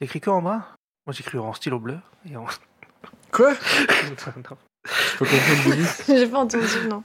[0.00, 0.62] T'écris que en bras
[1.06, 1.98] Moi j'écris en stylo bleu.
[2.30, 2.46] Et en...
[3.32, 3.52] Quoi?
[3.54, 5.76] Je peux comprendre.
[6.08, 7.02] J'ai pas entendu, non.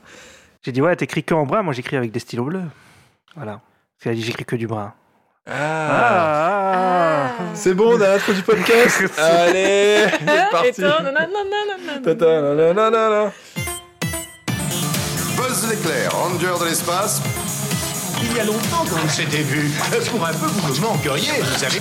[0.64, 2.64] J'ai dit ouais, t'écris que en bras, moi j'écris avec des stylos bleus.
[3.36, 3.52] Voilà.
[3.52, 4.94] Parce qu'elle a dit j'écris que du brun.
[5.46, 5.52] Ah.
[7.28, 9.02] Ah, C'est bon, on a l'intro du podcast.
[9.18, 10.82] Allez, c'est Et parti.
[15.36, 17.22] Buzz l'éclair, ranger de l'espace,
[18.22, 19.70] Il y a longtemps qu'on s'était vu.
[20.10, 21.80] Pour un peu, vous me manqueriez, vous savez.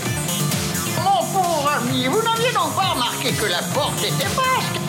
[1.88, 4.82] Vous n'aviez donc pas remarqué que la porte était basque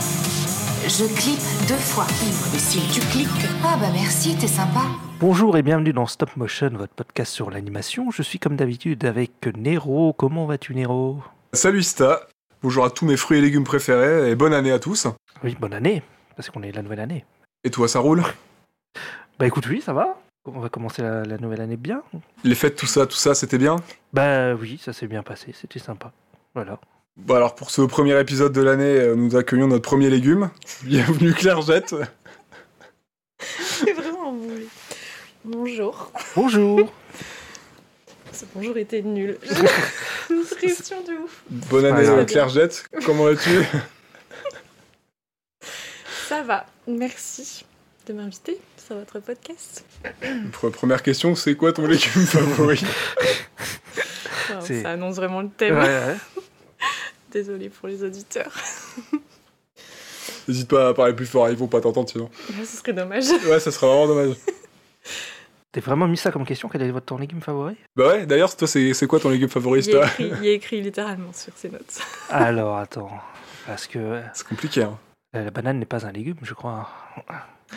[0.89, 2.05] Je clique deux fois.
[2.49, 3.29] Imbécile, tu cliques.
[3.63, 4.81] Ah bah merci, t'es sympa.
[5.21, 8.11] Bonjour et bienvenue dans Stop Motion, votre podcast sur l'animation.
[8.11, 10.15] Je suis comme d'habitude avec Nero.
[10.15, 11.19] Comment vas-tu Nero?
[11.53, 12.23] Salut Sta.
[12.63, 15.07] Bonjour à tous mes fruits et légumes préférés et bonne année à tous.
[15.45, 16.03] Oui, bonne année,
[16.35, 17.27] parce qu'on est la nouvelle année.
[17.63, 18.23] Et toi, ça roule?
[19.39, 20.17] Bah écoute, oui, ça va.
[20.47, 22.03] On va commencer la, la nouvelle année bien.
[22.43, 23.77] Les fêtes, tout ça, tout ça, c'était bien?
[24.15, 26.13] Bah oui, ça s'est bien passé, c'était sympa.
[26.57, 26.81] Voilà.
[27.19, 30.49] Bon alors pour ce premier épisode de l'année, euh, nous accueillons notre premier légume.
[30.85, 31.95] Bienvenue Claire Jette.
[33.39, 34.65] C'est vraiment voulu.
[35.45, 36.11] Bonjour.
[36.35, 36.91] Bonjour
[38.33, 39.37] Ce bonjour était nul.
[40.31, 41.43] Une pression de ouf.
[41.51, 42.25] Bonne année Ouais, ouais.
[42.25, 42.87] Claire Jette.
[43.05, 43.51] Comment vas-tu?
[46.27, 46.65] Ça va.
[46.89, 47.67] Merci
[48.09, 49.85] de m'inviter sur votre podcast.
[50.53, 52.83] Pre- Première question, c'est quoi ton légume favori?
[54.55, 55.77] Wow, ça annonce vraiment le Ouais, thème.
[55.77, 56.17] ouais.
[57.37, 58.51] Désolée pour les auditeurs.
[60.49, 62.31] N'hésite pas à parler plus fort, ils vont pas t'entendre sinon.
[62.57, 63.27] Là, ce serait dommage.
[63.47, 64.37] Ouais, ça serait vraiment dommage.
[65.73, 67.77] T'as vraiment mis ça comme question Quel est votre ton légume favori?
[67.95, 70.07] Bah ouais, d'ailleurs, toi, c'est c'est quoi ton légume favori Il Sta
[70.45, 71.99] écrit, il littéralement sur ses notes.
[72.31, 73.11] Alors attends,
[73.67, 74.99] parce que euh, C'est compliqué, hein.
[75.35, 76.89] la banane n'est pas un légume, je crois.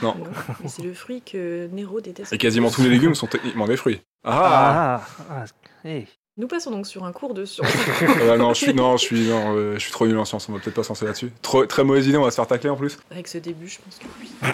[0.01, 0.15] Non.
[0.15, 0.23] Non,
[0.63, 2.31] mais c'est le fruit que Nero déteste.
[2.31, 3.99] Et quasiment tous les légumes sont techniquement des fruits.
[4.23, 5.45] Ah, Ah, ah,
[5.83, 6.07] hey.
[6.39, 7.67] Nous passons donc sur un cours de science.
[8.31, 10.47] Ah, non, je suis, non, je suis, non, euh, je suis trop nul en science,
[10.49, 11.31] on va peut-être pas se lancer là-dessus.
[11.41, 12.97] Trop, très mauvaise idée, on va se faire tacler en plus.
[13.11, 14.31] Avec ce début, je pense que oui.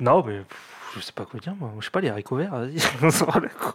[0.00, 1.72] Non, mais pff, je sais pas quoi dire, moi.
[1.80, 3.72] Je sais pas, les haricots verts, vas-y, on s'en rend le coup.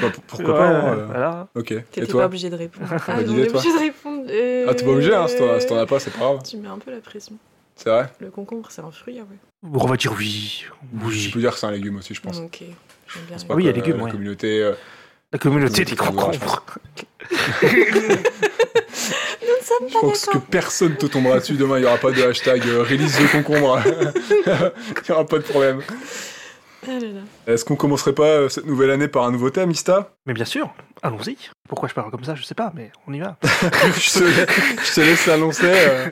[0.00, 1.48] Bah, pour- pourquoi Ouais, pas euh, Voilà.
[1.54, 1.66] Ok.
[1.66, 2.86] T'étais pas toi obligé de répondre.
[2.92, 3.14] Ah, toi.
[3.16, 4.26] obligé de répondre.
[4.30, 6.42] euh, Ah, t'es pas obligé, hein, si t'en si t'en as pas, c'est pas grave.
[6.48, 7.36] Tu mets un peu la pression.
[7.76, 9.36] C'est vrai Le concombre, c'est un fruit, ah ouais.
[9.62, 10.64] Bon, on va dire oui.
[11.00, 11.30] Je Oui.
[11.32, 12.38] peux dire que c'est un légume aussi, je pense.
[12.38, 13.36] Ok, j'aime bien.
[13.40, 14.10] Ah pas oui, il y a légumes, euh, La ouais.
[14.12, 14.72] communauté.
[15.34, 16.78] La communauté des Communauté de l'ouvrage, concombres.
[19.90, 22.84] Je pense que personne te tombera dessus demain, il y aura pas de hashtag euh,
[22.84, 23.82] release de concombre.
[23.84, 25.80] Il y aura pas de problème.
[26.86, 27.20] Ah là là.
[27.52, 30.12] Est-ce qu'on commencerait pas euh, cette nouvelle année par un nouveau thème, Ista?
[30.26, 30.72] Mais bien sûr,
[31.02, 31.36] allons-y.
[31.68, 33.36] Pourquoi je parle comme ça, je sais pas, mais on y va.
[33.42, 34.52] je, te,
[34.84, 35.64] je te laisse l'annoncer.
[35.64, 36.10] euh,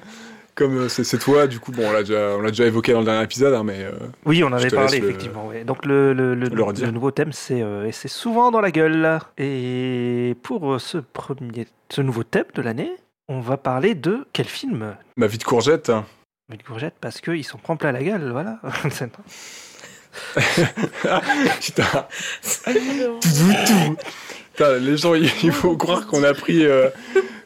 [0.54, 3.24] comme euh, c'est toi, du coup, bon, on l'a déjà, déjà évoqué dans le dernier
[3.24, 3.92] épisode, hein, mais euh,
[4.26, 5.46] Oui, on en avait parlé, le- effectivement.
[5.48, 5.64] ouais.
[5.64, 9.18] Donc, le, le, le- nouveau thème, c'est euh, c'est souvent dans la gueule.
[9.38, 12.92] Et pour ce, premier, ce nouveau thème de l'année,
[13.28, 14.94] on va parler de quel film?
[15.16, 15.88] Ma vie de courgette.
[15.91, 16.04] hein.
[16.50, 18.58] Mais de courgette, parce qu'ils s'en prend plein la gueule, voilà.
[21.60, 21.84] Putain,
[22.64, 23.96] tout, tout.
[24.52, 26.91] Putain, les gens, il il faut croire qu'on a pris, euh,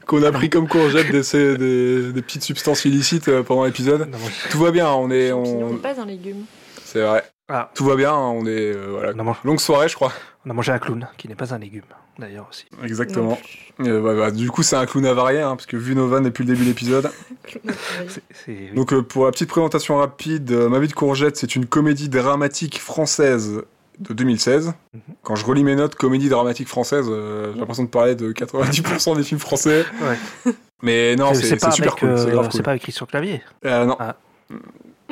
[0.07, 4.09] qu'on a pris comme courgette des, ces- des, des petites substances illicites euh, pendant l'épisode.
[4.51, 6.45] Tout va bien, on est, Champignon on, n'est pas un légume.
[6.85, 7.25] c'est vrai.
[7.49, 7.71] Ah.
[7.75, 9.13] Tout va bien, on est, euh, voilà.
[9.15, 10.13] on, a mangé, Longue soirée, je crois.
[10.45, 11.83] on a mangé un clown, qui n'est pas un légume,
[12.19, 12.67] d'ailleurs aussi.
[12.83, 13.39] Exactement.
[13.81, 16.25] Euh, bah, bah, du coup, c'est un clown avarié, hein, parce que vu nos vannes
[16.25, 17.09] depuis le début de l'épisode.
[18.75, 22.09] Donc, euh, pour la petite présentation rapide, euh, Ma vie de courgette, c'est une comédie
[22.09, 23.63] dramatique française
[24.01, 24.73] de 2016.
[24.95, 25.01] Mhm.
[25.23, 29.17] Quand je relis mes notes, comédie dramatique française, euh, j'ai l'impression de parler de 90%
[29.17, 29.85] des films français.
[30.03, 30.53] Ouais.
[30.83, 32.63] Mais non, C'est- super avec, cool, c'est euh, grave c'est cool.
[32.63, 33.43] pas avec Christian Clavier.
[33.65, 33.97] Euh, non,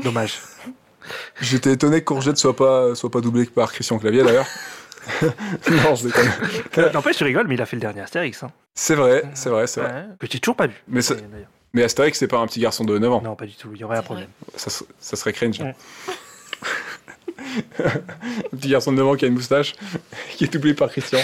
[0.02, 0.38] Dommage.
[1.40, 4.46] j'étais étonné que Courgette soit pas, soit pas doublé par Christian Clavier d'ailleurs.
[5.22, 6.92] non, je déconne.
[6.92, 8.42] N'empêche, tu rigoles, mais il a fait le dernier Astérix.
[8.42, 8.50] Hein.
[8.74, 9.90] C'est vrai, c'est vrai, c'est vrai.
[9.92, 10.74] Ouais, que j'ai toujours pas vu.
[10.88, 11.00] Mais.
[11.74, 13.20] Mais Astérix, c'est pas un petit garçon de 9 ans.
[13.20, 14.28] Non, pas du tout, il y aurait un problème.
[14.54, 15.58] Ça, se- ça serait cringe.
[15.60, 15.74] Ouais.
[17.84, 19.74] un petit garçon de 9 ans qui a une moustache,
[20.36, 21.20] qui est doublé par Christian.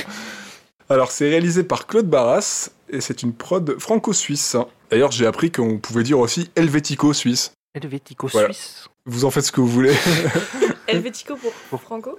[0.88, 4.56] Alors, c'est réalisé par Claude Barras, et c'est une prod franco-suisse.
[4.90, 7.52] D'ailleurs, j'ai appris qu'on pouvait dire aussi helvético-suisse.
[7.74, 8.52] Helvético Voilà.
[8.52, 8.86] Suisse.
[9.06, 9.94] Vous en faites ce que vous voulez.
[10.88, 12.18] Helvético pour, pour Franco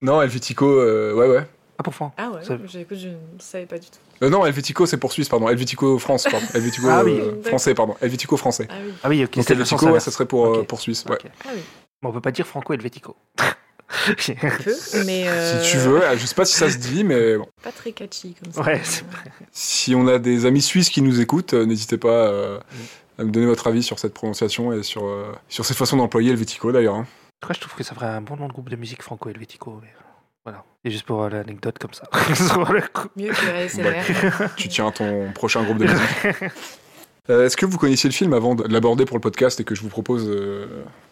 [0.00, 1.44] non, helvético, euh, ouais, ouais.
[1.76, 2.12] Ah, pour Franck.
[2.16, 3.98] Ah ouais, Ça- j'ai- écoute, je ne savais pas du tout.
[4.24, 5.48] Euh, non, helvético, c'est pour Suisse, pardon.
[5.48, 6.46] Helvético France, pardon.
[6.54, 7.18] Helvético Ah oui.
[7.20, 7.96] euh, français, pardon.
[8.00, 8.68] Helvético français.
[8.70, 8.92] Ah oui.
[9.02, 9.36] Ah oui, ok.
[9.36, 11.04] Donc, helvético, ouais, ça serait pour, euh, pour Suisse.
[11.08, 11.16] Ouais.
[11.16, 11.30] Ok.
[11.44, 11.60] Ah oui.
[12.02, 13.16] Mais on peut pas dire Franco Helvético.
[13.38, 14.74] Un peu,
[15.06, 15.28] mais.
[15.28, 17.46] euh, Si tu veux, je sais pas si ça se dit, mais bon.
[17.62, 18.62] Pas très catchy comme ça.
[18.62, 18.80] Ouais.
[19.50, 22.60] Si on a des amis suisses qui nous écoutent, euh, n'hésitez pas euh,
[23.18, 26.30] à me donner votre avis sur cette prononciation et sur, euh, sur cette façon d'employer
[26.30, 26.94] le Vitico d'ailleurs.
[26.96, 27.06] hein.
[27.06, 29.02] En tout cas, je trouve que ça ferait un bon nom de groupe de musique
[29.02, 29.80] franco-helvético.
[29.82, 29.92] mais-
[30.44, 30.64] Voilà.
[30.84, 32.04] Et juste pour euh, l'anecdote comme ça.
[33.16, 34.48] Mieux que ASMR.
[34.56, 36.52] Tu tiens ton prochain groupe de musique.
[37.30, 39.74] Euh, Est-ce que vous connaissiez le film avant de l'aborder pour le podcast et que
[39.74, 40.66] je vous propose euh,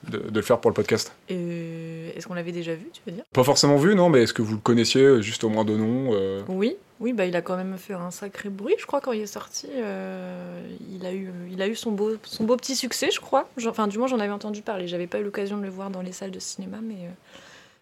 [0.08, 1.12] de, de le faire pour le podcast?
[1.30, 3.24] Euh, Est-ce qu'on l'avait déjà vu, tu veux dire?
[3.32, 6.12] Pas forcément vu, non, mais est-ce que vous le connaissiez juste au moins de nom
[6.48, 9.20] Oui, oui, bah il a quand même fait un sacré bruit, je crois, quand il
[9.20, 9.68] est sorti.
[9.70, 13.48] il a eu, il a eu son beau, son beau petit succès, je crois.
[13.66, 14.88] Enfin, du moins, j'en avais entendu parler.
[14.88, 17.10] J'avais pas eu l'occasion de le voir dans les salles de cinéma, mais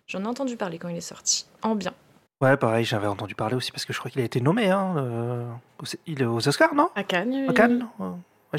[0.09, 1.47] j'en ai entendu parler quand il est sorti.
[1.63, 1.93] En bien.
[2.45, 4.95] Ouais, pareil, j'avais entendu parler aussi parce que je crois qu'il a été nommé hein,
[4.99, 5.45] euh,
[5.81, 6.91] aux, il est aux Oscars, non?
[6.95, 7.47] À Cannes.
[7.49, 8.09] À Cannes Ouais,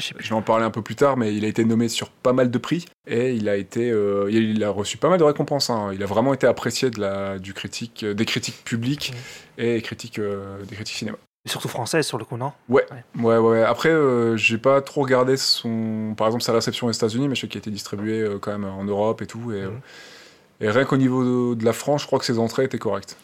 [0.08, 0.24] sais plus.
[0.24, 2.32] Je vais en parler un peu plus tard, mais il a été nommé sur pas
[2.32, 5.70] mal de prix et il a été, euh, il a reçu pas mal de récompenses.
[5.70, 5.90] hein.
[5.94, 9.14] Il a vraiment été apprécié de la, du critique, euh, des critiques publiques
[9.56, 11.16] et critiques, euh, des critiques cinéma.
[11.44, 12.50] Et surtout française sur le coup, non?
[12.68, 12.84] Ouais,
[13.20, 13.62] ouais, ouais.
[13.62, 17.42] Après, euh, j'ai pas trop regardé son, par exemple, sa réception aux États-Unis, mais je
[17.42, 19.52] sais qu'il a été distribué euh, quand même en Europe et tout.
[19.52, 19.80] Et, euh, Mhm.
[20.62, 23.16] et rien qu'au niveau de, de la France, je crois que ses entrées étaient correctes.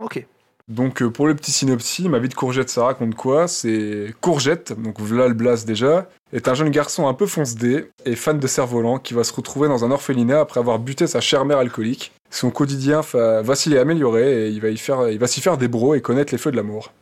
[0.00, 0.24] Ok.
[0.68, 3.48] Donc euh, pour le petit synopsis, ma vie de courgette, ça raconte quoi?
[3.48, 8.14] C'est Courgette, donc voilà le blast déjà, est un jeune garçon un peu fonce-dé et
[8.14, 11.44] fan de cerf-volant qui va se retrouver dans un orphelinat après avoir buté sa chère
[11.44, 12.12] mère alcoolique.
[12.30, 15.58] Son quotidien fa- va s'y améliorer et il va y faire, il va s'y faire
[15.58, 16.92] des bros et connaître les feux de l'amour.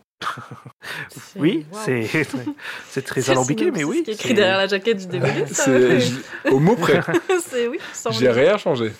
[1.11, 1.83] C'est- Oui, waouh.
[1.85, 2.06] c'est
[2.91, 4.03] c'est très C'est alambiqué, mais oui.
[4.03, 5.47] qui est écrit c'est- derrière la jaquette du DVD.
[5.47, 7.03] ça, C'est au mot près.
[7.47, 7.79] C'est oui,
[8.12, 8.93] J'ai rien changé.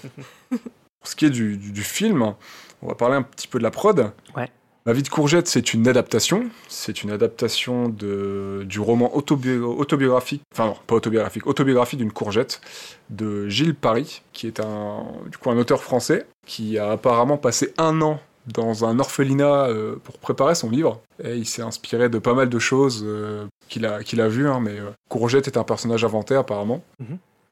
[0.51, 2.35] Pour ce qui est du, du- du film,
[2.83, 4.13] on va parler un petit peu de la prod.
[4.37, 4.51] Ouais.
[4.87, 6.45] Ma vie de courgette, c'est une adaptation.
[6.69, 12.63] C'est une adaptation de, du roman autobi- autobiographique, enfin non, pas autobiographique, autobiographie d'une courgette
[13.11, 17.75] de Gilles Paris, qui est un, du coup, un auteur français qui a apparemment passé
[17.77, 21.03] un an dans un orphelinat euh, pour préparer son livre.
[21.23, 24.49] Et il s'est inspiré de pas mal de choses euh, qu'il a, qu'il a vues,
[24.49, 26.83] hein, mais euh, Courgette est un personnage inventé apparemment.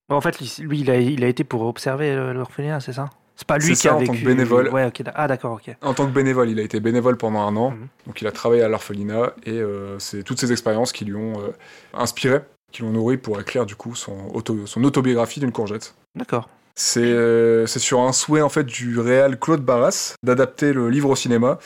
[0.09, 3.11] En fait, lui, il a, il a été pour observer l'orphelinat, c'est ça?
[3.37, 4.13] C'est pas lui qui ça, a en vécu.
[4.13, 4.69] tant que bénévole.
[4.71, 4.91] Ouais.
[5.15, 5.77] Ah, d'accord, ok.
[5.83, 7.89] En tant que bénévole, il a été bénévole pendant un an, Mhm.
[8.07, 11.41] donc il a travaillé à l'orphelinat et euh, c'est toutes ces expériences qui lui ont
[11.41, 11.51] euh,
[11.93, 12.41] inspiré,
[12.73, 15.95] qui l'ont nourri pour écrire du coup son, auto- son autobiographie d'une courgette.
[16.15, 16.49] D'accord.
[16.75, 21.11] C'est euh, c'est sur un souhait en fait du réal Claude Barras d'adapter le livre
[21.11, 21.59] au cinéma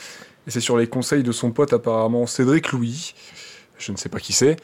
[0.47, 3.13] et c'est sur les conseils de son pote apparemment Cédric Louis,
[3.77, 4.55] je ne sais pas qui c'est,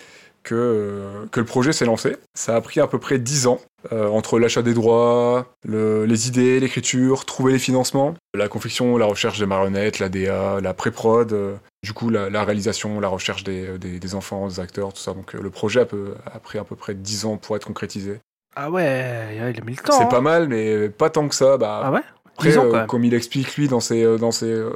[0.44, 2.15] que, que le projet s'est lancé.
[2.33, 3.59] Ça a pris à peu près 10 ans
[3.92, 9.06] euh, entre l'achat des droits, le- les idées, l'écriture, trouver les financements, la confection, la
[9.06, 13.44] recherche des marionnettes, la DA, la pré-prod, euh, du coup la, la réalisation, la recherche
[13.44, 15.13] des, des- des enfants, des acteurs, tout ça.
[15.13, 17.66] Donc euh, le projet a, peu- a pris à peu près 10 ans pour être
[17.66, 18.19] concrétisé.
[18.60, 19.94] Ah ouais, il a mis le temps.
[19.95, 20.07] C'est hein.
[20.07, 21.57] pas mal, mais pas tant que ça.
[21.57, 22.01] Bah, Ah ouais?
[22.38, 24.69] Après, 10 ans, euh, comme il explique lui dans ses, euh, dans ses, euh,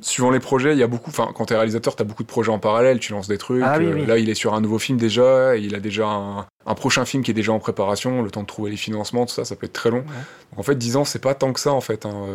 [0.00, 1.10] suivant les projets, il y a beaucoup.
[1.10, 3.00] Enfin, quand t'es réalisateur, t'as beaucoup de projets en parallèle.
[3.00, 3.62] Tu lances des trucs.
[3.64, 4.06] Ah oui, euh, oui.
[4.06, 5.56] Là, il est sur un nouveau film déjà.
[5.56, 8.22] il a déjà un, un prochain film qui est déjà en préparation.
[8.22, 10.00] Le temps de trouver les financements, tout ça, ça peut être très long.
[10.02, 12.06] Donc, en fait, 10 ans, c'est pas tant que ça en fait.
[12.06, 12.26] hein,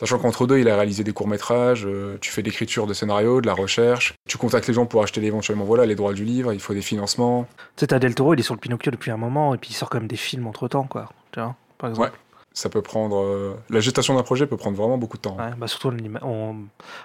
[0.00, 3.40] Sachant qu'entre deux, il a réalisé des courts-métrages, euh, tu fais de l'écriture de scénario,
[3.40, 6.52] de la recherche, tu contactes les gens pour acheter éventuellement voilà, les droits du livre,
[6.52, 7.48] il faut des financements.
[7.74, 9.70] Tu sais, t'as Del Toro, il est sur le Pinocchio depuis un moment, et puis
[9.70, 11.08] il sort quand même des films entre temps, quoi.
[11.32, 12.12] Tu vois, par exemple.
[12.58, 13.22] Ça peut prendre.
[13.22, 15.36] euh, La gestation d'un projet peut prendre vraiment beaucoup de temps.
[15.38, 15.90] Ouais, bah surtout
[16.22, 16.56] en-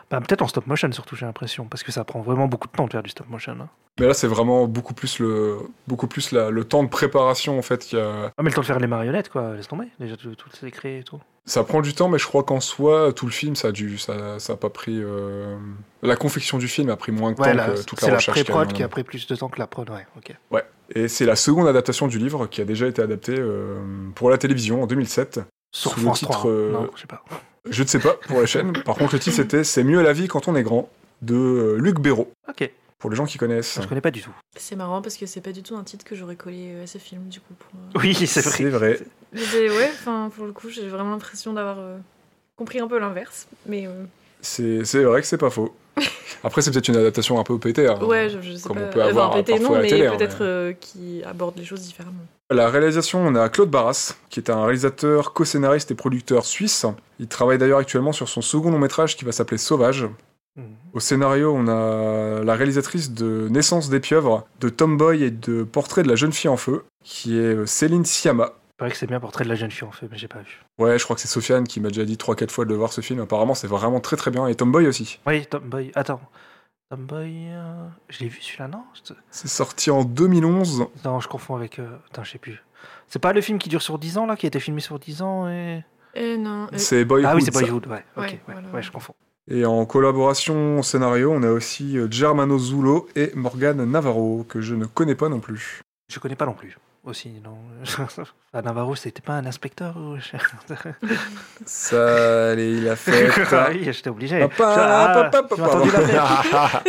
[0.09, 2.73] bah, peut-être en stop motion, surtout, j'ai l'impression, parce que ça prend vraiment beaucoup de
[2.73, 3.55] temps de faire du stop motion.
[3.61, 3.69] hein.
[4.00, 7.61] Mais là, c'est vraiment beaucoup plus le, beaucoup plus la- le temps de préparation en
[7.61, 7.85] fait.
[7.85, 9.85] qu'il y a- Ah, mais le temps de faire les marionnettes, quoi, laisse tomber.
[10.00, 11.19] Déjà, tout, tout créé et tout.
[11.45, 13.98] Ça prend du temps, mais je crois qu'en soi, tout le film, ça a dû,
[13.98, 14.98] ça, ça a pas pris.
[14.98, 15.57] euh,
[16.01, 18.18] La confection du film a pris moins de Ouais, temps que toute c'est la la
[18.19, 18.38] recherche.
[18.38, 20.63] qu'il y a eu pré-prod qui a pris plus de temps que la prod, ouais.
[20.96, 23.75] Et c'est la seconde adaptation du livre qui a déjà été adaptée euh,
[24.15, 25.41] pour la télévision en 2007.
[25.75, 26.50] Sur Sous le titre, 3.
[26.51, 27.24] euh, Non, je sais pas.
[27.70, 28.72] Je ne sais pas pour la chaîne.
[28.84, 30.89] Par contre, le titre c'était C'est mieux la vie quand on est grand
[31.22, 32.32] de Luc Béraud.
[32.48, 33.79] Ok, Pour les gens qui connaissent.
[33.82, 34.32] je connais pas du tout.
[34.56, 36.98] C'est marrant parce que c'est pas du tout un titre que j'aurais collé à ce
[37.00, 37.53] film du coup.
[37.58, 38.51] Pour, Oui, c'est vrai.
[38.58, 39.00] C'est vrai.
[39.34, 41.98] Mais ouais, enfin pour le coup j'ai vraiment l'impression d'avoir euh,
[42.56, 43.48] compris un peu l'inverse.
[43.66, 44.04] Mais euh,
[44.42, 45.74] C'est c'est vrai que c'est pas faux.
[46.44, 47.88] Après, c'est peut-être une adaptation un peu pétée.
[47.88, 47.98] hein.
[48.04, 48.86] ouais, je, je sais comme pas.
[48.88, 50.74] on peut avoir enfin, pété, parfois non, à la mais télé, hein, peut-être mais- euh,
[50.74, 52.25] qui aborde les choses différemment.
[52.50, 56.86] La réalisation, on a Claude Barras, qui est un réalisateur, co-scénariste et producteur suisse.
[57.20, 60.08] Il travaille d'ailleurs actuellement sur son second long métrage qui va s'appeler Sauvage.
[60.56, 60.66] Mhm.
[60.94, 66.04] Au scénario, on a la réalisatrice de Naissance des pieuvres, de Tomboy et de Portrait
[66.04, 68.54] de la jeune fille en feu, qui est euh, Céline Sciamma.
[68.75, 70.39] Il paraît que c'est bien portrait de la jeune fille en fait, mais j'ai pas
[70.39, 70.62] vu.
[70.80, 72.92] Ouais, je crois que c'est Sofiane qui m'a déjà dit 3-4 fois de le voir
[72.92, 73.20] ce film.
[73.20, 74.48] Apparemment, c'est vraiment très très bien.
[74.48, 75.20] Et Tomboy aussi.
[75.27, 75.92] Oui, Tomboy.
[75.96, 76.20] Attends.
[76.89, 77.50] Tomboy.
[77.51, 78.84] euh, Je l'ai vu celui-là, non?
[79.30, 80.88] C'est sorti en 2011.
[81.06, 81.77] Non, je confonds avec.
[81.80, 82.63] euh, Attends, je sais plus.
[83.08, 84.98] C'est pas le film qui dure sur 10 ans là, qui a été filmé sur
[85.00, 85.84] 10 ans et.
[86.15, 86.65] Eh non.
[86.65, 87.30] euh, C'est Boyhood.
[87.32, 87.51] ah oui, c'est.
[87.51, 88.03] Boyhood, ouais.
[88.18, 88.68] Ok, Ouais, ouais, voilà.
[88.70, 89.15] ouais, je confonds.
[89.48, 94.62] Et en collaboration au scénario, on a aussi euh, Germano Zulo et Morgan Navarro, que
[94.62, 95.82] je ne connais pas non plus.
[96.12, 96.77] Je connais pas non plus.
[97.03, 100.17] Aussi, non Enfin, Navarro, c'était pas un inspecteur ou...
[101.65, 103.29] Ça, allez, il a fait.
[103.72, 104.41] Oui, j'étais obligé.
[104.60, 105.86] Ah, entendu pardon.
[105.86, 106.83] la faire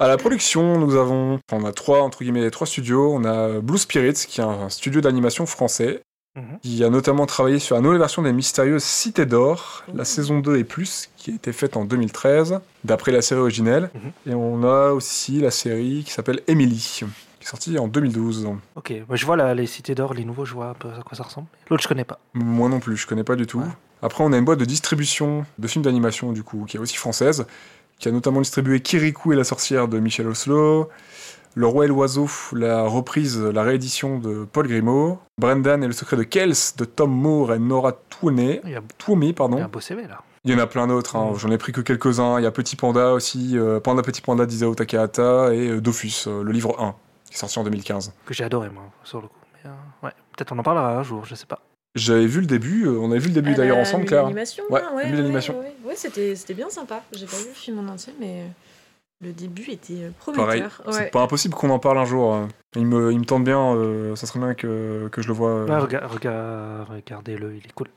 [0.00, 3.12] À la production, nous avons, on a trois entre guillemets trois studios.
[3.14, 6.02] On a Blue Spirits, qui est un studio d'animation français,
[6.34, 6.58] Mhm.
[6.62, 10.56] qui a notamment travaillé sur la nouvelle version des mystérieuses Cités d'Or, la saison 2
[10.56, 13.90] et plus, qui a été faite en 2013, d'après la série originelle.
[13.94, 14.32] Mhm.
[14.32, 17.00] Et on a aussi la série qui s'appelle Emily,
[17.42, 18.48] qui est sortie en 2012.
[18.76, 21.24] Ok, je vois les cités d'or, les nouveaux, je vois un peu à quoi ça
[21.24, 21.48] ressemble.
[21.68, 22.20] L'autre, je connais pas.
[22.34, 23.58] Moi non plus, je connais pas du tout.
[23.58, 23.66] Ouais.
[24.00, 26.96] Après, on a une boîte de distribution de films d'animation, du coup, qui est aussi
[26.96, 27.46] française,
[27.98, 30.88] qui a notamment distribué Kirikou et la sorcière de Michel Oslo,
[31.54, 36.16] Le Roi et l'Oiseau, la reprise, la réédition de Paul Grimaud, Brendan et le secret
[36.16, 39.58] de Kels de Tom Moore et Nora Twomey, Il y a, Twomey, il y pardon.
[39.58, 40.20] a un beau CV là.
[40.44, 41.34] Il y en a plein d'autres, hein.
[41.36, 42.40] J'en ai pris que quelques-uns.
[42.40, 46.24] Il y a Petit Panda aussi, euh, Panda Petit Panda d'Isao Takahata et euh, Dofus,
[46.26, 46.96] euh, le livre 1,
[47.32, 48.12] qui est sorti en 2015.
[48.26, 49.34] Que j'ai adoré, moi, sur le coup.
[49.54, 51.60] Mais, euh, ouais, peut-être on en parlera un jour, je sais pas.
[51.94, 54.22] J'avais vu le début, euh, on avait vu le début Elle d'ailleurs a ensemble, Claire.
[54.22, 55.58] l'animation, Ouais, hein, ouais, ouais, l'animation.
[55.58, 57.02] Ouais, ouais, c'était c'était bien sympa.
[57.12, 58.46] J'ai pas vu le film en entier, mais euh,
[59.26, 60.82] le début était euh, Pareil, prometteur.
[60.90, 62.34] c'est pas impossible qu'on en parle un jour.
[62.34, 62.48] hein.
[62.76, 65.50] Il me, il me tente bien, euh, ça serait bien que, que je le vois.
[65.50, 67.88] euh, Ouais, rega- rega- regardez-le, il est cool.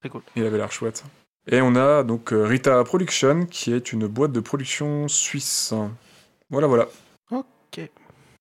[0.00, 0.22] Très cool.
[0.36, 1.04] Il avait l'air chouette.
[1.48, 5.72] Et on a donc euh, Rita Production, qui est une boîte de production suisse.
[6.50, 6.86] Voilà, voilà.
[7.30, 7.88] Ok.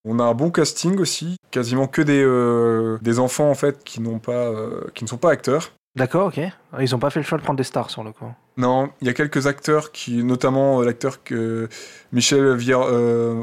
[0.06, 4.02] On a un bon casting aussi, quasiment que des, euh, des enfants en fait qui
[4.02, 5.72] n'ont pas, euh, qui ne sont pas acteurs.
[5.96, 6.42] D'accord, ok.
[6.82, 8.30] Ils ont pas fait le choix de prendre des stars sur le coup.
[8.58, 11.70] Non, il y a quelques acteurs qui, notamment euh, l'acteur que
[12.12, 12.78] Michel Vier,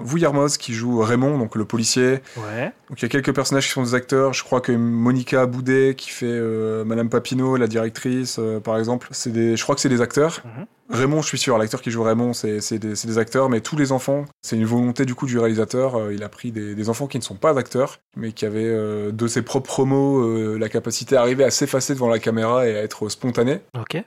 [0.05, 2.21] Vouillarmoz qui joue Raymond, donc le policier.
[2.37, 2.73] Ouais.
[2.91, 4.35] Donc il y a quelques personnages qui sont des acteurs.
[4.35, 6.41] Je crois que Monica Boudet qui fait
[6.85, 10.43] Madame Papineau, la directrice, par exemple, c'est des, je crois que c'est des acteurs.
[10.45, 10.67] Mhm.
[10.93, 14.27] Raymond, je suis sûr, l'acteur qui joue Raymond, c'est des, acteurs, mais tous les enfants,
[14.43, 15.97] c'est une volonté du coup du réalisateur.
[15.97, 19.11] euh, il a pris des, enfants qui ne sont pas acteurs, mais qui avaient euh,
[19.11, 22.77] de ses propres mots euh, la capacité à arriver à s'effacer devant la caméra et
[22.77, 23.61] à être spontané.
[23.79, 24.05] Ok.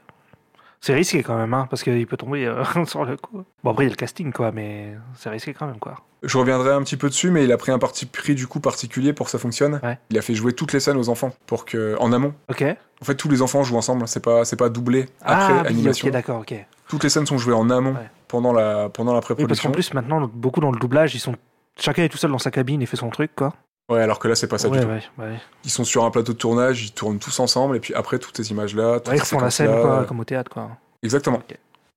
[0.82, 3.44] C'est risqué quand même, hein, parce qu'il peut tomber euh, sur le coup.
[3.64, 5.96] Bon, après, il y a le casting, quoi, mais c'est risqué quand même, quoi.
[6.24, 8.60] Je reviendrai un petit peu dessus, mais il a pris un parti pris du coup
[8.60, 9.80] particulier pour que ça fonctionne.
[9.84, 9.98] Ouais.
[10.10, 12.34] Il a fait jouer toutes les scènes aux enfants pour que, en amont.
[12.50, 12.64] Ok.
[13.02, 14.08] En fait, tous les enfants jouent ensemble.
[14.08, 16.08] C'est pas, c'est pas doublé après ah, oui, animation.
[16.08, 16.54] ok, d'accord, ok.
[16.88, 18.10] Toutes les scènes sont jouées en amont Ouais.
[18.28, 19.70] pendant la, pendant la Oui, parce pré-production.
[19.70, 21.36] qu'en plus, maintenant, beaucoup dans le doublage, ils sont.
[21.80, 23.54] Chacun est tout seul dans sa cabine et fait son truc, quoi.
[23.90, 24.92] Ouais, alors que là, c'est pas ça ouais, du tout.
[25.22, 25.40] ouais.
[25.64, 28.36] Ils sont sur un plateau de tournage, ils tournent tous ensemble, et puis après, toutes
[28.38, 30.72] ces images-là, toutes Ouais, ils la scène, quoi, comme au théâtre, quoi.
[31.04, 31.42] Exactement.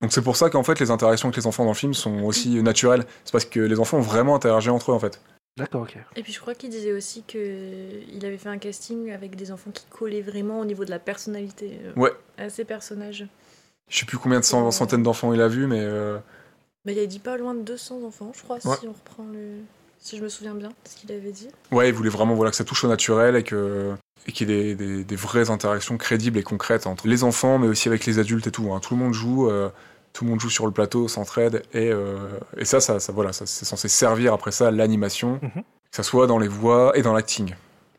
[0.01, 2.21] Donc c'est pour ça qu'en fait, les interactions avec les enfants dans le film sont
[2.23, 3.05] aussi naturelles.
[3.25, 5.19] C'est parce que les enfants ont vraiment interagi entre eux, en fait.
[5.57, 5.97] D'accord, ok.
[6.15, 7.37] Et puis je crois qu'il disait aussi que
[8.13, 10.99] il avait fait un casting avec des enfants qui collaient vraiment au niveau de la
[10.99, 12.11] personnalité euh, Ouais.
[12.37, 13.27] à ces personnages.
[13.89, 14.71] Je sais plus combien de cent- Ouais.
[14.71, 16.17] centaines d'enfants il a vu, mais euh,
[16.85, 18.77] Mais il a dit pas loin de 200 enfants, je crois, Ouais.
[18.79, 19.57] si on reprend le.
[19.99, 21.49] Si je me souviens bien, ce qu'il avait dit.
[21.71, 23.93] ouais, il voulait vraiment voilà, que ça touche au naturel et que
[24.27, 27.57] et qu'il y ait des, des- des vraies interactions crédibles et concrètes entre les enfants,
[27.57, 28.73] mais aussi avec les adultes et tout.
[28.73, 28.79] hein.
[28.79, 29.69] Tout le monde joue, euh,
[30.13, 32.27] tout le monde joue sur le plateau, s'entraide, et, euh,
[32.57, 35.61] et ça, ça, ça, voilà, ça, c'est censé servir après ça à l'animation, Mhm.
[35.63, 37.55] que ça soit dans les voix et dans l'acting.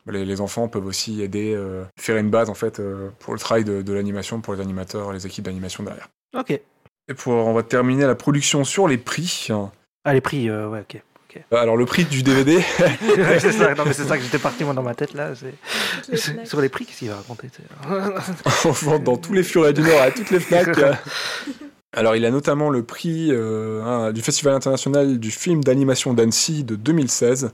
[0.07, 3.39] Les, les enfants peuvent aussi aider, euh, faire une base en fait euh, pour le
[3.39, 6.07] travail de, de l'animation, pour les animateurs, les équipes d'animation derrière.
[6.37, 6.51] Ok.
[6.51, 9.47] Et pour, on va terminer la production sur les prix.
[10.05, 11.01] Ah, les prix, euh, ouais, ok.
[11.51, 12.61] Alors le prix du DVD,
[13.39, 15.33] c'est ça, non, mais c'est ça que j'étais parti, moi, dans ma tête, là.
[15.35, 16.45] c'est-.
[16.45, 17.47] Sur les prix, qu'est-ce qu'il va raconter
[18.65, 20.69] on vend dans tous les furets du Nord à toutes les Fnac.
[21.93, 26.63] Alors il a notamment le prix euh, hein, du Festival international du film d'animation d'Annecy
[26.63, 27.51] de 2016.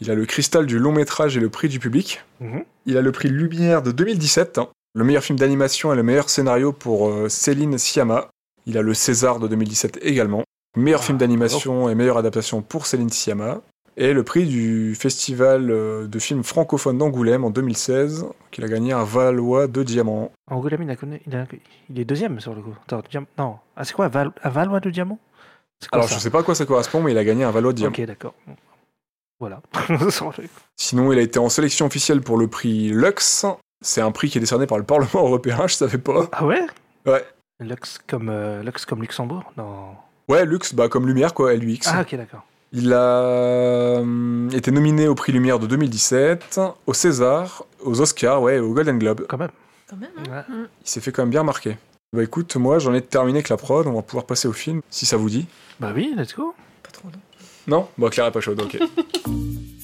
[0.00, 2.22] Il a le cristal du long métrage et le prix du public.
[2.40, 2.64] Mhm.
[2.84, 6.28] Il a le prix Lumière de 2017, hein, le meilleur film d'animation et le meilleur
[6.28, 8.28] scénario pour euh, Céline Sciamma.
[8.66, 10.44] Il a le César de 2017 également.
[10.76, 13.60] Meilleur Ah, film d'animation et meilleure adaptation pour Céline Sciamma.
[13.98, 18.92] Et le prix du Festival euh, de films francophones d'Angoulême en 2016, qu'il a gagné
[18.94, 20.32] un Valois de diamant.
[20.50, 21.44] Angoulême, il, a connu- il, a-
[21.90, 22.74] il est deuxième sur le coup.
[22.84, 23.58] Attends, diam- Non.
[23.76, 24.32] Ah, c'est quoi, Val...
[24.42, 25.18] un Valois de diamant?
[25.90, 27.72] Quoi Alors je sais pas à quoi ça correspond, mais il a gagné un Valois
[27.72, 27.92] de diamant.
[27.94, 28.34] Ok, d'accord.
[29.40, 29.60] Voilà.
[30.76, 33.44] Sinon, il a été en sélection officielle pour le prix Lux.
[33.84, 36.28] C'est un prix qui est décerné par le Parlement européen, je savais pas.
[36.32, 36.62] ah ouais?
[37.04, 37.24] Ouais.
[37.60, 39.52] Lux comme, euh, Lux comme Luxembourg?
[39.58, 39.96] Non.
[40.28, 41.80] Ouais, Lux, bah comme Lumière quoi, LUX.
[41.86, 42.44] Ah, ok, d'accord.
[42.72, 48.58] Il a hum, été nominé au prix Lumière de 2017, au César, aux Oscars, ouais,
[48.58, 49.26] au Golden Globe.
[49.28, 49.50] Quand même.
[49.88, 50.56] Quand même, hein Ouais.
[50.56, 50.68] Mm.
[50.84, 51.76] Il s'est fait quand même bien marquer.
[52.14, 54.80] Bah écoute, moi j'en ai terminé avec la prod, on va pouvoir passer au film,
[54.90, 55.46] si ça vous dit.
[55.80, 56.54] Bah oui, let's go.
[56.82, 57.18] Pas trop, non.
[57.66, 57.88] Non?
[57.96, 58.78] Bon, Claire est pas chaude, ok.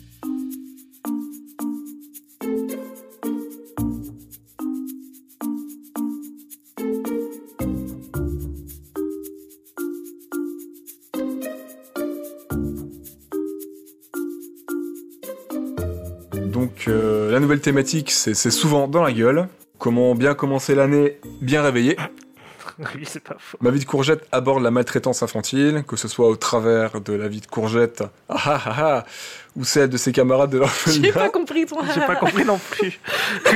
[17.39, 19.47] la nouvelle thématique, c'est c'est souvent dans la gueule.
[19.79, 21.97] Comment bien commencer l'année bien réveillé.
[22.95, 23.57] Oui, c'est pas faux.
[23.61, 27.27] Ma vie de courgette aborde la maltraitance infantile, que ce soit au travers de la
[27.27, 29.05] vie de courgette, ah ah ah, ah,
[29.57, 31.13] ou celle de ses camarades de J'ai l'orphelinat.
[31.13, 31.83] pas compris toi.
[31.93, 33.01] J'ai pas compris non plus.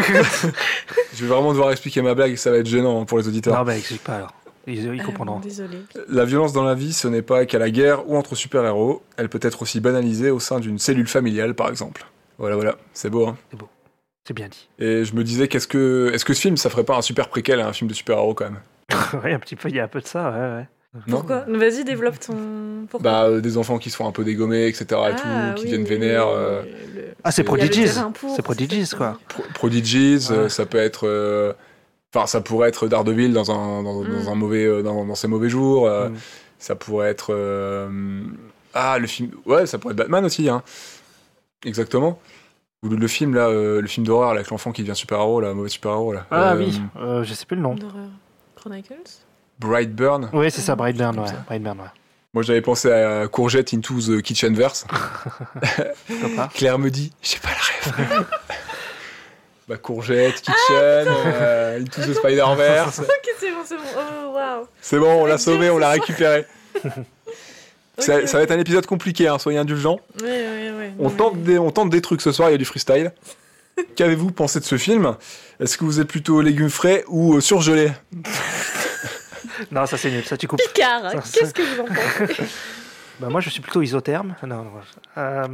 [1.14, 3.56] Je vais vraiment devoir expliquer ma blague, ça va être gênant pour les auditeurs.
[3.56, 4.32] non, bah, explique pas alors.
[4.66, 5.38] Ils, ils Euh, comprendront.
[5.38, 5.78] Désolé.
[6.08, 9.28] La violence dans la vie, ce n'est pas qu'à la guerre ou entre super-héros, elle
[9.28, 12.06] peut être aussi banalisée au sein d'une cellule familiale, par exemple.
[12.42, 13.36] Voilà, voilà, c'est beau, hein.
[14.26, 14.68] C'est bien dit.
[14.80, 17.28] Et je me disais, qu'est-ce que, est-ce que ce film, ça ferait pas un super
[17.28, 18.58] préquel à un film de super-héros quand même?
[19.22, 20.66] Ouais, un petit peu, il y a un peu de ça, ouais, ouais.
[21.06, 21.44] Non Pourquoi?
[21.46, 22.34] Vas-y, développe ton.
[22.90, 23.10] Pourquoi?
[23.10, 24.84] Bah, euh, des enfants qui se font un peu dégommer, etc.
[24.90, 25.22] et Ah, tout,
[25.54, 26.26] qui oui, deviennent oui, vénères.
[26.26, 26.62] euh,
[26.96, 27.86] le- Ah, c'est Prodigies.
[28.34, 29.18] C'est Prodigies, c'est quoi.
[29.28, 30.48] Pro- Prodigies, euh, Ouais.
[30.48, 31.06] ça peut être.
[31.06, 31.52] euh,
[32.14, 34.28] Enfin, ça pourrait être Daredevil dans un, dans, dans Mm.
[34.28, 35.86] un mauvais, euh, dans, dans ses mauvais jours.
[35.86, 36.16] euh, Mm.
[36.58, 37.28] Ça pourrait être.
[37.32, 37.88] euh,
[38.74, 39.30] Ah, le film.
[39.46, 40.62] Ouais, ça pourrait être Batman aussi, hein.
[41.64, 42.18] Exactement.
[42.82, 45.40] Ou le, le film, là, euh, le film d'horreur, là, avec l'enfant qui devient super-héros,
[45.40, 46.26] là, mauvais super-héros, là.
[46.30, 47.74] Ah Euh, oui, euh, je sais plus le nom.
[47.74, 48.08] D'horreur.
[48.56, 48.94] Chronicles
[49.60, 50.30] Brightburn.
[50.32, 51.30] Oui, c'est ça, Brightburn, Comme ouais.
[51.30, 51.44] ça.
[51.46, 51.86] Brightburn, ouais.
[52.34, 54.86] Moi, j'avais pensé à Courgette Into the Kitchenverse.
[56.54, 58.26] Claire me dit, j'ai pas la rêve.
[59.68, 63.00] bah, Courgette, Kitchen, euh, Into the Spider-Verse.
[63.00, 63.82] Ok, c'est bon, c'est bon.
[63.96, 64.66] Oh, waouh.
[64.80, 66.46] C'est bon, on l'a sauvé, on l'a récupéré
[67.98, 70.00] ça, va être un épisode compliqué, hein, soyez indulgents.
[70.98, 73.12] On, tente des, trucs ce soir, il y a du freestyle.
[73.96, 75.16] Qu'avez-vous pensé de ce film?
[75.60, 77.92] Est-ce que vous êtes plutôt légumes frais ou euh, surgelés?
[79.70, 80.60] Non, ça c'est nul, ça tu coupes.
[80.60, 82.42] Picard, qu'est-ce que vous en pensez?
[83.20, 84.34] Bah, Moi je suis plutôt isotherme.
[84.42, 84.70] Non, non.
[85.18, 85.46] Euh...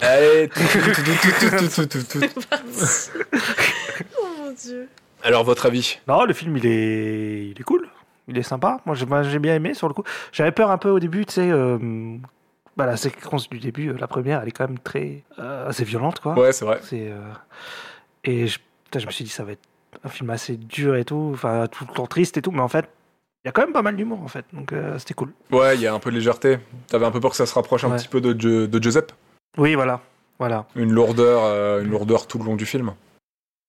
[0.00, 2.20] Allez, tout, tout, tout,
[4.20, 4.88] oh mon dieu.
[5.24, 5.98] Alors votre avis?
[6.06, 7.88] Non, le film il est, il est cool.
[8.28, 8.80] Il est sympa.
[8.86, 10.02] Moi j'ai j'ai bien aimé sur le coup.
[10.32, 11.50] J'avais peur un peu au début, tu sais.
[11.50, 12.16] euh,
[12.76, 15.22] Bah, la séquence du début, euh, la première, elle est quand même très.
[15.38, 16.34] euh, assez violente, quoi.
[16.38, 16.80] Ouais, c'est vrai.
[16.92, 17.20] Euh,
[18.24, 18.58] Et je...
[18.84, 19.60] putain, je me suis dit, ça va être
[20.04, 21.30] un film assez dur et tout.
[21.32, 22.50] Enfin, tout le temps triste et tout.
[22.50, 22.84] Mais en fait,
[23.44, 24.44] il y a quand même pas mal d'humour, en fait.
[24.52, 25.32] Donc euh, c'était cool.
[25.52, 26.58] Ouais, il y a un peu de légèreté.
[26.88, 27.96] T'avais un peu peur que ça se rapproche un Ouais.
[27.96, 29.12] petit peu de, de Giuseppe.
[29.56, 30.00] Oui, voilà.
[30.38, 30.66] Voilà.
[30.74, 32.92] Une lourdeur, euh, une lourdeur tout le long du film.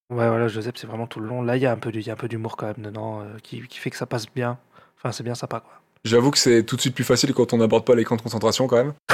[0.10, 1.42] Ouais, voilà, Joseph, c'est vraiment tout le long.
[1.42, 2.86] Là, il y a un peu du- il y a un peu d'humour quand même
[2.86, 4.58] dedans euh, qui, qui fait que ça passe bien.
[4.98, 5.74] Enfin, c'est bien sympa, quoi.
[6.06, 8.22] J'avoue que c'est tout de suite plus facile quand on n'aborde pas les camps de
[8.22, 8.94] concentration quand même.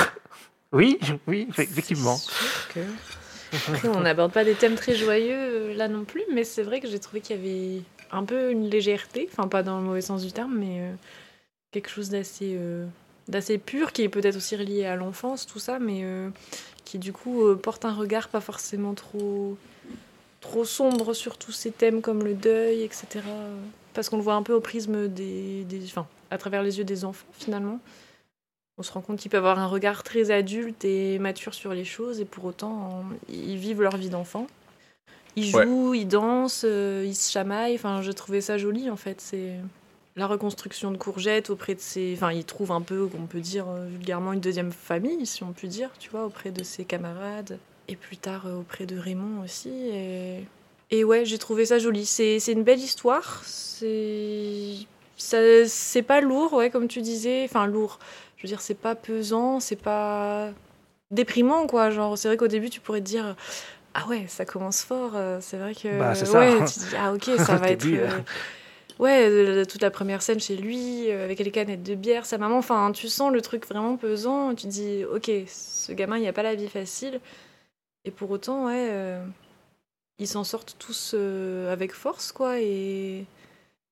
[0.75, 2.15] Oui, oui, effe- effectivement.
[2.15, 6.23] C'est sûr que- Après, on n'aborde pas des thèmes très joyeux euh, là non plus,
[6.34, 9.62] mais c'est vrai que j'ai trouvé qu'il y avait un peu une légèreté, enfin pas
[9.62, 10.91] dans le mauvais sens du terme, mais euh,
[11.71, 12.88] quelque chose d'assez euh,
[13.27, 16.29] d'assez pur qui est peut-être aussi relié à l'enfance, tout ça, mais euh,
[16.86, 19.56] qui du coup euh, porte un regard pas forcément trop
[20.43, 23.08] trop sombre sur tous ces thèmes comme le deuil, etc.
[23.93, 26.84] Parce qu'on le voit un peu au prisme des, des enfin, à travers les yeux
[26.84, 27.79] des enfants finalement.
[28.77, 31.86] On se rend compte qu'ils peuvent avoir un regard très adulte et mature sur les
[31.86, 34.47] choses, et pour autant, ils vivent leur vie d'enfant.
[35.36, 35.63] Ils Ouais.
[35.65, 37.75] jouent, ils dansent, euh, ils se chamaillent.
[37.75, 39.21] Enfin, je trouvais ça joli, en fait.
[39.21, 39.53] C'est
[40.15, 42.13] la reconstruction de Courgette auprès de ses...
[42.15, 45.53] Enfin, il trouve un peu, on peut dire euh, vulgairement, une deuxième famille, si on
[45.53, 47.60] peut dire, tu vois, auprès de ses camarades.
[47.88, 49.69] Et plus tard, euh, auprès de Raymond aussi.
[49.69, 50.46] Et,
[50.91, 52.06] et ouais, j'ai trouvé ça joli.
[52.06, 53.41] C'est une belle histoire.
[53.46, 54.88] C'est...
[56.08, 57.43] pas lourd, ouais, comme tu disais.
[57.46, 58.00] Enfin, lourd.
[58.38, 60.50] Je veux dire, c'est pas pesant, c'est pas
[61.12, 61.89] déprimant, quoi.
[61.89, 63.36] Genre, c'est vrai qu'au début, tu pourrais te dire,
[63.93, 65.12] ah ouais, ça commence fort.
[65.15, 66.39] euh, C'est vrai que, Bah, c'est ça.
[66.39, 67.86] ouais, tu te dis, ah ok, ça va être.
[67.86, 68.19] euh.
[69.00, 72.91] Ouais, toute la première scène chez lui, avec les canettes de bière, sa maman, enfin,
[72.93, 76.43] tu sens le truc vraiment pesant, tu te dis, ok, ce gamin, il a pas
[76.43, 77.19] la vie facile.
[78.06, 79.24] Et pour autant, ouais, euh,
[80.20, 83.26] ils s'en sortent tous euh, avec force, quoi, et,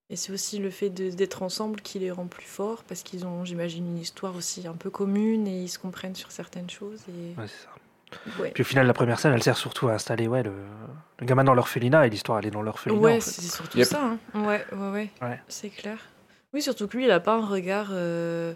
[0.10, 3.46] et c'est aussi le fait d'être ensemble qui les rend plus forts, parce qu'ils ont,
[3.46, 7.40] j'imagine, une histoire aussi un peu commune, et ils se comprennent sur certaines choses, et
[7.40, 8.42] Ouais, c'est ça.
[8.42, 8.52] ouais.
[8.52, 10.54] Puis au final, la première scène, elle sert surtout à installer ouais, le,
[11.20, 13.00] le gamin dans l'orphelinat et l'histoire, elle est dans l'orphelinat.
[13.02, 13.32] Ouais, en fait.
[13.32, 13.88] c'est surtout Yep.
[13.88, 14.04] ça.
[14.04, 14.18] hein.
[14.34, 15.10] Ouais, ouais, ouais.
[15.22, 15.40] Ouais.
[15.48, 15.98] C'est clair.
[16.54, 17.88] Oui, surtout que lui, il a pas un regard.
[17.92, 18.54] euh,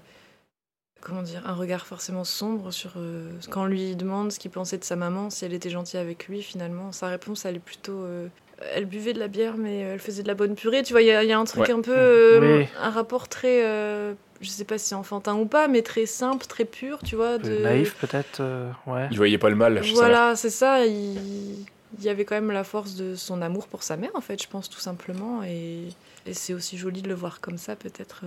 [1.07, 2.93] Comment dire Un regard forcément sombre sur.
[2.97, 5.99] euh, Quand on lui demande ce qu'il pensait de sa maman, si elle était gentille
[5.99, 7.99] avec lui, finalement, sa réponse, elle est plutôt.
[8.01, 8.27] euh,
[8.73, 10.81] Elle buvait de la bière, mais elle faisait de la bonne purée.
[10.81, 11.71] Tu vois, il y, a- il y a un truc Ouais.
[11.71, 11.93] un peu.
[11.95, 12.67] euh, Oui.
[12.81, 13.63] Un rapport très.
[13.65, 17.15] euh, Je sais pas si c'est enfantin ou pas, mais très simple, très pur, tu
[17.15, 17.37] vois.
[17.37, 17.57] De...
[17.63, 18.39] naïf peut-être.
[18.41, 19.07] euh, ouais.
[19.11, 19.81] Il voyait pas le mal.
[19.93, 20.85] Voilà, c'est ça.
[20.87, 21.61] Il...
[21.97, 24.41] il y avait quand même la force de son amour pour sa mère, en fait,
[24.41, 25.43] je pense, tout simplement.
[25.43, 25.83] Et,
[26.25, 28.23] et c'est aussi joli de le voir comme ça, peut-être.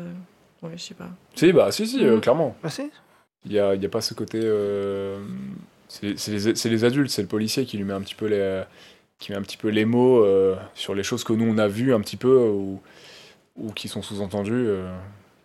[0.63, 1.09] Ouais, je sais pas.
[1.35, 2.21] Si, bah, si, si, euh, Mm.
[2.21, 2.57] clairement.
[2.63, 2.91] Bah, si?
[3.47, 4.41] Il y a, il y a pas ce côté.
[4.43, 5.19] euh,
[5.89, 8.27] C'est c'est les, c'est les adultes, c'est le policier qui lui met un petit peu
[8.27, 8.63] les,
[9.19, 11.67] qui met un petit peu les mots euh, sur les choses que nous on a
[11.69, 12.81] vues un petit peu ou,
[13.57, 14.93] ou qui sont sous-entendues, euh,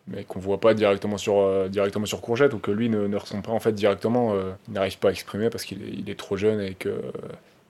[0.08, 3.16] mais qu'on voit pas directement sur, euh, directement sur Courgette ou que lui ne, ne
[3.16, 4.34] ressent pas en fait directement.
[4.34, 6.90] euh, il n'arrive pas à exprimer parce qu'il est, il est trop jeune et que
[6.90, 7.02] euh,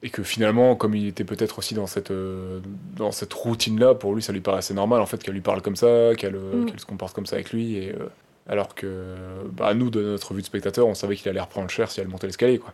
[0.05, 2.59] et que finalement, comme il était peut-être aussi dans cette, euh,
[2.97, 5.75] dans cette routine-là, pour lui, ça lui paraissait normal en fait qu'elle lui parle comme
[5.77, 6.65] ça, qu'elle euh, Mm.
[6.67, 7.77] qu'elle se comporte comme ça avec lui.
[7.77, 8.07] Et, euh,
[8.47, 9.15] alors que,
[9.53, 12.09] bah, nous, de notre vue de spectateur, on savait qu'il allait reprendre cher si elle
[12.09, 12.59] montait l'escalier.
[12.59, 12.73] quoi.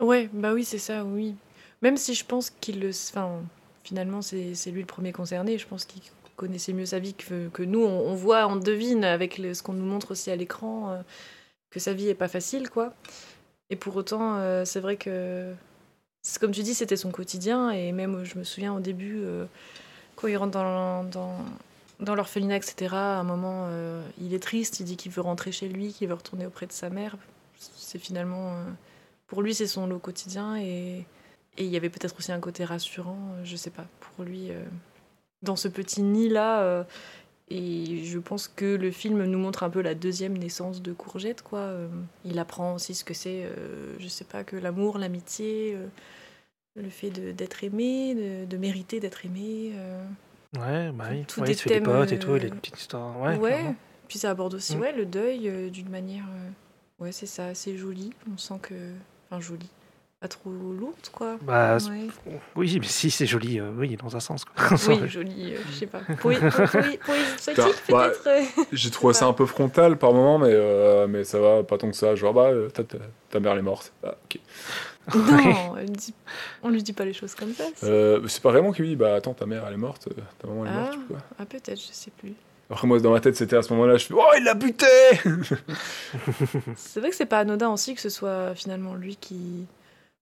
[0.00, 1.34] Ouais, bah oui, c'est ça, oui.
[1.82, 2.90] Même si je pense qu'il le.
[2.90, 3.40] Enfin,
[3.82, 5.58] finalement, c'est c'est lui le premier concerné.
[5.58, 6.02] Je pense qu'il
[6.36, 7.82] connaissait mieux sa vie que, que nous.
[7.84, 11.02] On, on voit, on devine avec le- ce qu'on nous montre aussi à l'écran euh,
[11.70, 12.94] que sa vie est pas facile, quoi.
[13.70, 15.52] Et pour autant, euh, c'est vrai que.
[16.40, 17.70] Comme tu dis, c'était son quotidien.
[17.70, 19.46] Et même, je me souviens au début, euh,
[20.16, 21.04] quand il rentre dans,
[22.00, 24.80] dans, l'orphelinat, etc., à un moment, euh, il est triste.
[24.80, 27.16] Il dit qu'il veut rentrer chez lui, qu'il veut retourner auprès de sa mère.
[27.58, 28.54] C'est finalement.
[28.54, 28.64] euh,
[29.26, 31.04] pour lui, c'est son lot quotidien et
[31.58, 34.50] et il y avait peut-être aussi un côté rassurant, je sais pas, pour lui,
[35.42, 36.86] dans ce petit nid-là.
[37.50, 41.42] Et je pense que le film nous montre un peu la deuxième naissance de Courgette,
[41.42, 41.58] quoi.
[41.60, 41.88] Euh,
[42.24, 45.86] il apprend aussi ce que c'est, euh, je sais pas, que l'amour, l'amitié, euh,
[46.76, 49.72] le fait d'être aimé, de, de mériter d'être aimé.
[49.74, 50.04] euh.
[50.58, 51.24] Ouais, bah oui.
[51.26, 52.78] Tout Ouais, des il se fait des thèmes, potes et tout, il a une petite
[52.80, 53.20] histoire.
[53.20, 53.74] Ouais.
[54.08, 54.80] Puis ça aborde aussi Mm.
[54.80, 56.24] ouais, le deuil d'une manière.
[56.98, 58.10] Ouais, c'est ça, assez joli.
[58.32, 58.74] On sent que.
[59.30, 59.68] Enfin, joli.
[60.20, 61.36] Pas trop lourde, quoi.
[61.40, 62.08] Bah, Ouais.
[62.54, 64.44] oui, mais si c'est joli, euh, oui, dans un sens.
[64.44, 64.76] Quoi.
[64.88, 66.00] Oui, joli, euh, je sais pas.
[66.20, 68.62] Poé- po- poé- Poétique, bah, peut-être euh.
[68.70, 71.88] J'ai trouvé ça un peu frontal par moment, mais, euh, mais ça va, pas tant
[71.90, 72.14] que ça.
[72.16, 72.98] Genre, bah, euh, ta, ta-
[73.30, 73.92] ta mère elle est morte.
[74.04, 74.40] Ah, ok.
[75.14, 76.12] Non, elle dit-
[76.62, 77.64] on lui dit pas les choses comme ça.
[77.74, 80.06] c'est- Euh, pas vraiment qui lui dit, bah attends, ta mère elle est morte,
[80.38, 80.80] ta maman elle est Ah.
[80.82, 81.18] morte, ou quoi.
[81.38, 82.34] Ah, peut-être, je sais plus.
[82.68, 84.86] Après, moi, dans ma tête, c'était à ce moment-là, je fais, oh, il l'a buté
[86.76, 89.64] C'est vrai que c'est pas anodin aussi que ce soit finalement lui qui.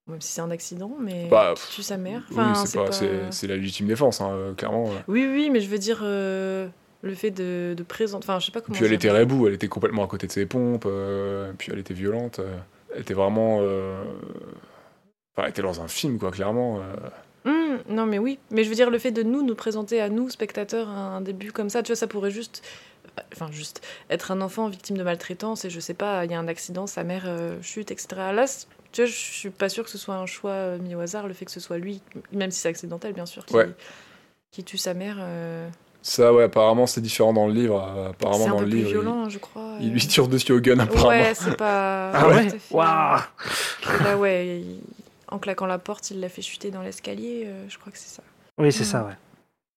[0.09, 2.23] Même si c'est un accident, mais Bah, qui tue sa mère.
[2.31, 4.85] Enfin, c'est c'est pas, pas- c'est- la légitime défense, hein, euh, clairement.
[4.87, 5.03] ouais.
[5.07, 6.67] Oui, oui, mais je veux dire euh,
[7.03, 8.25] le fait de, de présenter.
[8.25, 8.75] Enfin, je sais pas comment.
[8.75, 11.79] Puis elle était rebou, elle était complètement à côté de ses pompes, euh, puis elle
[11.79, 12.39] était violente.
[12.39, 12.57] euh,
[12.95, 13.59] elle était vraiment.
[13.61, 14.03] euh,
[15.37, 16.81] Enfin, elle était dans un film, quoi, clairement.
[17.45, 18.39] Hum, non, mais oui.
[18.51, 21.53] Mais je veux dire, le fait de nous, nous présenter à nous, spectateurs, un début
[21.53, 22.63] comme ça, tu vois, ça pourrait juste.
[23.35, 26.39] Enfin, juste être un enfant victime de maltraitance et je sais pas, il y a
[26.39, 27.29] un accident, sa mère
[27.63, 28.07] chute, etc.
[28.33, 28.45] Là,
[28.93, 31.27] tu vois, je suis pas sûre que ce soit un choix euh, mis au hasard,
[31.29, 32.01] le fait que ce soit lui,
[32.33, 33.69] même si c'est accidentel, bien sûr, qui, Ouais.
[34.51, 35.17] qui tue sa mère.
[35.21, 35.69] euh,
[36.03, 37.83] Ça, ouais, apparemment, c'est différent dans le livre.
[37.97, 38.89] euh, Apparemment, un dans peu le plus livre.
[38.89, 39.77] il- violent, je crois.
[39.81, 41.09] Il, lui tire dessus au gun, apparemment.
[41.09, 42.13] Ouais, c'est pas.
[42.15, 42.49] Ah ouais?
[42.71, 43.21] Waouh
[44.05, 44.81] Là, ouais, il-
[45.31, 48.09] en claquant la porte, il l'a fait chuter dans l'escalier, euh, je crois que c'est
[48.15, 48.23] ça.
[48.57, 48.87] Oui, c'est Mm.
[48.87, 49.13] ça, ouais.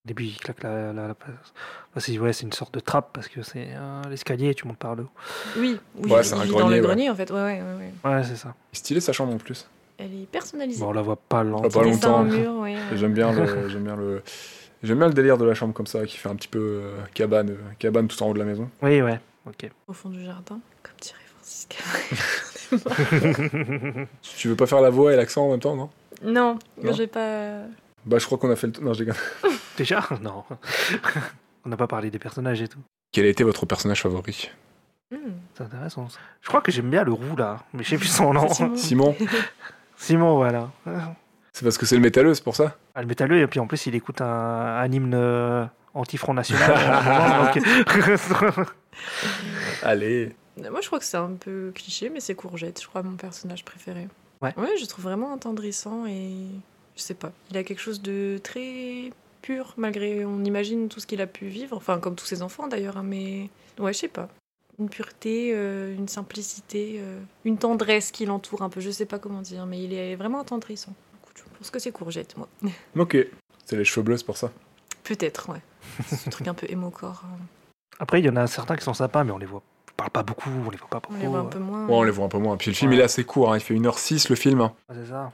[0.03, 1.15] Au début, il claque la, la,
[1.97, 4.95] c'est ouais, une sorte de trappe parce que c'est euh, l'escalier et tu montes par
[4.95, 5.09] le haut.
[5.57, 6.87] Oui, oui Ouais, c'est un vit dans grenier, le ouais.
[6.87, 7.29] grenier, en fait.
[7.29, 8.11] Ouais, ouais, ouais, ouais.
[8.15, 8.55] Ouais, c'est ça.
[8.73, 9.67] Stylé sa chambre en plus.
[9.99, 10.79] Elle est personnalisée.
[10.81, 11.69] Bon, on la voit pas longtemps.
[11.69, 12.25] pas longtemps.
[12.61, 12.77] ouais.
[12.95, 14.23] J'aime bien le, j'aime bien le,
[14.81, 16.97] j'aime bien le délire de la chambre comme ça, qui fait un petit peu euh,
[17.13, 18.71] cabane, euh, cabane tout en haut de la maison.
[18.81, 19.19] Oui, ouais.
[19.47, 19.69] Ok.
[19.87, 21.77] Au fond du jardin, comme dirait Francisca.
[24.23, 25.89] Tu tu veux pas faire la voix et l'accent en même temps, non?
[26.23, 26.91] Non, Non?
[26.93, 27.59] j'ai pas.
[28.05, 28.83] Bah, je crois qu'on a fait le.
[28.83, 29.19] Non, je déconne.
[29.77, 30.43] Déjà Non.
[31.65, 32.79] on n'a pas parlé des personnages et tout.
[33.11, 34.49] Quel a été votre personnage favori?
[35.11, 35.17] Hmm.
[35.55, 36.09] C'est intéressant.
[36.09, 36.19] ça.
[36.41, 38.47] Je crois que j'aime bien le roux là, mais je sais plus son nom.
[38.53, 38.75] Simon.
[38.77, 39.15] Simon
[39.97, 40.71] Simon, voilà.
[41.53, 42.77] C'est parce que c'est le métalleux, c'est pour ça?
[42.95, 47.51] Ah, le métalleux, et puis en plus, il écoute un, un hymne euh, anti-Front National.
[47.53, 47.63] donc-
[49.83, 50.35] Allez.
[50.57, 53.63] Moi, je crois que c'est un peu cliché, mais c'est Courgette, je crois, mon personnage
[53.65, 54.07] préféré.
[54.41, 54.53] Ouais.
[54.57, 56.33] Ouais, je le trouve vraiment attendrissant et.
[57.01, 57.31] Je sais pas.
[57.49, 59.11] Il a quelque chose de très
[59.41, 60.23] pur, malgré.
[60.23, 63.03] On imagine tout ce qu'il a pu vivre, enfin, comme tous ses enfants d'ailleurs, hein,
[63.03, 63.49] mais.
[63.79, 64.29] Ouais, je sais pas.
[64.77, 69.17] Une pureté, euh, une simplicité, euh, une tendresse qui l'entoure un peu, je sais pas
[69.17, 70.93] comment dire, mais il est vraiment attendrissant.
[71.35, 72.47] Je pense que c'est Courgette, moi.
[72.95, 73.17] Ok.
[73.65, 74.51] C'est les cheveux bleus, pour ça.
[75.03, 75.61] Peut-être, ouais.
[76.07, 77.23] Ce truc un peu émo-corps.
[77.25, 77.37] hein.
[77.99, 79.63] Après, il y en a certains qui sont sympas, mais on les voit.
[79.91, 81.19] On parle pas beaucoup, on les voit pas On beaucoup.
[81.21, 81.85] les voit un peu moins.
[81.87, 82.57] Ouais, on les voit un peu moins.
[82.57, 82.97] Puis le film, Ouais.
[82.97, 84.61] il est assez court, hein, il fait 1h06 le film.
[84.61, 85.31] Ouais, c'est ça.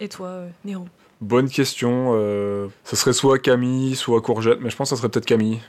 [0.00, 0.86] Et toi, euh, Nero
[1.20, 2.12] Bonne question.
[2.14, 5.60] euh, Ce serait soit Camille, soit Courgette, mais je pense que ça serait peut-être Camille.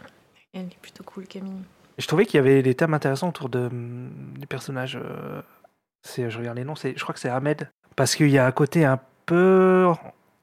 [0.53, 1.51] Elle est plutôt cool, Camille.
[1.97, 3.69] Et je trouvais qu'il y avait des thèmes intéressants autour de,
[4.39, 4.95] des personnages.
[4.97, 5.41] euh,
[6.03, 7.69] c'est, je regarde les noms, c'est, je crois que c'est Ahmed.
[7.95, 9.87] Parce qu'il y a un côté un peu.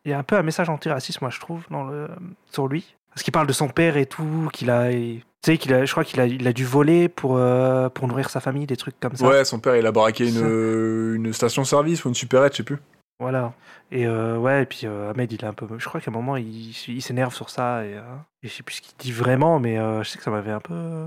[0.04, 2.08] Il y a un peu un message antiraciste, moi, je trouve, dans le,
[2.52, 2.94] sur lui.
[3.10, 4.90] Parce qu'il parle de son père et tout, qu'il a.
[4.92, 8.06] Tu sais, qu'il a, je crois qu'il a, il a dû voler pour, euh, pour
[8.08, 9.26] nourrir sa famille, des trucs comme ça.
[9.26, 10.40] Ouais, son père, il a baraqué Ça.
[10.40, 12.78] une, une station-service ou une supérette, je sais plus.
[13.20, 13.52] Voilà.
[13.90, 15.66] Et euh, ouais, et puis euh, Ahmed, il est un peu.
[15.78, 17.84] Je crois qu'à un moment, il, il s'énerve sur ça.
[17.84, 18.02] Et, euh,
[18.42, 20.52] et je sais plus ce qu'il dit vraiment, mais euh, je sais que ça m'avait
[20.52, 21.06] un peu.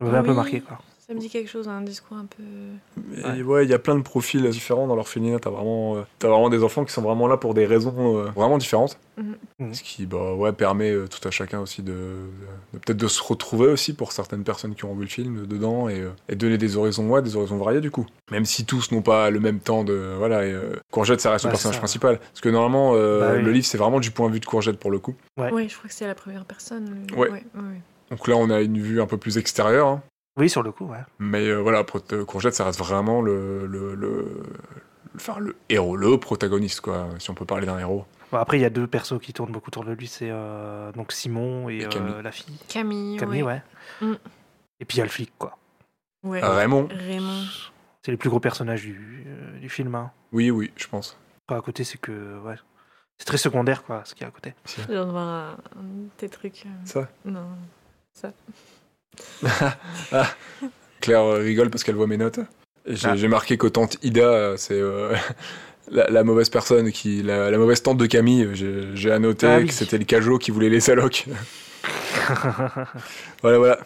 [0.00, 0.78] M'avait un peu marqué, quoi.
[1.10, 3.34] Ça me dit quelque chose, un discours un peu.
[3.36, 5.40] Et ouais, il y a plein de profils différents dans l'orphelinat.
[5.40, 8.26] T'as vraiment, euh, t'as vraiment des enfants qui sont vraiment là pour des raisons euh,
[8.30, 8.96] vraiment différentes.
[9.18, 9.34] Mhm.
[9.58, 9.74] Mhm.
[9.74, 11.94] Ce qui bah, ouais, permet euh, tout à chacun aussi de, de-
[12.74, 15.88] de peut-être de se retrouver aussi pour certaines personnes qui ont vu le film dedans
[15.88, 18.06] et, euh, et donner des horizons, ouais, des horizons variés du coup.
[18.30, 20.14] Même si tous n'ont pas le même temps de.
[20.16, 21.80] Voilà, et, euh, Courgette, ça reste le Ouais, personnage ça.
[21.80, 22.20] principal.
[22.20, 23.42] Parce que normalement, euh, Bah oui.
[23.42, 25.16] le livre, c'est vraiment du point de vue de Courgette pour le coup.
[25.36, 25.50] Ouais.
[25.52, 27.04] Ouais, je crois que c'est la première personne.
[27.10, 27.28] le- Ouais.
[27.30, 27.80] ouais, ouais.
[28.12, 29.88] Donc là, on a une vue un peu plus extérieure.
[29.88, 30.02] hein.
[30.36, 30.98] Oui, sur le coup, ouais.
[31.18, 31.84] Mais euh, voilà,
[32.26, 34.42] Courgette, ça reste vraiment le, le, le,
[35.16, 38.04] enfin, le héros, le protagoniste, quoi, si on peut parler d'un héros.
[38.32, 40.92] Bon, après, il y a deux persos qui tournent beaucoup autour de lui, c'est euh,
[40.92, 42.22] donc Simon et, Et euh, Camille.
[42.22, 42.58] la fille.
[42.68, 43.60] Camille, Camille, ouais.
[44.00, 44.08] ouais.
[44.08, 44.18] Mm.
[44.78, 45.58] Et puis il y a le flic, quoi.
[46.22, 46.40] Ouais.
[46.40, 47.42] Raymond, Raymond.
[48.02, 49.94] C'est les plus gros personnages du, euh, du film.
[49.94, 50.10] Hein.
[50.32, 51.18] oui, oui, je pense.
[51.46, 52.38] Après, à côté, c'est que.
[52.40, 52.54] Ouais.
[53.18, 54.54] C'est très secondaire, quoi, ce qu'il y a à côté.
[54.64, 55.56] Je viens de voir un,
[56.18, 56.64] des trucs.
[56.84, 57.08] Ça?
[57.26, 57.48] Non.
[58.14, 58.32] Ça.
[61.00, 62.40] Claire euh, rigole parce qu'elle voit mes notes.
[62.86, 63.16] Et J'ai Ah.
[63.16, 65.14] j'ai marqué que tante Ida, euh, c'est euh,
[65.90, 68.48] la, la mauvaise personne, qui, la, la mauvaise tante de Camille.
[68.94, 69.66] J'ai annoté Ah oui.
[69.66, 71.26] que c'était le cajot qui voulait les allocs.
[73.42, 73.78] voilà, voilà.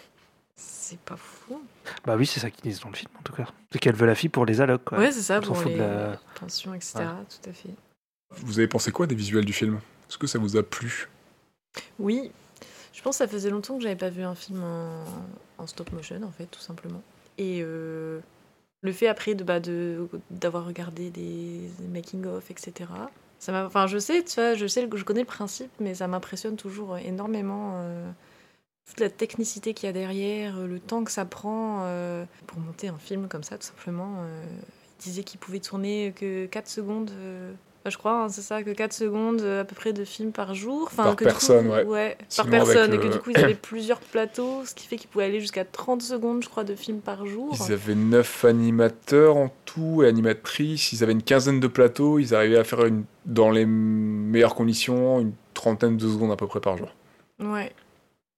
[0.57, 1.63] C'est pas fou.
[2.05, 3.47] bah oui, c'est ça qu'ils disent dans le film, en tout cas.
[3.73, 4.99] C'est qu'elle veut la fille pour les allocs, quoi.
[4.99, 6.95] Ouais, c'est ça, pour fout les de la- pensions, etc.
[6.99, 7.71] Tout à fait.
[8.43, 9.81] Vous avez pensé quoi des visuels du film?
[10.09, 11.09] Est-ce que ça vous a plu?
[11.99, 12.31] Oui,
[12.95, 14.63] je pense que ça faisait longtemps que j'avais pas vu un film
[15.59, 17.03] en, stop motion, en fait, tout simplement.
[17.37, 18.21] Et euh,
[18.81, 22.89] le fait après bah, de d'avoir regardé des, making of, etc.
[23.39, 26.57] Ça enfin, je sais, tu vois, je sais, je connais le principe, mais ça m'impressionne
[26.57, 27.73] toujours énormément.
[27.77, 28.11] euh,
[28.87, 32.59] toute la technicité qu'il y a derrière, euh, le temps que ça prend euh, pour
[32.59, 34.17] monter un film comme ça, tout simplement.
[34.19, 34.45] euh,
[35.01, 37.11] il disait qu'il pouvait tourner que 4 secondes.
[37.85, 40.05] Euh, enfin, je crois, hein, c'est ça, que 4 secondes euh, à peu près de
[40.05, 40.85] films par jour.
[40.91, 42.17] Enfin, Par que personne, coup, ouais.
[42.37, 42.95] par personne.
[42.95, 45.41] Et que le- du coup, ils avaient plusieurs plateaux, ce qui fait qu'ils pouvaient aller
[45.41, 47.55] jusqu'à 30 secondes, je crois, de films par jour.
[47.69, 50.93] Ils avaient 9 animateurs en tout et animatrices.
[50.93, 52.19] Ils avaient une quinzaine de plateaux.
[52.19, 56.47] Ils arrivaient à faire une, dans les meilleures conditions une trentaine de secondes à peu
[56.47, 56.95] près par jour.
[57.41, 57.73] Ouais,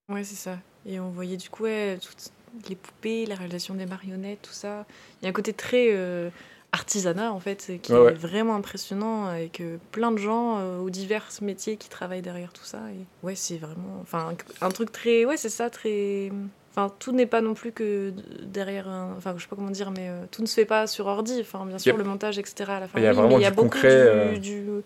[0.09, 0.57] ouais, c'est ça.
[0.85, 2.31] Et on voyait du coup ouais, toutes
[2.69, 4.85] les poupées, la réalisation des marionnettes, tout ça.
[5.21, 6.29] Il y a un côté très euh,
[6.71, 8.11] artisanat en fait, qui Ouais, ouais.
[8.11, 12.63] est vraiment impressionnant avec plein de gens euh, aux divers métiers qui travaillent derrière tout
[12.65, 12.79] ça.
[12.91, 16.31] Et ouais, c'est vraiment, enfin, un, truc très, ouais, c'est ça, très.
[16.71, 19.15] Enfin, tout n'est pas non plus que derrière un.
[19.17, 21.39] Enfin, je sais pas comment dire, mais euh, tout ne se fait pas sur ordi.
[21.41, 21.97] Enfin, bien sûr, Yep.
[21.97, 22.71] le montage, etc.
[22.73, 22.99] à la fin.
[22.99, 24.81] Il y a oui, vraiment mais il y a du beaucoup concret, du, euh,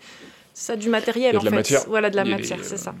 [0.54, 1.56] ça, du matériel Il y a en la fait.
[1.56, 1.84] matière.
[1.88, 2.94] Voilà, de la matière, c'est euh, ça.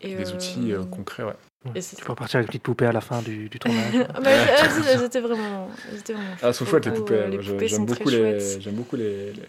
[0.00, 1.34] Et, Des euh, outils euh, concrets, ouais.
[1.74, 3.94] Et c'est Tu peux repartir avec une petite poupée à la fin du, du tournage.
[4.14, 5.68] ah bah, elles, elles étaient vraiment,
[6.08, 7.14] vraiment Ah, elles sont chouettes le les poupées.
[7.14, 7.36] euh, ouais.
[7.36, 8.70] Les Je- poupées J'aime beaucoup, très les...
[8.72, 9.42] beaucoup les, les,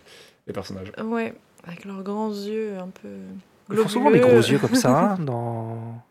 [0.48, 0.92] les personnages.
[1.04, 1.34] Ouais,
[1.66, 3.10] avec leurs grands yeux un peu.
[3.72, 6.04] Ils font souvent des gros yeux comme ça hein, dans,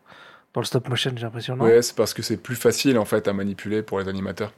[0.53, 1.55] dans le stop motion, j'ai l'impression.
[1.55, 1.65] non?
[1.65, 4.51] Ouais, c'est parce que c'est plus facile en fait à manipuler pour les animateurs.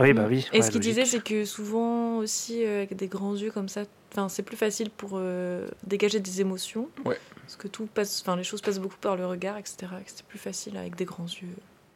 [0.00, 0.46] Ah Oui, bah oui.
[0.52, 0.94] Et ouais, ce qu'il logique.
[0.94, 4.56] disait, c'est que souvent aussi, euh, avec des grands yeux comme ça, enfin, c'est plus
[4.56, 6.88] facile pour euh, dégager des émotions.
[7.04, 7.18] Ouais.
[7.42, 9.76] Parce que tout passe, enfin, les choses passent beaucoup par le regard, etc.
[10.06, 11.48] C'est plus facile avec des grands yeux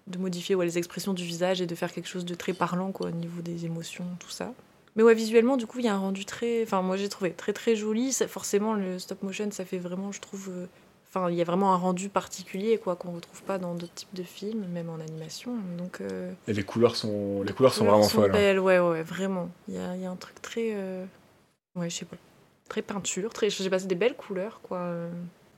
[0.09, 2.90] de modifier ouais, les expressions du visage et de faire quelque chose de très parlant
[2.90, 4.53] quoi, au niveau des émotions, tout ça.
[4.96, 6.62] Mais ouais, visuellement, du coup, il y a un rendu très.
[6.64, 8.12] Enfin, moi, j'ai trouvé très très joli.
[8.12, 10.48] Ça, forcément, le stop motion, ça fait vraiment, je trouve.
[10.51, 10.66] euh,
[11.14, 14.14] Enfin, il y a vraiment un rendu particulier, quoi, qu'on retrouve pas dans d'autres types
[14.14, 15.53] de films, même en animation.
[15.77, 16.01] Donc.
[16.01, 18.31] euh, Et les couleurs sont, les couleurs sont vraiment folles.
[18.31, 18.33] hein.
[18.33, 19.51] belles, ouais, ouais, vraiment.
[19.68, 20.70] Il y a, il y a un truc très.
[20.72, 21.05] euh,
[21.75, 22.17] Ouais, je sais pas.
[22.69, 23.51] Très peinture, très.
[23.51, 24.93] J'ai passé des belles couleurs, quoi.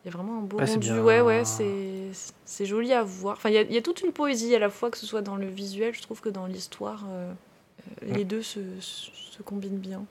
[0.05, 0.91] Il y a vraiment un beau c'est rendu.
[0.91, 1.03] bien.
[1.03, 2.09] Ouais, ouais, c'est
[2.45, 3.37] c'est joli à voir.
[3.37, 5.07] Enfin, il y, a, il y a toute une poésie à la fois, que ce
[5.07, 7.33] soit dans le visuel, je trouve que dans l'histoire, euh,
[8.03, 10.05] euh, les deux se, se, se combinent bien.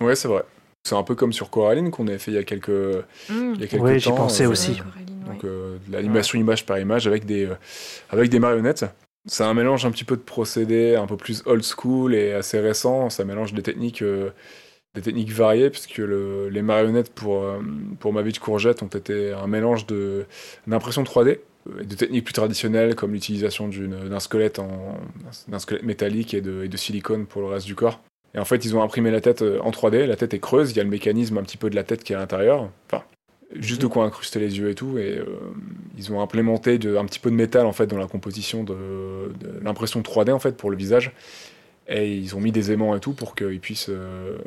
[0.00, 0.44] Ouais, c'est vrai.
[0.84, 3.52] C'est un peu comme sur Coraline qu'on avait fait il y a quelques, Mmh.
[3.56, 4.14] il y a quelques Ouais, j'y temps.
[4.16, 4.76] pensais euh, aussi.
[4.76, 7.54] Coraline, Donc euh, de l'animation image par image avec des, euh,
[8.10, 8.84] avec des marionnettes.
[9.26, 12.58] C'est un mélange un petit peu de procédés un peu plus old school et assez
[12.60, 13.10] récent.
[13.10, 14.30] Ça mélange des techniques, euh,
[14.94, 17.60] des techniques variées puisque le- les marionnettes pour, euh,
[18.00, 19.86] pour Ma vie de courgette ont été un mélange
[20.66, 21.40] d'impression 3D
[21.80, 24.60] et de techniques plus traditionnelles comme l'utilisation d'un squelette,
[25.48, 28.00] d'un squelette métallique et de, et de silicone pour le reste du corps.
[28.34, 30.06] Et en fait, ils ont imprimé la tête euh, en 3D.
[30.06, 30.70] La tête est creuse.
[30.70, 32.70] Il y a le mécanisme un petit peu de la tête qui est à l'intérieur.
[32.86, 33.02] Enfin,
[33.58, 34.98] juste de quoi incruster les yeux et tout.
[34.98, 35.24] Et euh,
[35.98, 38.74] ils ont implémenté de- un petit peu de métal en fait dans la composition de,
[39.40, 41.10] de l'impression 3D en fait pour le visage.
[41.88, 44.38] Et ils ont mis des aimants et tout pour qu'ils puissent euh,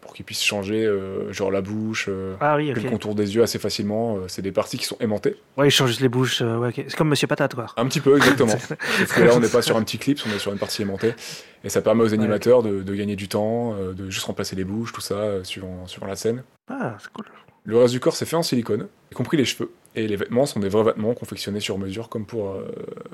[0.00, 3.42] pour qu'ils puissent changer euh, genre la bouche, euh, Ah oui, le contour des yeux
[3.42, 4.16] assez facilement.
[4.16, 5.36] Euh, c'est des parties qui sont aimantées.
[5.56, 6.40] Ouais, ils changent les bouches.
[6.40, 6.72] ouais.
[6.74, 7.66] C'est comme Monsieur Patate, quoi.
[7.76, 8.50] Un petit peu exactement.
[8.98, 10.82] Sauf que là, on n'est pas sur un petit clip, on est sur une partie
[10.82, 11.14] aimantée.
[11.62, 14.92] Et ça permet aux animateurs de, de gagner du temps, de juste remplacer les bouches,
[14.92, 16.42] tout ça, suivant, suivant la scène.
[16.68, 17.26] Ah, c'est cool.
[17.64, 19.70] Le reste du corps, c'est fait en silicone, y compris les cheveux.
[19.94, 22.56] Et les vêtements sont des vrais vêtements confectionnés sur mesure, comme pour,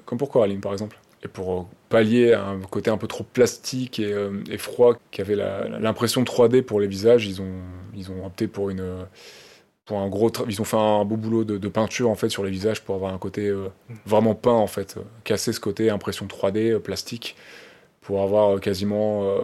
[0.07, 0.97] comme pour Coraline, par exemple.
[1.27, 5.35] Et pour euh, pallier un côté un peu trop plastique et, euh, et froid qu'avait
[5.37, 7.61] l'impression 3D pour les visages, ils ont,
[7.95, 9.07] ils ont opté pour une.
[9.85, 12.51] Pour un gros ils ont fait un beau boulot de, peinture en fait sur les
[12.51, 13.69] visages pour avoir un côté euh,
[14.05, 17.37] vraiment peint en fait, euh, casser ce côté impression 3D euh, plastique
[18.01, 19.37] pour avoir quasiment.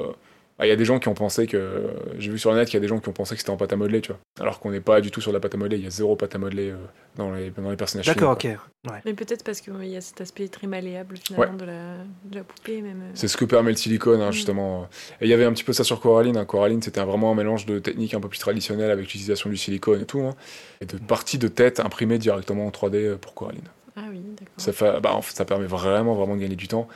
[0.52, 1.90] Euh, ah, Il y a des gens qui ont pensé que.
[2.18, 3.50] J'ai vu sur le net qu'il y a des gens qui ont pensé que c'était
[3.50, 4.18] en pâte à modeler, tu vois.
[4.40, 5.90] Alors qu'on n'est pas du tout sur de la pâte à modeler, il y a
[5.90, 6.76] zéro pâte à modeler euh,
[7.16, 8.06] dans, les, dans les personnages.
[8.06, 8.44] D'accord, ok.
[8.44, 8.98] Ouais.
[9.04, 12.44] Mais peut-être parce qu'il y a cet aspect très malléable finalement de, la, de la
[12.44, 13.00] poupée même.
[13.02, 13.10] euh.
[13.14, 14.32] C'est ce que permet le silicone, hein, Mm.
[14.32, 14.88] justement.
[15.20, 16.36] Et il y avait un petit peu ça sur Coraline.
[16.36, 16.44] hein.
[16.44, 20.00] Coraline, c'était vraiment un mélange de techniques un peu plus traditionnelles avec l'utilisation du silicone
[20.02, 20.20] et tout.
[20.20, 20.34] hein,
[20.80, 23.62] et de parties de tête imprimées directement en 3D pour Coraline.
[23.94, 24.54] Ah oui, d'accord.
[24.56, 26.88] Ça, fait, bah, en fait, ça permet vraiment, vraiment de gagner du temps.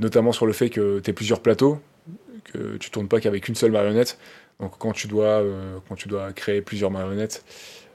[0.00, 1.78] Notamment sur le fait que tu plusieurs plateaux,
[2.44, 4.18] que tu tournes pas qu'avec une seule marionnette.
[4.60, 7.44] Donc quand tu dois, euh, quand tu dois créer plusieurs marionnettes,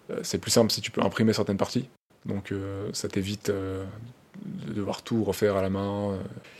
[0.09, 1.88] euh, c'est plus simple si tu peux imprimer certaines parties.
[2.25, 6.17] Donc euh, ça t'évite de devoir tout refaire à la main.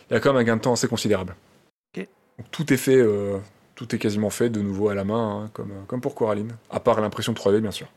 [0.10, 1.36] Il y a quand même un gain de temps assez considérable.
[1.96, 3.06] Donc, tout est fait,
[3.76, 6.56] tout est quasiment fait de nouveau à la main, hein, comme, comme pour Coraline.
[6.70, 7.88] À part l'impression 3D, bien sûr.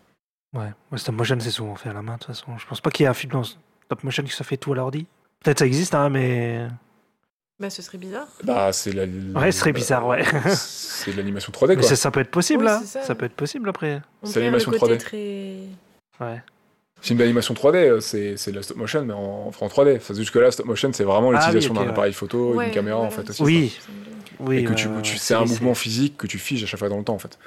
[0.52, 2.58] Ouais, ouais stop motion, c'est souvent fait à la main, de toute façon.
[2.58, 4.72] Je pense pas qu'il y ait un film dans stop motion qui se fait tout
[4.72, 5.06] à l'ordi.
[5.42, 6.66] Peut-être ça existe, hein, mais.
[7.62, 8.26] Bah, ce serait bizarre.
[8.42, 9.04] Bah, c'est la,
[9.40, 10.24] Ouais, ce serait bizarre, ouais.
[10.48, 11.84] c'est de l'animation 3D, Mais quoi.
[11.84, 12.80] ça, ça peut être possible, Oui, là.
[12.80, 13.02] c'est ça.
[13.02, 13.14] Ça.
[13.14, 14.02] peut être possible après.
[14.24, 14.98] C'est l'animation côté 3D.
[14.98, 15.56] très.
[16.26, 16.42] Ouais.
[17.00, 19.96] C'est une animation 3D, euh, c'est la stop motion, mais en, en 3D.
[19.96, 21.90] Enfin, Jusque-là, stop motion, c'est vraiment Ah l'utilisation oui, d'un ouais.
[21.90, 23.42] appareil photo, Ouais, d'une caméra, en fait, aussi.
[23.42, 23.68] Oui.
[23.80, 23.90] ça.
[24.40, 24.56] Oui.
[24.58, 26.98] Et que tu, tu- c'est un mouvement physique que tu figes à chaque fois dans
[26.98, 27.38] le temps, en fait.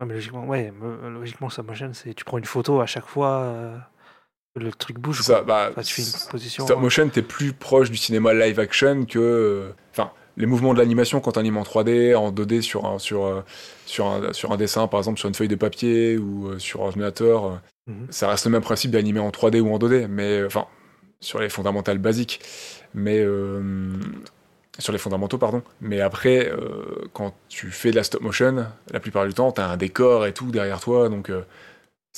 [0.00, 3.06] Ouais, mais logiquement, ouais, me- logiquement, stop motion, c'est tu prends une photo à chaque
[3.06, 3.76] fois, euh,
[4.56, 5.20] le truc bouge.
[5.22, 6.64] Ça, bah, Enfin, tu fais une position.
[6.64, 9.18] Stop motion, t'es plus proche du cinéma live action que.
[9.18, 13.24] euh, Enfin, les mouvements de l'animation quand t'animes en 3D, en 2D sur un, sur,
[13.24, 13.40] euh,
[13.86, 16.82] sur, un, sur un dessin, par exemple sur une feuille de papier ou euh, sur
[16.82, 18.08] un ordinateur, Mhm.
[18.10, 20.66] ça reste le même principe d'animer en 3D ou en 2D, mais enfin,
[21.20, 22.40] sur les fondamentales basiques.
[22.94, 23.18] Mais.
[23.20, 23.92] euh,
[24.78, 25.62] sur les fondamentaux, pardon.
[25.80, 29.68] Mais après, euh, quand tu fais de la stop motion, la plupart du temps, t'as
[29.68, 31.30] un décor et tout derrière toi, donc.
[31.30, 31.42] euh,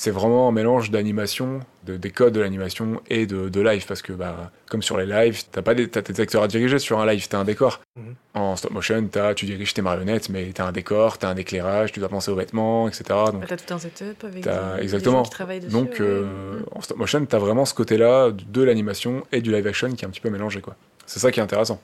[0.00, 4.00] c'est vraiment un mélange d'animation, de, des codes de l'animation et de, de live, parce
[4.00, 7.00] que bah, comme sur les lives, t'as pas des, t'as tes acteurs à diriger sur
[7.00, 7.80] un live, t'as un décor.
[7.96, 8.14] Mhm.
[8.34, 11.90] En stop motion, t'as, tu diriges tes marionnettes, mais t'as un décor, t'as un éclairage,
[11.90, 13.02] tu dois penser aux vêtements, etc.
[13.32, 15.16] Donc, Bah, T'as tout un setup avec T'as- des, des exactement.
[15.16, 15.72] gens qui travaillent dessus.
[15.72, 15.96] donc ouais.
[16.02, 16.64] euh, Mm.
[16.76, 20.06] en stop motion, t'as vraiment ce côté-là de l'animation et du live action qui est
[20.06, 20.60] un petit peu mélangé.
[20.60, 20.76] quoi.
[21.06, 21.80] C'est ça qui est intéressant.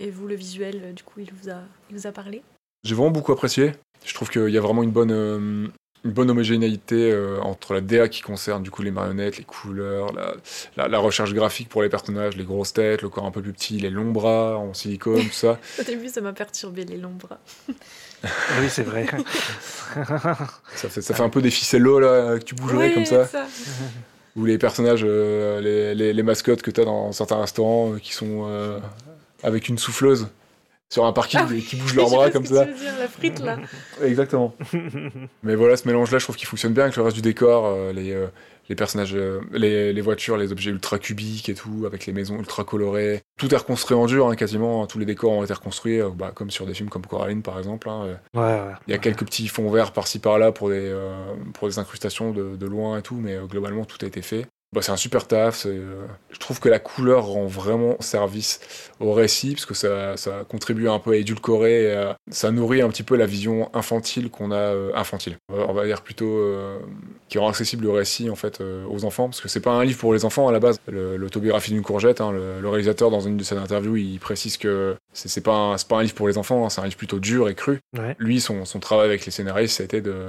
[0.00, 2.42] Et vous, le visuel, euh, du coup, il vous a, il vous a parlé?
[2.82, 3.72] J'ai vraiment beaucoup apprécié.
[4.04, 5.66] Je trouve qu'il y a vraiment une bonne, euh,
[6.04, 10.12] une bonne homogénéité euh, entre la DA qui concerne du coup les marionnettes, les couleurs,
[10.12, 10.34] la,
[10.76, 13.52] la- la recherche graphique pour les personnages, les grosses têtes, le corps un peu plus
[13.52, 15.58] petit, les longs bras en silicone, tout ça.
[15.80, 17.38] Au début, ça m'a perturbé les longs bras.
[18.24, 18.28] Ah
[18.60, 19.06] Oui, c'est vrai.
[20.74, 23.26] Ça fait, ça fait un peu des ficellos là que tu bougerais Oui, comme ça.
[23.26, 23.46] ça.
[24.36, 27.98] Ou les personnages, euh, les, les- les mascottes que tu as dans certains restaurants euh,
[27.98, 28.78] qui sont euh,
[29.42, 30.28] avec une souffleuse
[30.90, 31.62] sur un parking Ah oui.
[31.62, 32.64] qui bougent Je leurs bras comme ce que ça.
[32.66, 33.58] tu veux dire, la frite, là.
[34.02, 34.54] Exactement.
[35.42, 37.92] Mais voilà, ce mélange-là, je trouve qu'il fonctionne bien avec le reste du décor, euh,
[37.92, 38.26] les, euh,
[38.68, 42.36] les personnages, euh, les, les voitures, les objets ultra cubiques et tout, avec les maisons
[42.38, 43.22] ultra colorées.
[43.38, 44.86] Tout est reconstruit en dur, hein, quasiment.
[44.86, 47.58] Tous les décors ont été reconstruits, euh, bah, comme sur des films comme Coraline, par
[47.58, 47.88] exemple.
[47.88, 48.14] hein, euh.
[48.34, 48.74] Ouais, ouais.
[48.86, 51.12] Il y a quelques petits fonds verts par-ci par-là pour des, euh,
[51.54, 54.46] pour des incrustations de, de loin et tout, mais euh, globalement, tout a été fait.
[54.74, 55.64] Bah, c'est un super taf.
[55.64, 58.60] euh, Je trouve que la couleur rend vraiment service
[59.00, 62.82] au récit, parce que ça, ça contribue un peu à édulcorer, et à- ça nourrit
[62.82, 65.36] un petit peu la vision infantile qu'on a, euh, infantile.
[65.50, 66.78] On va- On va dire plutôt euh,
[67.30, 69.84] qui rend accessible le récit en fait euh, aux enfants, parce que c'est pas un
[69.84, 70.78] livre pour les enfants à la base.
[70.88, 74.96] L'autobiographie d'une courgette, hein, le, le réalisateur dans une de ses interviews, il précise que
[75.14, 77.48] c'est pas, un- pas un livre pour les enfants, hein, c'est un livre plutôt dur
[77.48, 77.80] et cru.
[77.98, 78.14] Ouais.
[78.18, 80.26] Lui, son, son travail avec les scénaristes, ça a été de,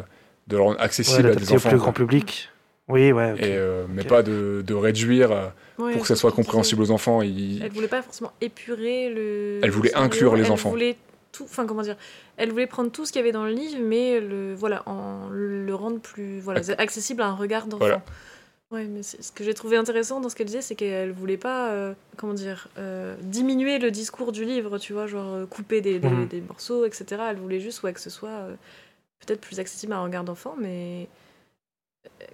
[0.48, 1.70] de le rendre Ouais, accessible à des l'adapter au enfants.
[1.70, 2.50] plus grand public.
[2.90, 3.36] Oui, ouais.
[3.38, 5.48] Et, euh, mais pas de, de réduire euh,
[5.78, 7.22] Ouais, pour que ça soit compréhensible aux enfants.
[7.22, 7.62] Il-.
[7.64, 9.60] Elle voulait pas forcément épurer le.
[9.64, 10.70] Elle voulait inclure les elle enfants.
[10.72, 10.98] voulait
[11.32, 11.44] tout.
[11.46, 11.96] Enfin, comment dire
[12.38, 15.30] Elle voulait prendre tout ce qu'il y avait dans le livre, mais le, voilà, en,
[15.32, 17.86] le rendre plus voilà, Ac- accessible à un regard d'enfant.
[17.86, 18.02] Voilà.
[18.72, 21.72] Ouais, mais ce que j'ai trouvé intéressant dans ce qu'elle disait, c'est qu'elle voulait pas,
[21.72, 26.08] euh, comment dire, euh, diminuer le discours du livre, tu vois, genre couper des, des,
[26.08, 26.28] Mhm.
[26.28, 27.06] des morceaux, etc.
[27.32, 28.54] Elle voulait juste ouais, que ce soit euh,
[29.26, 31.08] peut-être plus accessible à un regard d'enfant, mais
[32.22, 32.26] euh,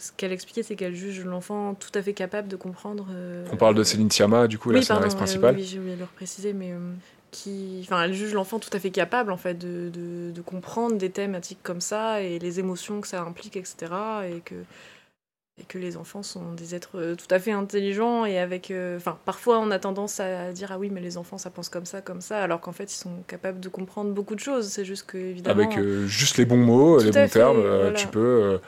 [0.00, 3.06] ce qu'elle expliquait, c'est qu'elle juge l'enfant tout à fait capable de comprendre.
[3.12, 5.54] euh, On parle de Céline Sciamma, du coup, la oui, scénariste euh, principale.
[5.56, 6.78] oui, j'ai oublié de le préciser, mais euh,
[7.30, 10.96] qui, enfin, elle juge l'enfant tout à fait capable en fait de, de, de comprendre
[10.96, 13.76] des thématiques comme ça et les émotions que ça implique, etc.
[14.28, 14.54] Et que
[15.60, 19.18] et que les enfants sont des êtres tout à fait intelligents et avec, euh, enfin,
[19.26, 22.00] parfois on a tendance à dire ah oui mais les enfants ça pense comme ça
[22.00, 24.68] comme ça alors qu'en fait ils sont capables de comprendre beaucoup de choses.
[24.68, 25.62] C'est juste que évidemment.
[25.62, 27.92] Avec euh, juste les bons mots, les bons fait, termes, voilà.
[27.92, 28.58] tu peux, euh,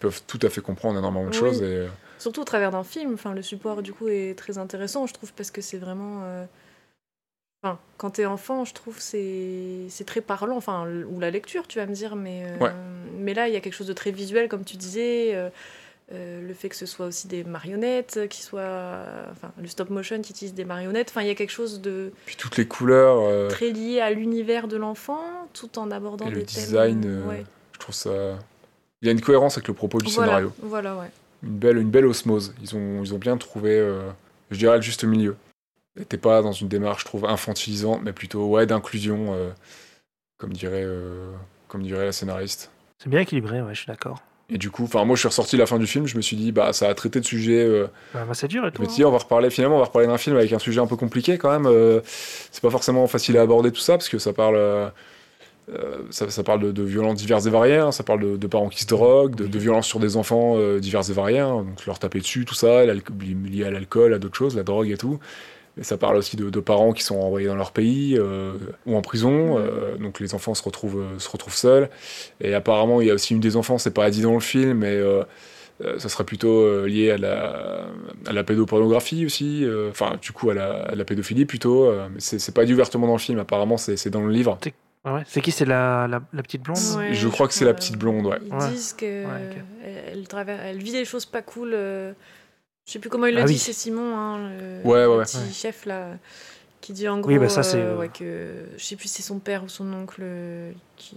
[0.00, 1.36] peuvent tout à fait comprendre énormément de Oui.
[1.38, 1.62] choses.
[1.62, 1.88] Et, euh,
[2.18, 3.14] Surtout au travers d'un film.
[3.14, 6.20] Enfin, le support, du coup, est très intéressant, je trouve, parce que c'est vraiment.
[6.24, 6.44] euh,
[7.62, 10.56] Enfin, quand t'es enfant, je trouve c'est c'est très parlant.
[10.56, 12.70] Enfin, ou la lecture, tu vas me dire, mais euh, Ouais.
[13.18, 15.34] mais là, il y a quelque chose de très visuel, comme tu disais.
[15.34, 15.50] euh,
[16.12, 20.20] euh, le fait que ce soit aussi des marionnettes, qui soient, enfin, le stop motion
[20.22, 21.10] qui utilise des marionnettes.
[21.10, 24.10] Enfin, il y a quelque chose de Puis toutes les couleurs, euh, très lié à
[24.10, 25.20] l'univers de l'enfant,
[25.52, 26.64] tout en abordant et des le thèmes.
[26.64, 27.44] design, ouais.
[27.74, 28.38] je trouve ça.
[29.02, 30.52] Il y a une cohérence avec le propos du voilà, scénario.
[30.62, 31.10] voilà, ouais.
[31.42, 32.54] Une belle, une belle osmose.
[32.62, 34.10] Ils ont, ils ont bien trouvé, euh,
[34.50, 35.36] je dirais, le juste milieu.
[36.08, 39.50] T'es pas dans une démarche, je trouve, infantilisante, mais plutôt ouais, d'inclusion, euh,
[40.38, 41.30] comme, dirait, euh,
[41.68, 42.70] comme dirait la scénariste.
[43.02, 44.22] C'est bien équilibré, ouais, je suis d'accord.
[44.50, 46.36] Et du coup, enfin, moi, je suis ressorti la fin du film, je me suis
[46.36, 47.64] dit, bah, ça a traité de sujets.
[47.64, 48.82] euh, Bah, bah, c'est dur et je tout.
[48.82, 50.80] me suis dit, on va reparler, finalement, on va reparler d'un film avec un sujet
[50.80, 51.66] un peu compliqué quand même.
[51.66, 54.56] euh, c'est pas forcément facile à aborder tout ça, parce que ça parle.
[54.56, 54.88] euh,
[55.68, 58.46] euh, ça, ça parle de, de violences diverses et variées, hein, ça parle de, de
[58.46, 61.64] parents qui se droguent, de, de violences sur des enfants euh, diverses et variées, hein,
[61.64, 64.96] donc leur taper dessus, tout ça, lié à l'alcool, à d'autres choses, la drogue et
[64.96, 65.18] tout.
[65.76, 68.54] Mais ça parle aussi de, parents qui sont envoyés dans leur pays euh,
[68.86, 71.88] ou en prison, euh, donc les enfants se retrouvent, se retrouvent seuls.
[72.40, 74.78] Et apparemment, il y a aussi une des enfants, c'est pas dit dans le film,
[74.78, 75.00] mais
[75.98, 77.86] ça serait plutôt lié à la,
[78.26, 81.92] à la pédopornographie aussi, enfin, du coup, à la, à la pédophilie plutôt.
[82.12, 84.58] mais c'est pas dit ouvertement dans le film, apparemment, c'est dans le livre.
[85.04, 85.22] Ah ouais.
[85.26, 86.78] C'est qui C'est la, la, la petite blonde?
[86.96, 88.38] Ouais, je crois que c'est la petite blonde, ouais.
[88.44, 88.68] Ils Ouais.
[88.70, 89.56] disent que Ouais, ok.
[89.84, 91.70] elle, elle traverse- elle vit des choses pas cool.
[91.72, 92.12] euh,
[92.86, 93.58] Je sais plus comment il le Ah dit, oui.
[93.58, 95.24] c'est Simon, hein, le, Ouais, ouais, le ouais.
[95.24, 95.52] petit Ouais.
[95.52, 96.08] chef là,
[96.80, 99.14] qui dit en gros Oui, bah ça, euh, euh, ouais, que je sais plus si
[99.16, 101.16] c'est son père ou son oncle euh, qui,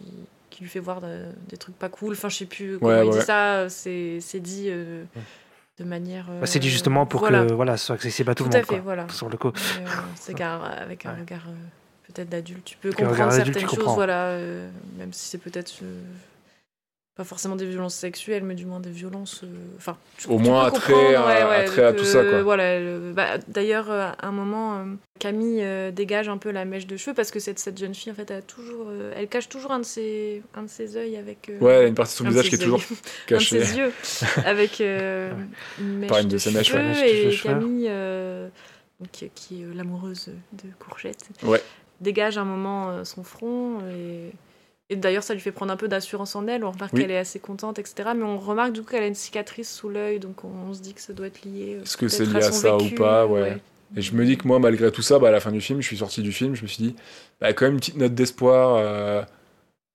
[0.50, 2.14] qui lui fait voir de- des trucs pas cool.
[2.14, 3.20] Enfin, je sais plus comment Ouais, il ouais.
[3.20, 3.68] dit ça.
[3.70, 5.04] C'est c'est dit euh,
[5.80, 6.28] de manière.
[6.40, 7.46] Bah, C'est dit euh, justement pour voilà.
[7.46, 8.66] que voilà, ce soit accessible à tout, Tout le à monde.
[8.68, 9.10] fait, quoi, voilà.
[9.10, 9.48] Sur le coup.
[9.50, 11.20] Euh, c'est qu'avec un Ouais.
[11.22, 11.54] regard euh,
[12.08, 13.93] peut-être d'adulte, tu peux comprendre certaines choses, comprends.
[13.95, 16.01] voilà, euh, même si c'est peut-être euh,
[17.16, 19.41] pas forcément des violences sexuelles, mais du moins des violences.
[19.43, 19.47] euh,
[19.78, 22.41] Enfin, tu- Au tu moins peux attrait à- attrait à tout ça, quoi.
[22.41, 22.80] Voilà,
[23.14, 24.84] bah, d'ailleurs, euh, à un moment, euh,
[25.20, 28.12] Camille euh, dégage un peu la mèche de cheveux parce que cette, cette jeune fille,
[28.12, 30.97] en fait, elle, a toujours, euh, elle cache toujours un de ses, un de ses
[30.97, 31.49] œils avec.
[31.49, 32.86] euh, Ouais, elle a une partie de son visage qui est toujours œils.
[32.91, 33.64] un de cachée.
[33.64, 33.91] ses yeux
[34.45, 35.32] avec euh,
[35.80, 37.54] une mèche Par une de, de ses mèches, cheveux ouais, mèche de et cheveux.
[37.54, 38.49] Camille euh,
[38.99, 41.62] donc, qui, qui est euh, l'amoureuse de Courgette Ouais.
[42.04, 44.32] Dégage un moment euh, son front et,
[44.89, 47.01] et d'ailleurs ça lui fait prendre un peu d'assurance en elle on remarque Oui.
[47.01, 49.89] qu'elle est assez contente etc mais on remarque du coup qu'elle a une cicatrice sous
[49.89, 52.26] l'œil donc on, on se dit que ça doit être lié euh, Est-ce que c'est
[52.26, 53.58] lié à ça ou pas, ouais.
[53.95, 55.80] Et je me dis que moi, malgré tout ça, bah, à la fin du film,
[55.80, 56.95] je suis sorti du film, je me suis dit,
[57.39, 58.78] bah, quand même une petite note d'espoir.
[58.78, 59.22] euh,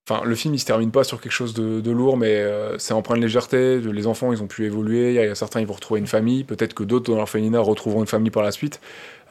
[0.09, 2.93] Enfin, le film, il se termine pas sur quelque chose de, lourd, mais euh, c'est
[2.93, 3.79] empreint de légèreté.
[3.79, 5.09] Les enfants, ils ont pu évoluer.
[5.09, 6.43] Il y a certains, ils vont retrouver une famille.
[6.43, 8.81] Peut-être que d'autres, dans l'orphelinat, retrouveront une famille par la suite.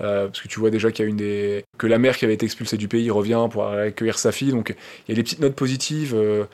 [0.01, 1.65] Euh, parce que tu vois déjà qu'il y a une des...
[1.79, 4.53] que la mère qui avait été expulsée du pays revient pour accueillir sa fille.
[4.53, 4.77] Donc,
[5.09, 6.15] il y a des petites notes positives.
[6.15, 6.45] euh,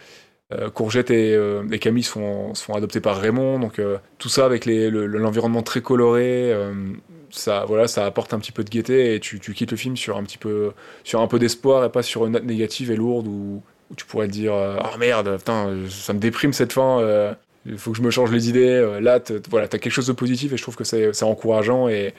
[0.72, 1.38] Courgette et,
[1.78, 3.58] Camille se font adopter par Raymond.
[3.58, 3.78] Donc,
[4.16, 6.50] tout ça avec l'environnement très coloré.
[7.28, 9.98] ça, voilà, ça apporte un petit peu de gaieté et tu, tu quittes le film
[9.98, 10.72] sur un petit peu,
[11.02, 14.04] sur un peu d'espoir et pas sur une note négative et lourde où, où tu
[14.06, 17.00] pourrais te dire euh, ah merde, putain, ça me déprime cette fin.
[17.00, 17.34] euh,
[17.66, 18.68] il faut que je me change les idées.
[18.68, 22.14] euh, là, voilà, t'as quelque chose de positif et je trouve que c'est encourageant et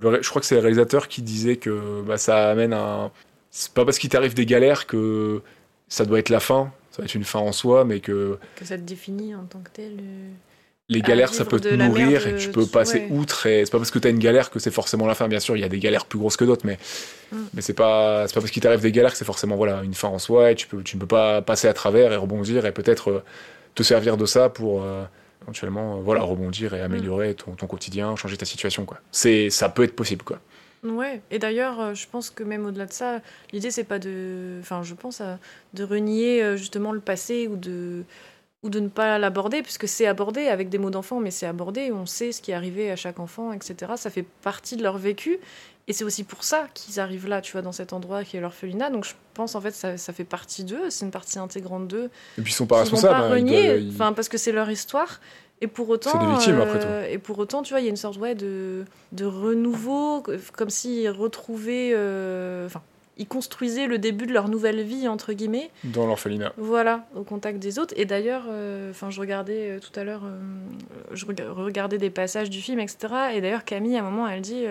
[0.00, 3.10] je crois que c'est le réalisateur qui disait que bah, ça amène un.
[3.50, 5.40] C'est pas parce qu'il t'arrive des galères que
[5.88, 6.72] ça doit être la fin.
[6.90, 9.60] Ça va être une fin en soi, mais que que ça te définit en tant
[9.60, 9.96] que tel.
[10.90, 13.08] Les galères, ça peut te nourrir et tu peux passer ouais.
[13.10, 13.46] outre.
[13.46, 15.28] Et c'est pas parce que t'as une galère que c'est forcément la fin.
[15.28, 16.78] Bien sûr, il y a des galères plus grosses que d'autres, mais,
[17.32, 17.36] Mm.
[17.54, 19.94] mais c'est pas, c'est pas parce qu'il t'arrive des galères que c'est forcément voilà, une
[19.94, 20.50] fin en soi.
[20.50, 23.22] Et tu, peux, tu ne peux pas passer à travers et rebondir et peut-être euh,
[23.74, 25.04] te servir de ça pour euh,
[25.42, 26.84] éventuellement euh, voilà, rebondir et Mm.
[26.84, 28.84] améliorer ton, ton quotidien, changer ta situation.
[28.84, 28.98] Quoi.
[29.10, 30.22] C'est, ça peut être possible.
[30.22, 30.38] Quoi.
[30.84, 33.20] Ouais, et d'ailleurs, je pense que même au-delà de ça,
[33.54, 34.58] l'idée c'est pas de.
[34.60, 35.38] Enfin, je pense à
[35.72, 38.02] de renier justement le passé ou de
[38.64, 41.92] ou de ne pas l'aborder, puisque c'est abordé avec des mots d'enfant, mais c'est abordé,
[41.92, 43.92] on sait ce qui est arrivé à chaque enfant, etc.
[43.96, 45.38] Ça fait partie de leur vécu,
[45.86, 48.40] et c'est aussi pour ça qu'ils arrivent là, tu vois, dans cet endroit qui est
[48.40, 48.88] l'orphelinat.
[48.90, 52.08] Donc je pense en fait ça, ça fait partie d'eux, c'est une partie intégrante d'eux.
[52.38, 53.12] Et puis ils sont pas Ils vont responsables.
[53.20, 55.20] pas hein, renier, ils- enfin parce que c'est leur histoire.
[55.60, 56.86] Et pour autant, C'est des victimes, après tout.
[56.88, 60.22] euh, et pour autant, tu vois, il y a une sorte ouais, de, de renouveau,
[60.56, 62.82] comme s'ils retrouvaient, euh, enfin,
[63.16, 65.70] ils construisaient le début de leur nouvelle vie entre guillemets.
[65.84, 66.52] dans l'orphelinat.
[66.56, 67.94] Voilà, au contact des autres.
[67.96, 70.38] Et d'ailleurs, euh, enfin, je regardais euh, tout à l'heure, euh,
[71.12, 72.96] je rega- regardais des passages du film, etc.
[73.34, 74.64] Et d'ailleurs, Camille, à un moment, elle dit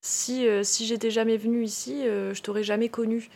[0.00, 3.28] si si j'étais jamais venue ici, je t'aurais jamais connue.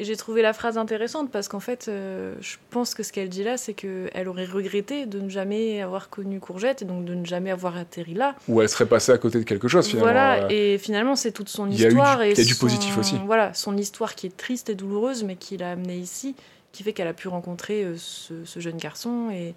[0.00, 3.28] Et j'ai trouvé la phrase intéressante parce qu'en fait, euh, je pense que ce qu'elle
[3.28, 7.14] dit là, c'est qu'elle aurait regretté de ne jamais avoir connu Courgette et donc de
[7.14, 8.36] ne jamais avoir atterri là.
[8.46, 10.04] Ou elle serait passée à côté de quelque chose finalement.
[10.12, 12.22] Voilà, euh, et finalement, c'est toute son il y a eu du- histoire.
[12.22, 13.16] et il y a du positif aussi.
[13.26, 16.36] Voilà, son histoire qui est triste et douloureuse, mais qui l'a amenée ici,
[16.70, 19.56] qui fait qu'elle a pu rencontrer euh, ce, ce jeune garçon et,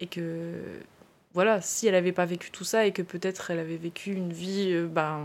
[0.00, 0.52] et que
[1.34, 4.32] voilà, si elle avait pas vécu tout ça et que peut-être elle avait vécu une
[4.32, 5.20] vie ben,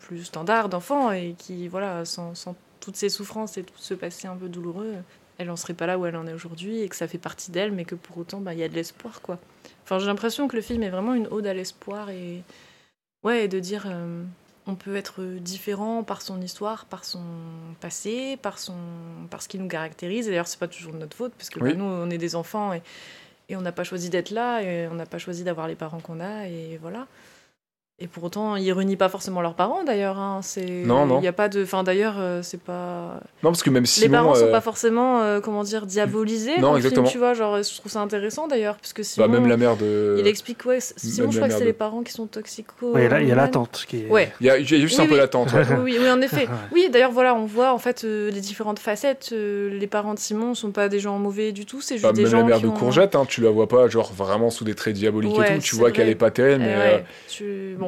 [0.00, 2.54] plus standard d'enfant et qui, voilà, sans, sans
[2.84, 4.94] toutes ces souffrances et tout ce passé un peu douloureux,
[5.38, 7.50] elle en serait pas là où elle en est aujourd'hui et que ça fait partie
[7.50, 9.38] d'elle, mais que pour autant, ben, il y a de l'espoir, quoi.
[9.84, 12.42] Enfin, j'ai l'impression que le film est vraiment une ode à l'espoir et,
[13.24, 14.22] ouais, et de dire, euh,
[14.66, 17.22] on peut être différent par son histoire, par son
[17.80, 18.74] passé, par, son,
[19.30, 20.26] par ce qui nous caractérise.
[20.26, 21.70] Et d'ailleurs, c'est pas toujours de notre faute, parce que Oui.
[21.70, 22.82] ben, nous, on est des enfants et,
[23.48, 26.00] et on n'a pas choisi d'être là, et on n'a pas choisi d'avoir les parents
[26.00, 27.06] qu'on a, et voilà.
[28.00, 30.18] Et pour autant, ils renient pas forcément leurs parents, d'ailleurs.
[30.18, 30.40] Hein.
[30.42, 31.20] C'est, Non, non.
[31.20, 33.20] Il y a pas de, enfin, d'ailleurs, euh, c'est pas.
[33.44, 34.10] Non, parce que même les Simon.
[34.18, 37.06] parents sont euh, pas forcément, euh, comment dire, diabolisés Non, dans le exactement.
[37.06, 37.34] film, tu vois.
[37.34, 40.16] Genre, je trouve ça intéressant d'ailleurs, parce que bah, Simon, même la mère de.
[40.18, 42.94] il explique, ouais, Simon, même je crois que c'est de- les parents qui sont toxico.
[42.94, 44.08] Ouais, là, il y a la tante qui est.
[44.10, 44.32] Ouais.
[44.40, 45.20] Il y a, il y a juste Oui, un peu oui.
[45.20, 45.52] l'attente.
[45.52, 45.62] ouais.
[45.78, 46.48] Oui, oui, oui, en effet.
[46.72, 49.30] Oui, d'ailleurs, voilà, on voit en fait euh, les différentes facettes.
[49.32, 52.12] Euh, les parents de Simon sont pas des gens mauvais du tout, c'est juste Bah,
[52.12, 54.12] des même gens la mère qui de ont- Courgette, hein, tu la vois pas genre
[54.12, 55.60] vraiment sous des traits diaboliques et tout.
[55.62, 57.04] Tu vois qu'elle est pas terrible, mais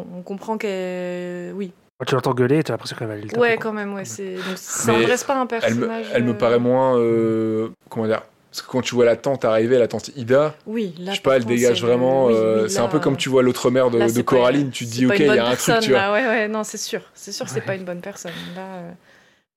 [0.04, 1.52] Bon, on comprend qu'elle.
[1.54, 1.72] Oui.
[1.98, 3.40] Quand tu l'entends gueuler, tu as l'impression qu'elle va aller le taper.
[3.40, 4.04] Ouais, quand même, ouais.
[4.04, 4.34] C'est...
[4.34, 5.48] Donc, ça Mais n'adresse pas un elle me,
[5.86, 6.06] personnage.
[6.12, 6.98] elle me euh, paraît moins.
[6.98, 10.94] euh, comment dire Parce que quand tu vois la tante arriver, la tante Ida, Oui,
[10.98, 11.12] là.
[11.12, 12.26] je sais pas, elle dégage c'est- vraiment.
[12.26, 14.22] oui, euh, oui, c'est un peu comme tu vois l'autre mère de, là, de c'est
[14.24, 15.98] pas- Coraline, tu te c'est dis, ok, il y a un truc, tu vois.
[16.00, 17.00] Là, ouais, ouais, non, c'est sûr.
[17.14, 17.60] C'est sûr, c'est Ouais.
[17.62, 18.32] pas une bonne personne.
[18.54, 18.90] Là, euh,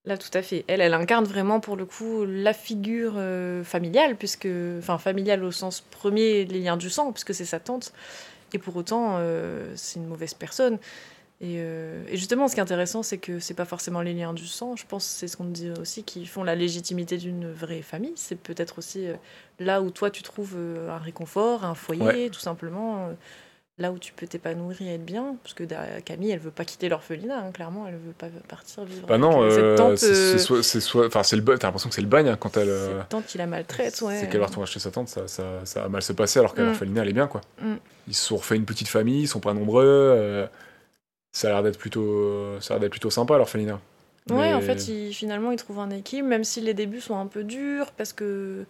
[0.05, 0.63] là, tout à fait.
[0.69, 4.47] Elle, elle incarne vraiment, pour le coup, la figure euh, familiale, puisque.
[4.77, 7.91] Enfin, familiale au sens premier, les liens du sang, puisque c'est sa tante.
[8.53, 10.77] Et pour autant, euh, c'est une mauvaise personne.
[11.41, 14.33] Et, euh, et justement, ce qui est intéressant, c'est que c'est pas forcément les liens
[14.33, 14.75] du sang.
[14.75, 18.11] Je pense c'est ce qu'on dit aussi qui font la légitimité d'une vraie famille.
[18.15, 19.13] C'est peut-être aussi euh,
[19.59, 22.29] là où toi tu trouves un réconfort, un foyer, Ouais.
[22.29, 23.09] tout simplement.
[23.79, 25.35] Là où tu peux t'épanouir et être bien.
[25.41, 25.63] Parce que
[26.01, 29.07] Camille, elle veut pas quitter l'orphelinat, hein, clairement, elle veut pas partir vivre.
[29.07, 31.95] Bah non, euh, euh, c'est soit, c'est soit, enfin c'est le, ba- t'as l'impression que
[31.95, 34.17] c'est le bagne hein, quand elle, euh, tante qui la maltraite, ouais.
[34.19, 36.53] c'est qu'elle va retourner chez sa tante, ça, ça, ça a mal se passer alors
[36.53, 36.65] qu'à Mm.
[36.67, 37.41] l'orphelinat elle est bien quoi.
[37.61, 37.75] Mm.
[38.09, 40.45] Ils se sont refait une petite famille, ils sont pas nombreux, euh,
[41.31, 43.79] ça a l'air d'être plutôt, ça a l'air d'être plutôt sympa l'orphelinat.
[44.29, 47.17] Ouais, Mais- en fait, il, finalement, il trouve un équilibre, même si les débuts sont
[47.17, 48.65] un peu durs, parce que.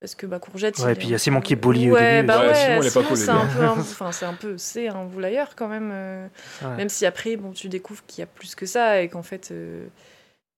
[0.00, 0.78] Parce que bah, Courgette.
[0.78, 2.26] Ouais, et puis il y a Simon qui est bully au ouais, début.
[2.28, 2.46] Bah Ouais,
[2.78, 3.62] ouais, Simon, c'est un peu.
[3.64, 4.56] un- Enfin, c'est un peu.
[4.56, 5.90] C'est un voulailleur quand même.
[5.92, 6.26] euh,
[6.62, 6.76] Ouais.
[6.76, 9.50] Même si après, bon, tu découvres qu'il y a plus que ça et qu'en fait.
[9.50, 9.86] euh,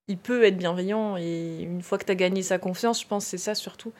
[0.09, 3.25] il peut être bienveillant et une fois que tu as gagné sa confiance, je pense
[3.25, 3.93] que c'est ça surtout.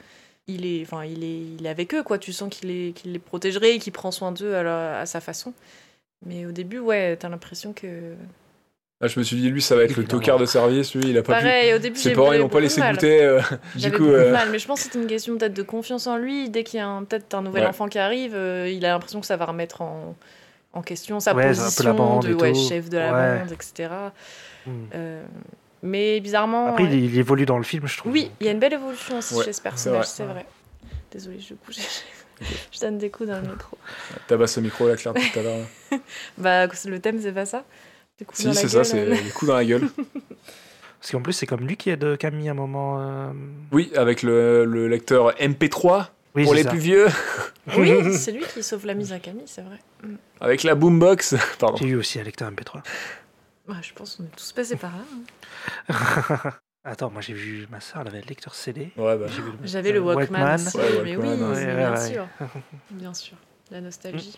[0.47, 2.17] Il est, enfin, il est, il est avec eux, quoi.
[2.19, 5.21] Tu sens qu'il est, qu'il les protégerait, qu'il prend soin d'eux à, la- à sa
[5.21, 5.53] façon.
[6.25, 8.13] Mais au début, ouais, t'as l'impression que.
[9.01, 11.17] Là, je me suis dit lui ça va être le tocard de service, lui il
[11.17, 11.43] a pas pu.
[11.43, 12.93] Pareil, au début, Ses parents ils l'ont pas laissé mal.
[12.95, 13.23] goûter.
[13.23, 13.41] euh,
[13.75, 16.05] du coup, beaucoup euh, mal, mais je pense que c'est une question peut-être de confiance
[16.05, 16.49] en lui.
[16.49, 17.69] Dès qu'il y a un- peut-être un nouvel Ouais.
[17.69, 20.15] enfant qui arrive, euh, il a l'impression que ça va remettre en,
[20.73, 23.11] en question sa Ouais, c'est un peu position la bande de ouais, chef de la
[23.11, 23.39] Ouais.
[23.39, 23.89] bande, etc.
[24.67, 24.71] Mm.
[24.93, 25.23] Euh,
[25.81, 26.67] mais bizarrement.
[26.67, 26.89] Après, ouais.
[26.93, 28.11] il, il évolue dans le film, je trouve.
[28.11, 30.07] Oui, il y a une belle évolution aussi Ouais, chez ce personnage, vrai.
[30.07, 30.45] c'est vrai.
[31.11, 31.77] Désolée, je bouge.
[32.71, 33.77] je donne des coups dans le micro.
[34.27, 35.65] tabasse au micro là Claire tout à l'heure.
[36.37, 37.63] Bah, le thème, c'est pas ça
[38.21, 39.15] Des coups dans si la c'est ça, c'est euh.
[39.15, 39.89] les coups dans la gueule.
[40.99, 43.01] Parce qu'en plus, c'est comme lui qui aide Camille à un moment.
[43.01, 43.31] euh,
[43.71, 46.05] Oui, avec le, le lecteur MP3
[46.35, 46.69] Oui, pour c'est les ça.
[46.69, 47.07] plus vieux,
[47.75, 49.79] Oui, c'est lui qui sauve la mise à Camille, c'est vrai.
[50.03, 50.13] Mm.
[50.39, 51.33] avec la boombox.
[51.59, 51.77] Pardon.
[51.77, 52.83] J'ai eu aussi un lecteur MP3.
[53.67, 55.03] Ouais, je pense qu'on est tous passés par là.
[55.89, 56.51] hein.
[56.83, 58.91] Attends, moi j'ai vu ma soeur, elle avait le lecteur CD.
[58.97, 59.25] Ouais, bah.
[59.27, 62.11] J'ai vu J'avais le Walkman, aussi, Ouais, mais Walkman, oui, ouais, mais ouais, bien ouais.
[62.11, 62.27] sûr.
[62.91, 63.37] Bien sûr.
[63.71, 64.37] La nostalgie.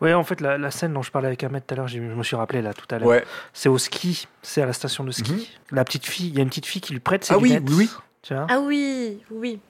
[0.00, 2.00] Ouais, en fait, la, la scène dont je parlais avec Ahmed tout à l'heure, je
[2.00, 3.08] me suis rappelé là tout à l'heure.
[3.08, 3.24] Ouais.
[3.52, 5.32] C'est au ski, c'est à la station de ski.
[5.32, 5.40] Mhm.
[5.76, 7.50] La petite fille, il y a une petite fille qui lui prête ses Ah oui,
[7.50, 7.64] lunettes.
[7.68, 7.90] oui, oui.
[8.22, 9.60] Tu vois Ah oui, oui.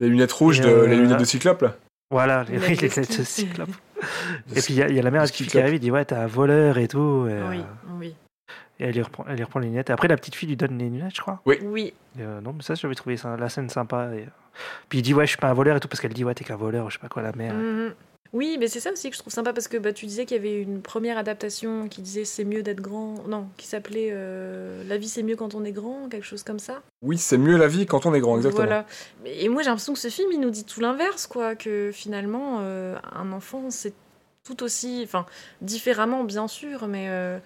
[0.00, 1.74] Les lunettes rouges, de, euh, les lunettes de cyclope là.
[2.10, 3.70] Voilà, les Lunettes de lunettes de cyclope.
[4.56, 6.04] Et puis il y, a- il y a la mère qui arrive, il dit Ouais,
[6.04, 7.26] t'es un voleur et tout.
[7.28, 7.62] Et, Oui, euh,
[7.98, 8.14] oui.
[8.80, 9.88] et elle, lui reprend, elle lui reprend les lunettes.
[9.90, 11.40] Et après, la petite fille lui donne les lunettes, je crois.
[11.46, 11.56] Oui,
[12.18, 14.08] Et, euh, non, mais ça, j'avais trouvé ça, la scène sympa.
[14.14, 14.26] Et, euh,
[14.88, 16.34] Puis il dit Ouais, je suis pas un voleur et tout, parce qu'elle dit Ouais,
[16.34, 17.54] t'es qu'un voleur, je sais pas quoi, la mère.
[17.54, 17.94] Mhm.
[18.32, 20.36] Oui, mais c'est ça aussi que je trouve sympa parce que bah, tu disais qu'il
[20.38, 23.26] y avait une première adaptation qui disait c'est mieux d'être grand.
[23.28, 26.58] Non, qui s'appelait euh, La vie c'est mieux quand on est grand, quelque chose comme
[26.58, 26.80] ça.
[27.02, 28.64] Oui, c'est mieux la vie quand on est grand, exactement.
[28.64, 28.86] Voilà.
[29.26, 31.54] Et moi j'ai l'impression que ce film il nous dit tout l'inverse, quoi.
[31.56, 33.92] Que finalement, euh, un enfant c'est
[34.44, 35.02] tout aussi.
[35.04, 35.26] Enfin,
[35.60, 37.08] différemment bien sûr, mais.
[37.10, 37.38] euh,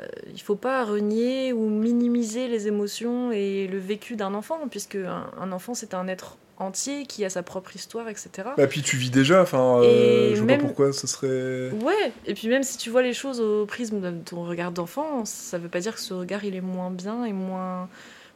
[0.00, 4.96] euh, il faut pas renier ou minimiser les émotions et le vécu d'un enfant, puisque
[4.96, 8.30] un, un enfant c'est un être entier qui a sa propre histoire, etc.
[8.56, 11.70] Bah, puis tu vis déjà, enfin, euh, je vois même- pas pourquoi ce serait.
[11.82, 15.24] Ouais, et puis même si tu vois les choses au prisme de ton regard d'enfant,
[15.24, 17.88] ça veut pas dire que ce regard il est moins bien et moins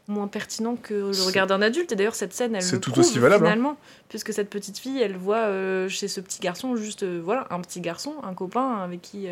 [0.08, 1.90] moins pertinent que le regard d'un adulte.
[1.90, 3.48] Et d'ailleurs cette scène, elle le tout prouve, aussi valable, hein.
[3.48, 3.76] finalement,
[4.08, 7.60] puisque cette petite fille, elle voit euh, chez ce petit garçon juste euh, voilà un
[7.60, 9.26] petit garçon, un copain avec qui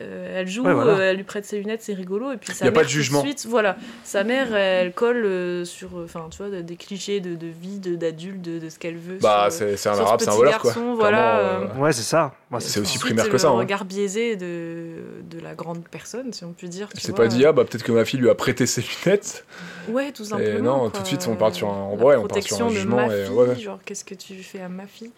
[0.00, 0.92] euh, elle joue, Ouais, voilà.
[0.92, 2.32] euh, elle lui prête ses lunettes, c'est rigolo.
[2.32, 3.20] Et puis sa Y a pas mère, de tout jugement.
[3.22, 7.20] suite, voilà, sa mère, elle colle euh, sur, euh, enfin, tu vois, de- des clichés
[7.20, 9.18] de, de vie, de- d'adulte, de, de ce qu'elle veut.
[9.20, 10.70] Bah, sur, c'est c'est un arabe, c'est un petit voleur, quoi.
[10.72, 12.34] garçon, voilà, Clairement, euh, Ouais, c'est ça.
[12.58, 13.52] C'est aussi Ensuite, primaire que le ça, hein.
[13.52, 14.88] regard biaisé de,
[15.28, 16.88] de la grande personne, si on peut dire.
[16.94, 17.16] tu C'est vois.
[17.24, 19.44] pas dit, ah bah peut-être que ma fille lui a prêté ses lunettes.
[19.88, 20.62] Ouais, tout Et simplement.
[20.62, 20.90] non, quoi.
[20.90, 22.74] tout de suite, on part sur un- La ouais, on part sur un protection de
[22.74, 23.58] jugement ma et- fille, ouais.
[23.58, 25.10] genre, qu'est-ce que tu fais à ma fille?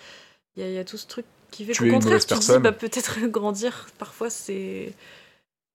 [0.56, 2.38] Il y, a- il y a tout ce truc qui fait qu'au contraire, tu te
[2.38, 4.92] dis, bah, peut-être grandir, parfois, c'est...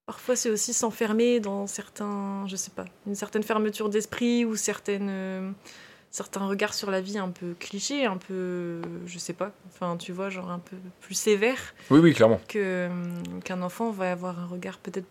[0.05, 5.07] Parfois, c'est aussi s'enfermer dans certains, je sais pas, une certaine fermeture d'esprit ou certaines,
[5.09, 5.49] euh,
[6.11, 10.11] certains regards sur la vie un peu clichés, un peu, je sais pas, enfin, tu
[10.11, 12.41] vois, genre un peu plus sévère Oui, oui, clairement.
[12.49, 12.89] que
[13.45, 15.07] qu'un enfant va avoir un regard peut-être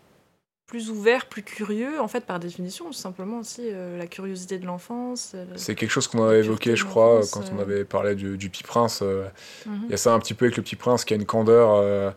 [0.73, 4.65] plus ouvert, plus curieux, en fait par définition, tout simplement aussi euh, la curiosité de
[4.65, 5.33] l'enfance.
[5.35, 7.61] euh, C'est quelque chose qu'on avait évoqué, je crois, quand on euh.
[7.61, 9.01] avait parlé du, du Petit Prince.
[9.03, 9.27] euh,
[9.67, 9.81] mhm.
[9.83, 12.15] Il y a ça un petit peu avec le Petit Prince, qui a une candeur,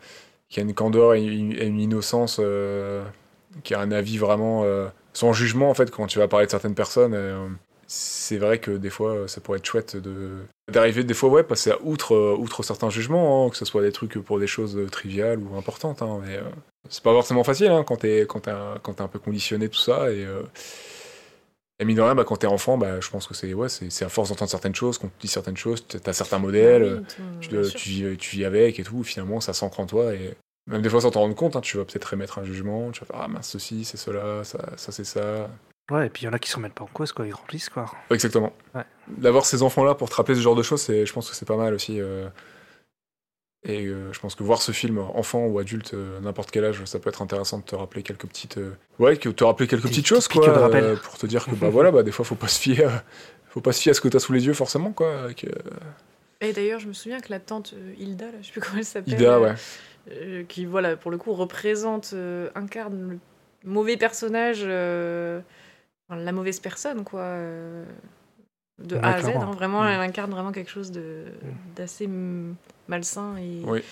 [0.48, 2.40] qui a une candeur et une, et une innocence,
[3.62, 4.64] qui a un avis vraiment
[5.12, 7.14] sans jugement, en fait, quand tu vas parler de certaines personnes.
[7.86, 10.30] c'est vrai que des fois, ça pourrait être chouette de
[10.72, 13.92] d'arriver des fois, ouais, passer à outre, outre certains jugements, hein, que ce soit des
[13.92, 16.00] trucs pour des choses triviales ou importantes.
[16.00, 16.40] hein, mais
[16.88, 19.68] c'est pas forcément facile hein, quand t'es quand t'es un, quand t'es un peu conditionné
[19.68, 20.42] tout ça et euh,
[21.78, 23.90] et mine de rien, bah, quand t'es enfant, bah, je pense que c'est ouais, c'est
[23.90, 27.00] c'est à force d'entendre certaines choses, qu'on te dit certaines choses, t'as certains modèles, Ah
[27.00, 29.86] oui, tout- tu, le- tu, vis, tu vis avec et tout, finalement ça s'ancre en
[29.86, 30.34] toi et
[30.68, 33.00] même des fois sans t'en rendre compte, hein, tu vas peut-être émettre un jugement, tu
[33.00, 35.50] vas faire ah mince ceci, c'est cela, ça, ça c'est ça.
[35.90, 37.24] Ouais, et puis il y en a qui se remettent pas en cause, quoi.
[37.26, 37.86] Ils grandissent, quoi.
[38.10, 38.52] Exactement.
[38.74, 38.82] Ouais.
[39.06, 41.44] D'avoir ces enfants-là pour te rappeler ce genre de choses, c'est- je pense que c'est
[41.46, 42.00] pas mal aussi.
[42.00, 42.26] euh,
[43.68, 46.84] Et euh, je pense que voir ce film, enfant ou adulte, euh, n'importe quel âge,
[46.84, 48.58] ça peut être intéressant de te rappeler quelques petites.
[48.58, 50.46] euh, Ouais, que te rappeler quelques Des petites choses, quoi.
[50.48, 53.02] euh, pour te dire que bah voilà, bah des fois faut pas se fier, à-
[53.48, 55.28] faut pas se fier à ce que t'as sous les yeux forcément, quoi.
[56.40, 58.78] Et d'ailleurs, je me souviens que la tante euh, Hilda, là, je sais plus comment
[58.78, 59.54] elle s'appelle, ouais.
[60.12, 63.18] euh, qui voilà, pour le coup, représente, euh, incarne
[63.64, 65.40] le mauvais personnage, euh,
[66.08, 67.20] enfin, la mauvaise personne, quoi.
[67.20, 67.84] euh,
[68.78, 69.88] de Ouais, A à Z, hein, vraiment, Mm.
[69.88, 71.24] elle incarne vraiment quelque chose de
[71.74, 72.54] d'assez mm,
[72.88, 73.82] malsain et, Oui.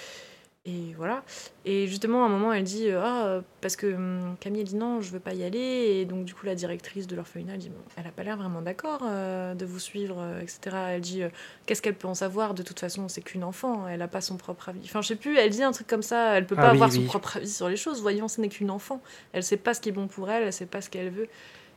[0.66, 1.22] et voilà.
[1.64, 5.00] Et justement, à un moment, elle dit Ah, parce que hum, Camille elle dit non,
[5.00, 5.58] je veux pas y aller.
[5.58, 8.62] Et donc, du coup, la directrice de l'orphelinat dit Bon, Elle a pas l'air vraiment
[8.62, 10.76] d'accord euh, de vous suivre, euh, etc.
[10.90, 11.28] Elle dit euh,
[11.66, 12.54] Qu'est-ce qu'elle peut en savoir?
[12.54, 14.80] De toute façon, c'est qu'une enfant, elle a pas son propre avis.
[14.84, 16.74] Enfin, je sais plus, elle dit un truc comme ça Elle peut Ah pas oui,
[16.76, 16.96] avoir oui.
[16.96, 18.00] son propre avis sur les choses.
[18.00, 19.02] Voyons, ce n'est qu'une enfant.
[19.32, 21.28] Elle sait pas ce qui est bon pour elle, elle sait pas ce qu'elle veut.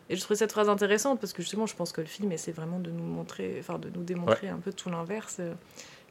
[0.09, 2.53] Et je trouvais cette phrase intéressante parce que justement, je pense que le film essaie
[2.53, 5.51] vraiment de nous montrer, enfin, de nous démontrer un peu tout l'inverse, euh,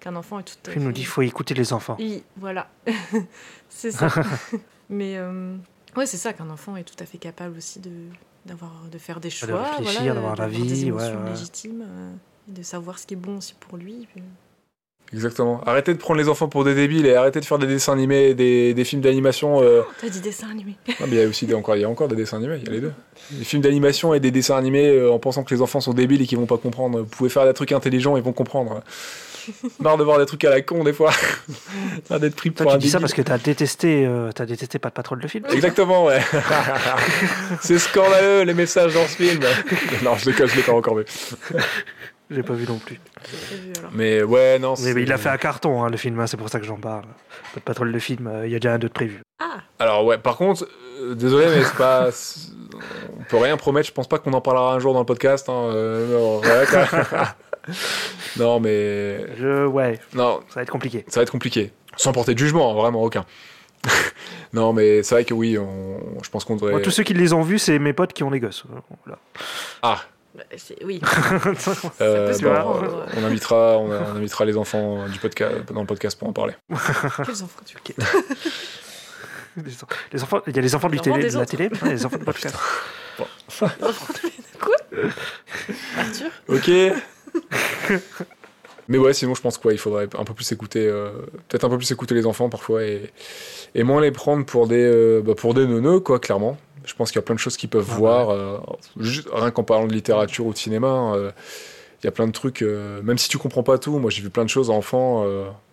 [0.01, 1.97] qu'un enfant est tout à Puis il nous fait- dit faut écouter les enfants.
[1.99, 2.69] oui, voilà.
[3.69, 4.09] c'est ça.
[4.91, 5.57] Mais euh,
[5.97, 7.91] ouais, c'est ça qu'un enfant est tout à fait capable aussi de
[8.45, 11.31] d'avoir de faire des choix, réfléchir, voilà, d'avoir des émotions ouais, ouais.
[11.31, 12.13] légitimes, euh,
[12.47, 14.07] de savoir ce qui est bon aussi pour lui.
[14.15, 14.23] puis-
[15.13, 15.61] Exactement.
[15.65, 18.35] Arrêtez de prendre les enfants pour des débiles et arrêtez de faire des dessins animés,
[18.35, 19.63] des, des films d'animation.
[19.63, 20.77] euh, T'as dit dessin animé.
[20.89, 22.59] Non, mais il y a aussi des, encore, il y a encore des dessins animés,
[22.61, 22.93] il y a les deux.
[23.31, 26.23] Des films d'animation et des dessins animés euh, en pensant que les enfants sont débiles
[26.23, 27.01] et qu'ils vont pas comprendre.
[27.01, 28.83] Vous pouvez faire des trucs intelligents, ils vont comprendre.
[29.81, 31.13] Marre de voir des trucs à la con des fois.
[32.11, 34.79] D'être pris Toi, pour un tu dis ça parce que t'as détesté, euh, t'as détesté
[34.79, 35.45] Pas de Patrol le film.
[35.51, 36.21] Exactement, ouais.
[37.63, 39.41] C'est scandaleux les messages dans ce film.
[40.03, 41.05] non, je déconne, je l'ai pas encore vu.
[42.31, 43.01] J'ai pas vu non plus.
[43.53, 43.91] Vu, alors.
[43.95, 44.75] Mais ouais, non.
[44.83, 46.77] Mais, il a fait un carton, hein, le film, hein, c'est pour ça que j'en
[46.77, 47.05] parle.
[47.55, 49.21] Pas de Patrol le film, euh, il y a déjà un d'autre prévu.
[49.39, 50.67] Ah, Alors ouais, par contre,
[51.01, 52.09] euh, désolé, mais c'est pas.
[53.19, 53.87] On peut rien promettre.
[53.87, 55.49] Je pense pas qu'on en parlera un jour dans le podcast.
[55.49, 57.29] hein, euh, non, ouais, quoi.
[58.39, 61.05] non, mais Je, ouais, non, ça va être compliqué.
[61.09, 61.73] ça va être compliqué.
[61.97, 63.25] Sans porter de jugement, vraiment aucun.
[64.53, 65.99] non, mais c'est vrai que oui, on...
[66.23, 66.73] je pense qu'on devrait.
[66.73, 68.65] Moi, tous ceux qui les ont vus, c'est mes potes qui ont les gosses.
[69.05, 69.19] Voilà.
[69.83, 70.01] Ah,
[70.85, 71.01] oui.
[72.01, 76.19] euh, bon, euh, on invitera, on, on invitera les enfants du podcast dans le podcast
[76.19, 76.55] pour en parler.
[76.69, 77.77] Quels enfants tu
[79.65, 81.51] les, en- les enfants, il y a les enfants du télé, de la autres.
[81.51, 82.57] télé, les enfants de podcast.
[83.17, 84.77] Quoi?
[85.99, 86.31] Arthur?
[86.49, 86.71] Ok.
[88.89, 91.11] Mais ouais, sinon je pense quoi, il faudrait un peu plus écouter, euh,
[91.49, 93.11] peut-être un peu plus écouter les enfants parfois et,
[93.75, 96.57] et moins les prendre pour des, euh, bah, pour des neuneux quoi, clairement.
[96.85, 98.59] Je pense qu'il y a plein de choses qu'ils peuvent Ah voir, euh,
[99.01, 100.89] juste, rien qu'en parlant de littérature ou de cinéma.
[100.89, 101.31] hein, euh,
[102.03, 104.31] il y a plein de trucs, même si tu comprends pas tout, moi j'ai vu
[104.31, 105.25] plein de choses enfants,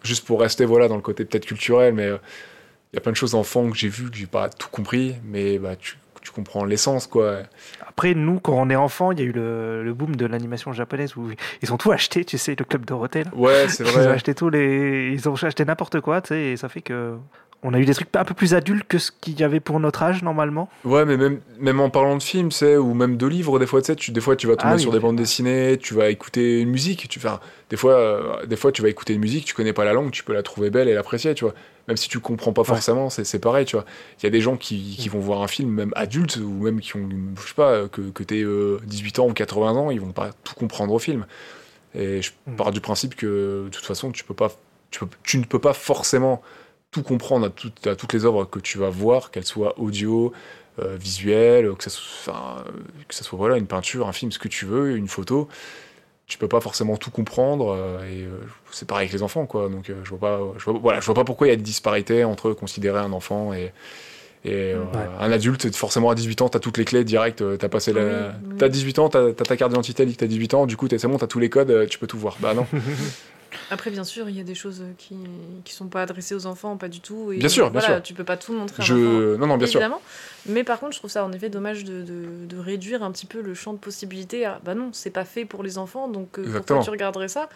[0.03, 3.18] juste pour rester voilà dans le côté peut-être culturel, mais il y a plein de
[3.18, 6.65] choses enfants que j'ai vu que j'ai pas tout compris, mais bah tu, tu comprends
[6.65, 7.39] l'essence quoi.
[7.88, 10.74] Après, nous, quand on est enfant, il y a eu le, le boom de l'animation
[10.74, 11.30] japonaise où
[11.61, 13.24] ils ont tout acheté, tu sais, le club Dorothée.
[13.26, 13.32] Là.
[13.36, 14.07] Ouais, c'est Ils ont vrai.
[14.07, 17.17] acheté tous les, ils ont acheté n'importe quoi, tu sais, et ça fait que
[17.66, 19.80] On a eu des trucs un peu plus adultes que ce qu'il y avait pour
[19.80, 20.70] notre âge normalement.
[20.84, 23.82] Ouais, mais même, même en parlant de films, c'est ou même de livres, des fois,
[23.82, 24.82] tu sais, tu, des fois, tu vas tomber Ah oui.
[24.82, 27.20] sur des bandes dessinées, tu vas écouter une musique, tu
[27.70, 30.11] des fois, euh, des fois, tu vas écouter une musique, tu connais pas la langue,
[30.11, 31.53] tu peux la trouver belle et l'apprécier, tu vois.
[31.88, 33.86] Même si tu comprends pas forcément, c'est c'est pareil, tu vois.
[34.20, 36.82] Il y a des gens qui, qui vont voir un film, même adultes, ou même
[36.82, 37.07] qui ont,
[37.41, 40.32] je sais pas, que, que t'aies euh, 18 ans ou 80 ans, ils vont pas
[40.43, 41.26] tout comprendre au film.
[41.95, 42.55] Et je Mm.
[42.55, 44.51] pars du principe que, de toute façon, tu peux pas,
[44.91, 46.41] tu, peux, tu ne peux pas forcément
[46.93, 50.31] tout comprendre à, toutes- à toutes les œuvres que tu vas voir, qu'elles soient audio,
[50.79, 52.71] euh, visuelles, que ça soit, enfin, euh,
[53.09, 55.49] que ça soit voilà, une peinture, un film, ce que tu veux, une photo.
[56.25, 58.29] Tu peux pas forcément tout comprendre euh, et euh,
[58.71, 59.67] c'est pareil avec les enfants quoi.
[59.67, 61.61] Donc je vois pas, je vois, voilà, je vois pas pourquoi il y a des
[61.61, 63.73] disparités entre considérer un enfant et
[64.45, 65.07] et Ouais.
[65.19, 65.73] un adulte.
[65.75, 67.41] Forcément à 18 ans, t'as toutes les clés direct.
[67.41, 70.65] euh, T'as passé la, t'as 18 ans, t'as ta carte d'identité, que t'as 18 ans.
[70.65, 72.35] Du coup, c'est bon, t'as tous les codes, tu peux tout voir.
[72.39, 72.65] Bah non.
[73.71, 75.15] Après, bien sûr, il y a des choses qui
[75.63, 77.31] qui sont pas adressées aux enfants, pas du tout.
[77.31, 78.03] Et Bien sûr, bien voilà, sûr.
[78.03, 78.81] Tu peux pas tout montrer.
[78.81, 78.95] à enfant.
[78.95, 79.79] Non non bien sûr.
[79.79, 80.01] Évidemment.
[80.47, 83.25] Mais par contre, je trouve ça en effet dommage de, de- de réduire un petit
[83.25, 84.45] peu le champ de possibilités.
[84.45, 87.49] à, bah non, c'est pas fait pour les enfants, donc euh, pourquoi tu regarderais ça?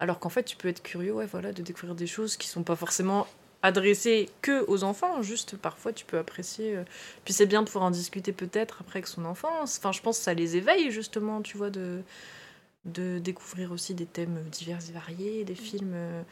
[0.00, 2.62] Alors qu'en fait, tu peux être curieux, ouais, voilà, de découvrir des choses qui sont
[2.64, 3.26] pas forcément
[3.62, 5.22] adressées que aux enfants.
[5.22, 6.76] Juste parfois, tu peux apprécier.
[6.76, 6.82] euh,
[7.24, 9.50] Puis c'est bien de pouvoir en discuter peut-être après avec son enfant.
[9.62, 12.00] Enfin, je pense que ça les éveille justement, tu vois, de
[12.84, 16.22] de découvrir aussi des thèmes divers et variés, des films euh,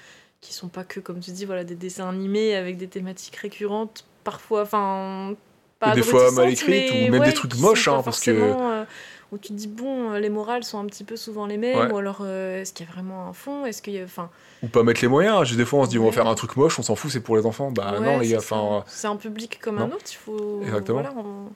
[0.40, 4.04] qui sont pas que, comme tu dis, voilà, des dessins animés avec des thématiques récurrentes,
[4.24, 5.34] parfois, enfin,
[5.78, 8.84] pas des fois mal écrites, ou même des trucs moches, hein, parce que- euh,
[9.32, 11.78] où tu te dis, bon, euh, les morales sont un petit peu souvent les mêmes,
[11.78, 11.92] Ouais.
[11.92, 14.28] ou alors, euh, est-ce qu'il y a vraiment un fond Est-ce qu'il enfin,
[14.64, 15.44] Ou pas mettre les moyens.
[15.46, 17.12] Juste des fois, on se dit, on va faire un truc moche, on s'en fout,
[17.12, 17.70] c'est pour les enfants.
[17.70, 18.38] Bah non, les c'est gars.
[18.38, 19.84] Enfin, c'est un public comme non.
[19.84, 21.00] un autre, il faut, Exactement.
[21.02, 21.46] voilà, on-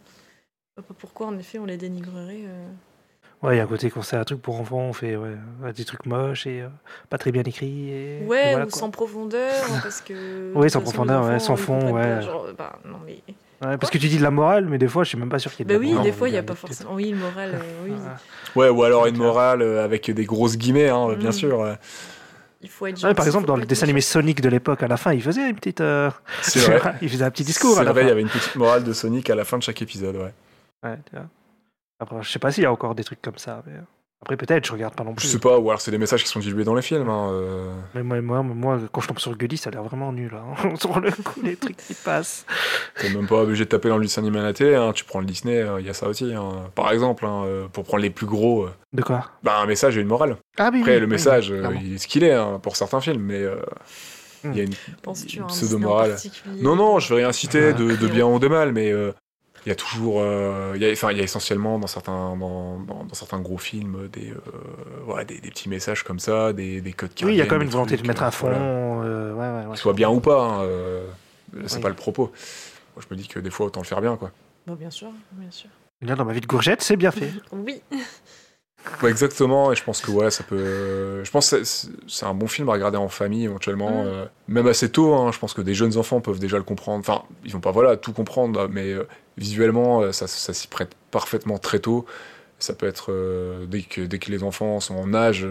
[0.77, 2.43] je sais pas pourquoi, en effet, on les dénigrerait.
[2.45, 2.67] euh.
[3.45, 5.37] Ouais, il y a un côté quand c'est un truc pour enfants, on fait ouais,
[5.77, 6.69] des trucs moches et euh,
[7.11, 7.91] pas très bien écrits.
[7.91, 8.79] Et, et Ouais, voilà, ou quoi.
[8.81, 10.53] sans profondeur, parce que.
[10.55, 12.23] Oui, sans profondeur, ouais, sans fond, ouais.
[12.23, 13.19] genre, bah, non, mais.
[13.65, 15.39] Ouais, parce que tu dis de la morale, mais des fois, je suis même pas
[15.39, 16.11] sûr qu'il y ait de Bah la oui, morale.
[16.11, 16.95] des fois, il n'y a pas forcément.
[16.95, 17.93] Oui, le moral, euh, oui.
[18.57, 18.69] Ouais.
[18.69, 21.33] ou alors une morale euh, avec des grosses guillemets, hein, bien Mm.
[21.33, 21.59] sûr.
[21.61, 21.75] ouais.
[22.63, 24.01] Il faut être Ouais, par exemple, dans le dessin animé.
[24.01, 25.83] Sonic de l'époque, à la fin, il faisait une petite.
[25.83, 26.95] euh, C'est vrai.
[27.03, 29.29] il faisait un petit discours C'est vrai, il y avait une petite morale de Sonic
[29.29, 30.33] à la fin de chaque épisode, ouais.
[30.83, 31.27] Ouais, tu vois.
[32.05, 33.63] Après, je sais pas s'il y a encore des trucs comme ça.
[33.67, 33.81] mais, euh,
[34.23, 35.29] Après, peut-être, je regarde pas non Je plus.
[35.29, 37.09] sais pas, ou alors c'est des messages qui sont dilués dans les films.
[37.11, 37.73] Hein, euh.
[37.95, 40.33] Mais moi, moi, moi, quand je tombe sur Gulli, ça a l'air vraiment nul.
[40.35, 40.75] Hein.
[40.81, 42.47] sur le coup, les trucs qui passent.
[43.01, 44.93] T'es même pas obligé de taper dans le dessin animé à la télé, hein.
[44.95, 46.33] tu prends le Disney, euh, il y a ça aussi.
[46.33, 46.71] hein.
[46.75, 49.31] Par exemple, hein, euh, pour prendre les plus gros, euh, De quoi?
[49.43, 50.37] Bah, un message et une morale.
[50.59, 52.77] Ah oui, Après, oui, le oui, message, euh, il est ce qu'il est hein, pour
[52.77, 53.57] certains films, mais euh,
[54.45, 54.75] il y a une,
[55.49, 56.15] pseudo-morale.
[56.17, 59.13] Disney Non, non, je vais rien citer Ah, de, bien ou de mal, mais euh,
[59.67, 62.37] il y a toujours, euh, il y a, enfin, il y a essentiellement dans certains,
[62.37, 64.37] dans, dans- dans certains gros films des, euh,
[65.07, 67.47] voilà, des, des petits messages comme ça, des, des codes qui Oui, il y a
[67.47, 68.49] quand même une volonté de mettre euh, un fond.
[68.49, 68.63] voilà.
[68.63, 69.71] euh, ouais, ouais, ouais.
[69.73, 71.07] Que ce soit bien ou pas, hein, euh,
[71.67, 71.83] c'est Oui.
[71.83, 72.31] pas le propos.
[72.97, 74.31] Moi, je me dis que des fois, autant le faire bien, quoi.
[74.67, 75.71] Bon, bien sûr, bien sûr.
[76.03, 77.31] Là, dans ma vie de gourgette, c'est bien fait.
[77.53, 77.81] Oui,
[79.03, 81.23] Ouais, exactement, et je pense que ouais, ça peut.
[81.25, 84.07] Je pense que c'est- un bon film à regarder en famille éventuellement, Mm.
[84.07, 85.15] euh, même assez tôt.
[85.15, 87.01] hein, je pense que des jeunes enfants peuvent déjà le comprendre.
[87.01, 89.07] Enfin, ils vont pas voilà tout comprendre, mais euh,
[89.39, 92.05] visuellement, euh, ça, ça s'y prête parfaitement très tôt.
[92.59, 95.43] Ça peut être euh, dès que dès que les enfants sont en âge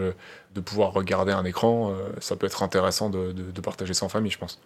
[0.54, 4.08] de pouvoir regarder un écran, ça peut être intéressant de, de- de partager ça en
[4.08, 4.60] famille, je pense.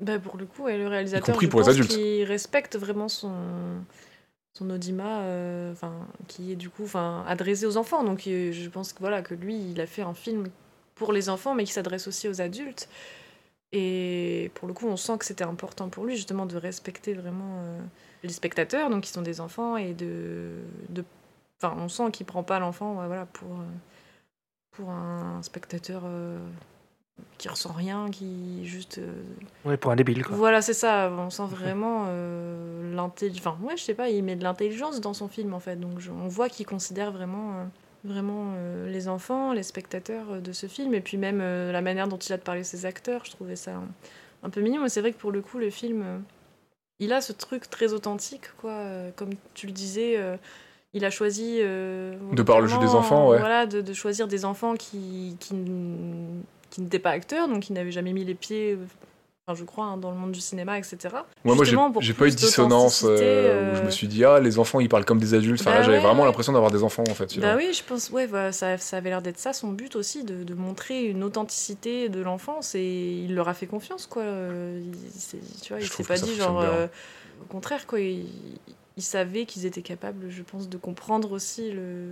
[0.00, 1.96] bah, pour le coup, ouais, le réalisateur, compris je pour les adultes.
[2.28, 3.30] respecte vraiment son
[4.54, 5.92] son audimat, euh, enfin,
[6.28, 8.04] qui est du coup, enfin, adressé aux enfants.
[8.04, 10.48] Donc, euh, je pense que voilà, que lui, il a fait un film
[10.94, 12.88] pour les enfants, mais qui s'adresse aussi aux adultes.
[13.72, 17.58] Et pour le coup, on sent que c'était important pour lui justement de respecter vraiment
[17.58, 17.80] euh,
[18.22, 20.50] les spectateurs, donc qui sont des enfants, et de,
[20.90, 21.04] de
[21.60, 26.04] enfin, on sent qu'il prend pas l'enfant, voilà, pour un spectateur
[27.38, 29.12] qui ressent rien, qui juste euh,
[29.64, 30.34] Ouais, pour un débile, quoi.
[30.36, 31.10] voilà, c'est ça.
[31.16, 33.40] On sent vraiment euh, l'intelligence.
[33.46, 35.76] Enfin, ouais, je sais pas, il met de l'intelligence dans son film en fait.
[35.76, 37.64] Donc je- on voit qu'il considère vraiment, euh,
[38.04, 40.94] vraiment euh, les enfants, les spectateurs euh, de ce film.
[40.94, 43.56] Et puis même euh, la manière dont il a de parler ses acteurs, je trouvais
[43.56, 43.88] ça un,
[44.42, 44.82] un peu mignon.
[44.82, 46.18] Mais c'est vrai que pour le coup, le film, euh,
[47.00, 48.70] il a ce truc très authentique, quoi.
[48.72, 50.14] Euh, comme tu le disais.
[50.16, 50.36] euh,
[50.96, 53.40] il a choisi euh, De par le jeu des enfants, ouais.
[53.40, 55.36] voilà, de, de choisir des enfants qui,
[56.74, 58.76] qui n'étaient pas acteurs, donc qui n'avaient jamais mis les pieds,
[59.46, 60.96] enfin, je crois, hein, dans le monde du cinéma, etc.
[61.44, 61.76] Moi, moi, j'ai-
[62.14, 64.88] pas eu de dissonance euh, où je euh, me suis dit ah les enfants ils
[64.88, 65.60] parlent comme des adultes.
[65.60, 66.28] Enfin Bah là, j'avais ouais, vraiment ouais.
[66.28, 67.38] l'impression d'avoir des enfants en fait.
[67.38, 70.42] Bah oui, je pense, ouais, ça, ça avait l'air d'être ça son but aussi, de,
[70.44, 74.22] de montrer une authenticité de l'enfance et il leur a fait confiance, quoi.
[74.22, 76.60] Euh, Il, tu vois, il s'est pas dit genre.
[76.60, 76.86] euh,
[77.42, 78.00] au contraire, quoi.
[78.00, 78.26] Il,
[78.96, 82.06] il savait qu'ils étaient capables, je pense, de comprendre aussi le,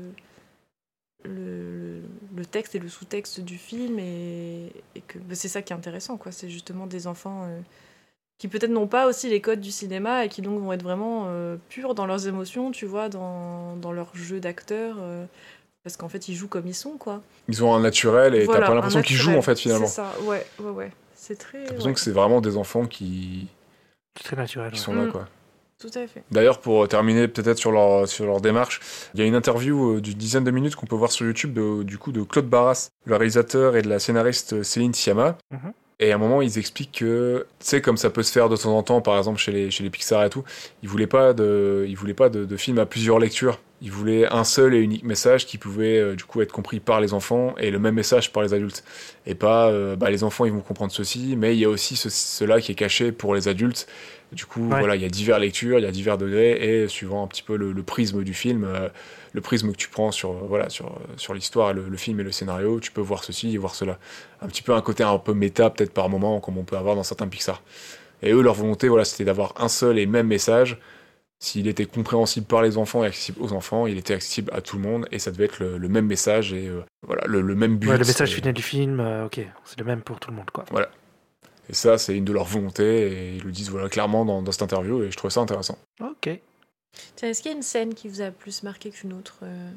[1.25, 2.01] le,
[2.37, 5.77] le texte et le sous-texte du film et, et que bah, c'est ça qui est
[5.77, 6.33] intéressant, quoi.
[6.33, 7.45] C'est justement des enfants.
[7.49, 7.61] euh,
[8.39, 11.27] qui peut-être n'ont pas aussi les codes du cinéma et qui donc vont être vraiment
[11.29, 14.97] euh, purs dans leurs émotions, tu vois, dans, dans leur jeu d'acteur.
[14.99, 15.25] euh,
[15.85, 17.23] parce qu'en fait, ils jouent comme ils sont, quoi.
[17.49, 19.87] Ils ont un naturel et Voilà, t'as pas l'impression qu'ils jouent en fait finalement.
[19.87, 20.93] C'est ça, ouais, ouais, ouais.
[21.15, 21.59] C'est très.
[21.59, 23.47] T'as l'impression ouais, que c'est vraiment des enfants qui,
[24.17, 24.71] C'est très naturel.
[24.73, 24.85] qui ouais.
[24.85, 25.13] sont là Mm.
[25.13, 25.29] quoi.
[25.83, 26.23] Tout à fait.
[26.31, 28.81] D'ailleurs, pour terminer peut-être sur leur, sur leur démarche,
[29.15, 31.53] il y a une interview euh, d'une dizaine de minutes qu'on peut voir sur YouTube
[31.55, 35.39] de, du coup de Claude Barras, le réalisateur et de la scénariste Céline Sciamma.
[35.51, 35.73] Mhm.
[36.03, 38.57] Et à un moment, ils expliquent que, tu sais, comme ça peut se faire de
[38.57, 40.43] temps en temps, par exemple chez les, chez les Pixar et tout,
[40.83, 43.61] ils voulaient pas de, ils voulaient pas de, de film à plusieurs lectures.
[43.81, 47.01] Ils voulaient un seul et unique message qui pouvait euh, du coup être compris par
[47.01, 48.83] les enfants et le même message par les adultes.
[49.27, 51.95] Et pas, euh, bah, les enfants ils vont comprendre ceci, mais il y a aussi
[51.95, 53.87] ce, cela qui est caché pour les adultes.
[54.33, 54.79] Du coup, Ouais.
[54.81, 57.43] voilà, il y a divers lectures, il y a divers degrés et suivant un petit
[57.43, 58.89] peu le, le prisme du film, euh,
[59.33, 62.21] le prisme que tu prends sur, euh, voilà, sur, euh, sur l'histoire, le, le film
[62.21, 63.99] et le scénario, tu peux voir ceci et voir cela.
[64.41, 66.95] Un petit peu un côté un peu méta peut-être par moment, comme on peut avoir
[66.97, 67.63] dans certains Pixar.
[68.23, 70.79] Et eux, leur volonté, voilà, c'était d'avoir un seul et même message.
[71.41, 74.77] S'il était compréhensible par les enfants et accessible aux enfants, il était accessible à tout
[74.77, 77.55] le monde et ça devait être le, le même message et euh, voilà, le, le
[77.57, 77.89] même but.
[77.89, 80.37] Ouais, le message Et- final du film, euh, ok, c'est le même pour tout le
[80.37, 80.65] monde, quoi.
[81.69, 84.53] Et ça, c'est une de leurs volontés et ils le disent voilà, clairement dans, dans
[84.53, 85.79] cette interview et je trouvais ça intéressant.
[86.01, 86.29] Ok.
[87.17, 89.71] Tiens, est-ce qu'il y a une scène qui vous a plus marqué qu'une autre euh,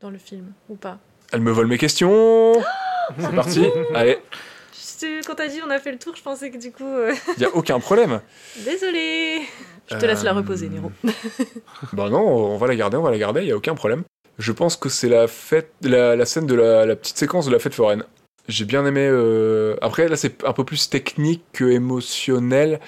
[0.00, 0.98] dans le film ou pas?
[1.32, 2.54] Elle me vole mes questions
[3.18, 3.64] C'est parti
[3.94, 4.18] Allez,
[4.72, 6.86] Juste, Quand t'as dit on a fait le tour, je pensais que du coup.
[6.86, 8.20] euh, il n'y a aucun problème.
[8.64, 9.42] Désolé
[9.90, 10.90] Je te laisse la Euh, reposer, Nero.
[11.92, 14.02] Bah non, on va la garder, on va la garder, il n'y a aucun problème.
[14.38, 17.52] Je pense que c'est la fête, la, la scène de la, la petite séquence de
[17.52, 18.04] la fête foraine.
[18.48, 19.06] J'ai bien aimé.
[19.08, 22.80] euh, Après, là, c'est un peu plus technique que émotionnel.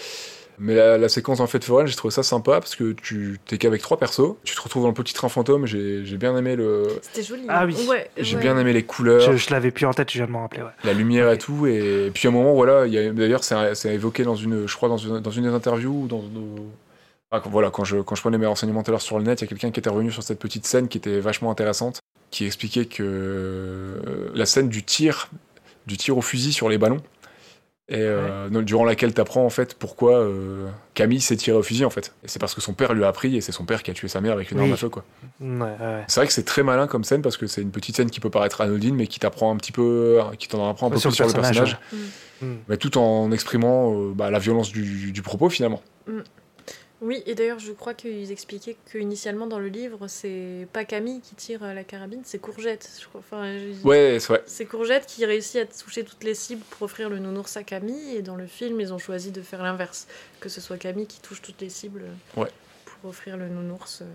[0.59, 3.59] Mais la, la séquence en fête foraine, j'ai trouvé ça sympa parce que tu t'es
[3.59, 4.36] qu'avec trois persos.
[4.44, 5.66] Tu te retrouves dans le petit train fantôme.
[5.66, 6.86] J'ai bien aimé le.
[7.02, 7.42] C'était joli.
[7.48, 7.66] Ah hein.
[7.66, 7.76] oui.
[7.88, 8.42] Ouais, J'ai ouais.
[8.42, 9.20] bien aimé les couleurs.
[9.32, 10.70] Je, je l'avais plus en tête, je viens de m'en rappeler, ouais.
[10.84, 11.66] la lumière et tout.
[11.66, 14.66] Et puis à un moment, voilà, il y a- d'ailleurs, c'est c'est évoqué dans une,
[14.68, 16.22] je crois, dans une, dans une des interviews ou dans
[17.32, 19.40] Ah, voilà, quand je, quand je prenais mes renseignements tout à l'heure sur le net,
[19.40, 22.00] il y a quelqu'un qui était revenu sur cette petite scène qui était vachement intéressante,
[22.30, 25.28] qui expliquait que euh, la scène du tir,
[25.88, 27.00] du tir au fusil sur les ballons,
[27.91, 31.85] et euh, durant laquelle tu apprends en fait pourquoi euh, Camille s'est tiré au fusil
[31.85, 32.14] en fait.
[32.24, 33.95] Et c'est parce que son père lui a appris et c'est son père qui a
[33.95, 34.64] tué sa mère avec une Oui.
[34.64, 35.05] arme à feu quoi.
[35.41, 36.05] Ouais, ouais.
[36.07, 38.20] C'est vrai que c'est très malin comme scène parce que c'est une petite scène qui
[38.20, 41.11] peut paraître anodine mais qui t'apprend un petit peu, qui t'en apprend un peu Sur
[41.11, 42.11] plus le sur le personnage, personnage
[42.43, 42.55] Mm.
[42.68, 45.80] mais tout en exprimant euh, bah, la violence du, du propos finalement.
[47.05, 51.34] Oui, et d'ailleurs, je crois qu'ils expliquaient qu'initialement dans le livre, c'est pas Camille qui
[51.34, 52.88] tire à la carabine, c'est Courgette.
[53.00, 53.20] Je crois.
[53.20, 54.42] Enfin, je- Ouais, c'est vrai.
[54.46, 58.16] C'est Courgette qui réussit à toucher toutes les cibles pour offrir le nounours à Camille,
[58.16, 60.07] et dans le film, ils ont choisi de faire l'inverse.
[60.40, 62.05] Que ce soit Camille qui touche toutes les cibles
[62.36, 62.50] euh, Ouais.
[62.86, 64.00] pour offrir le nounours.
[64.00, 64.07] euh.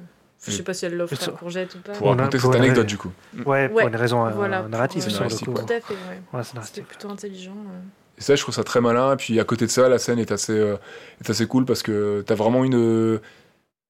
[0.45, 1.91] Je sais pas si elle l'offre à Courgette ou pas.
[1.91, 3.11] Pour raconter pour cette une anecdote du coup.
[3.45, 5.53] Ouais, pour Ouais, une raison euh, voilà, pour, narrative euh, sur le scénaristique, coup.
[5.53, 5.63] quoi.
[5.63, 5.99] Tout à fait, ouais.
[5.99, 6.87] Ouais, C'était scénaristique.
[6.87, 7.51] plutôt intelligent.
[7.51, 7.79] euh.
[8.19, 9.13] Et ça, je trouve ça très malin.
[9.13, 10.75] Et puis à côté de ça, la scène est assez, euh,
[11.21, 13.19] est assez cool parce que t'as vraiment une.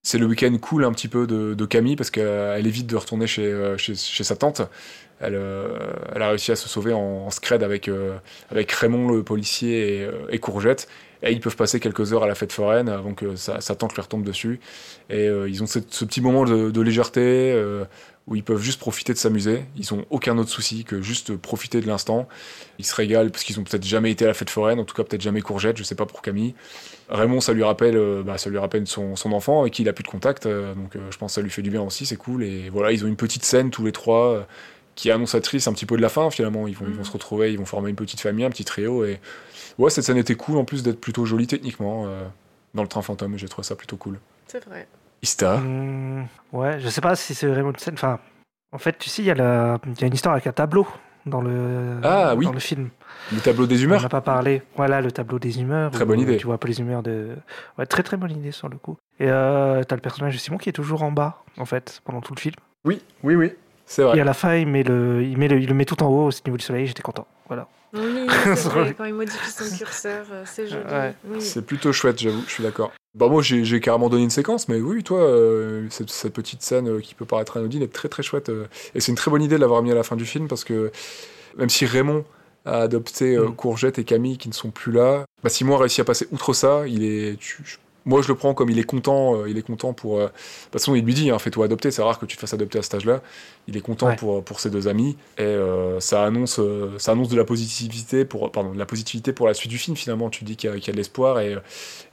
[0.02, 3.46] C'est le week-end cool un petit peu de, Camille parce qu'elle évite de retourner chez,
[3.46, 4.62] euh, chez, chez sa tante.
[5.20, 5.78] Elle, euh,
[6.16, 7.90] elle a réussi à se sauver en, scred avec,
[8.50, 10.88] avec Raymond le policier et, et Courgette.
[11.22, 14.08] Et ils peuvent passer quelques heures à la fête foraine avant que sa, tante leur
[14.08, 14.62] tombe dessus.
[15.10, 17.54] Et ils ont ce petit moment de, légèreté
[18.30, 19.66] où ils peuvent juste profiter de s'amuser.
[19.76, 22.28] Ils ont aucun autre souci que juste profiter de l'instant.
[22.78, 24.96] Ils se régalent parce qu'ils ont peut-être jamais été à la fête foraine, en tout
[24.96, 26.54] cas peut-être jamais Courgette, je sais pas pour Camille.
[27.10, 29.90] Raymond, ça lui rappelle, euh, bah, ça lui rappelle son, son enfant avec qui il
[29.90, 31.82] a plus de contact, euh, donc euh, je pense que ça lui fait du bien
[31.82, 32.44] aussi, c'est cool.
[32.44, 34.46] Et voilà, ils ont une petite scène tous les trois
[34.94, 36.68] qui est annonçatrice un petit peu de la fin finalement.
[36.68, 37.06] Ils vont, ils vont Mhm.
[37.06, 39.06] se retrouver, ils vont former une petite famille, un petit trio.
[39.06, 39.20] Et
[39.80, 42.24] ouais, cette scène était cool en plus d'être plutôt jolie techniquement euh,
[42.76, 43.38] dans le train fantôme.
[43.38, 44.20] J'ai trouvé ça plutôt cool.
[44.48, 44.88] C'est vrai.
[45.22, 45.58] Ista.
[45.58, 47.96] Hmm, ouais, je sais pas si c'est vraiment une scène.
[47.96, 48.20] Enfin,
[48.72, 50.88] en fait, tu sais, il y, a y une histoire avec un tableau
[51.26, 52.46] dans le, Ah, oui.
[52.46, 52.90] dans le film.
[53.34, 54.02] Le tableau des On humeurs.
[54.02, 54.62] n'a pas parlé.
[54.78, 55.92] Voilà, le tableau des humeurs.
[55.92, 56.38] Très où, bonne idée.
[56.38, 57.36] Tu vois un peu les humeurs de.
[57.78, 58.98] Ouais, très très bonne idée sur le coup.
[59.20, 62.22] Et euh, t'as le personnage de Simon qui est toujours en bas, en fait, pendant
[62.22, 62.56] tout le film.
[62.86, 63.54] Oui, oui, oui.
[63.86, 64.18] C'est vrai.
[64.18, 66.08] Et à la fin, il, met le, il, met le, il le met tout en
[66.08, 66.88] haut au niveau du soleil.
[66.88, 67.28] J'étais content.
[67.48, 67.68] Voilà.
[67.94, 70.84] Oui, c'est vrai, quand il modifie son curseur, euh, c'est joli.
[70.86, 71.14] Ouais.
[71.28, 71.42] Oui.
[71.42, 72.92] C'est plutôt chouette, j'avoue, je suis d'accord.
[73.16, 76.88] Bah moi j'ai carrément donné une séquence, mais oui, toi, euh, cette, cette petite scène
[76.88, 78.50] euh, qui peut paraître anodine est très très chouette.
[78.50, 80.48] euh, et c'est une très bonne idée de l'avoir mis à la fin du film,
[80.48, 80.92] parce que
[81.58, 82.24] même si Raymond
[82.66, 83.56] a adopté Mm.
[83.56, 86.54] Courgette et Camille qui ne sont plus là, bah, Simon a réussi à passer outre
[86.54, 87.38] ça, il est...
[87.40, 87.64] tu-
[88.10, 90.18] moi je le prends comme il est content, euh, il est content pour...
[90.20, 92.42] euh, de toute façon il lui dit, hein, fais-toi adopter, c'est rare que tu te
[92.42, 93.22] fasses adopter à cet âge-là.
[93.68, 94.16] Il est content Ouais.
[94.16, 98.26] pour, pour ses deux amis, et euh, ça, annonce, euh, ça annonce de la positivité
[98.26, 100.30] pour, pardon, de la positivité pour la suite du film finalement.
[100.32, 101.60] Tu dis qu'il y, a- qu'il y a de l'espoir, et euh,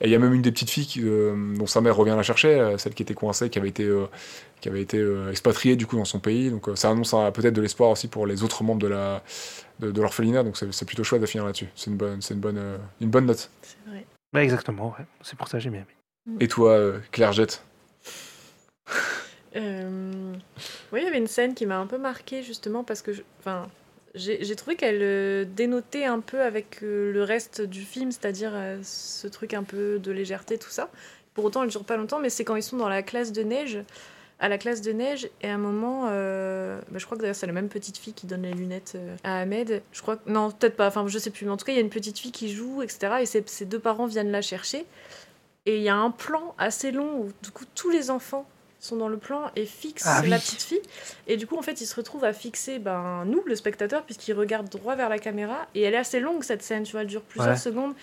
[0.05, 2.23] il y a même une des petites filles qui, euh, dont sa mère revient la
[2.23, 4.05] chercher, euh, celle qui était coincée, qui avait été, euh,
[4.61, 6.51] qui avait été euh, expatriée du coup dans son pays.
[6.51, 9.23] Donc euh, ça annonce euh, peut-être de l'espoir aussi pour les autres membres de la
[9.81, 10.43] de, de l'orphelinat.
[10.43, 11.69] Donc c'est c'est plutôt chouette de finir là-dessus.
[11.75, 13.51] C'est une bonne, c'est une bonne, euh, une bonne note.
[14.35, 15.05] Ouais, exactement, ouais.
[15.23, 16.37] C'est pour ça que j'ai bien aimé.
[16.41, 17.63] Et toi, euh, Claire Jette?
[19.55, 20.35] Euh,
[20.93, 23.23] Oui, il y avait une scène qui m'a un peu marquée justement parce que, je-
[23.41, 23.69] enfin,
[24.15, 28.51] j'ai j'ai trouvé qu'elle euh, dénotait un peu avec euh, le reste du film, c'est-à-dire
[28.55, 30.91] euh, ce truc un peu de légèreté, tout ça.
[31.35, 33.43] Pour autant, elle dure pas longtemps, mais c'est quand ils sont dans la classe de
[33.43, 33.79] neige,
[34.39, 37.37] à la classe de neige, et à un moment, euh, bah, je crois que d'ailleurs
[37.37, 39.83] c'est la même petite fille qui donne les lunettes euh, à Ahmed.
[39.93, 40.89] Je crois que non, peut-être pas.
[40.89, 41.47] Enfin, je sais plus.
[41.47, 43.15] Mais en tout cas, il y a une petite fille qui joue, etc.
[43.23, 44.85] Et ses, ses deux parents viennent la chercher.
[45.65, 48.47] Et il y a un plan assez long où du coup tous les enfants
[48.79, 50.83] sont dans le plan et fixent Ah la petite fille.
[51.27, 54.35] Et du coup, en fait, ils se retrouvent à fixer ben, nous, le spectateur, puisqu'ils
[54.35, 55.67] regardent droit vers la caméra.
[55.75, 57.59] Et elle est assez longue, cette scène, tu vois, elle dure plusieurs Ouais.
[57.59, 57.95] secondes.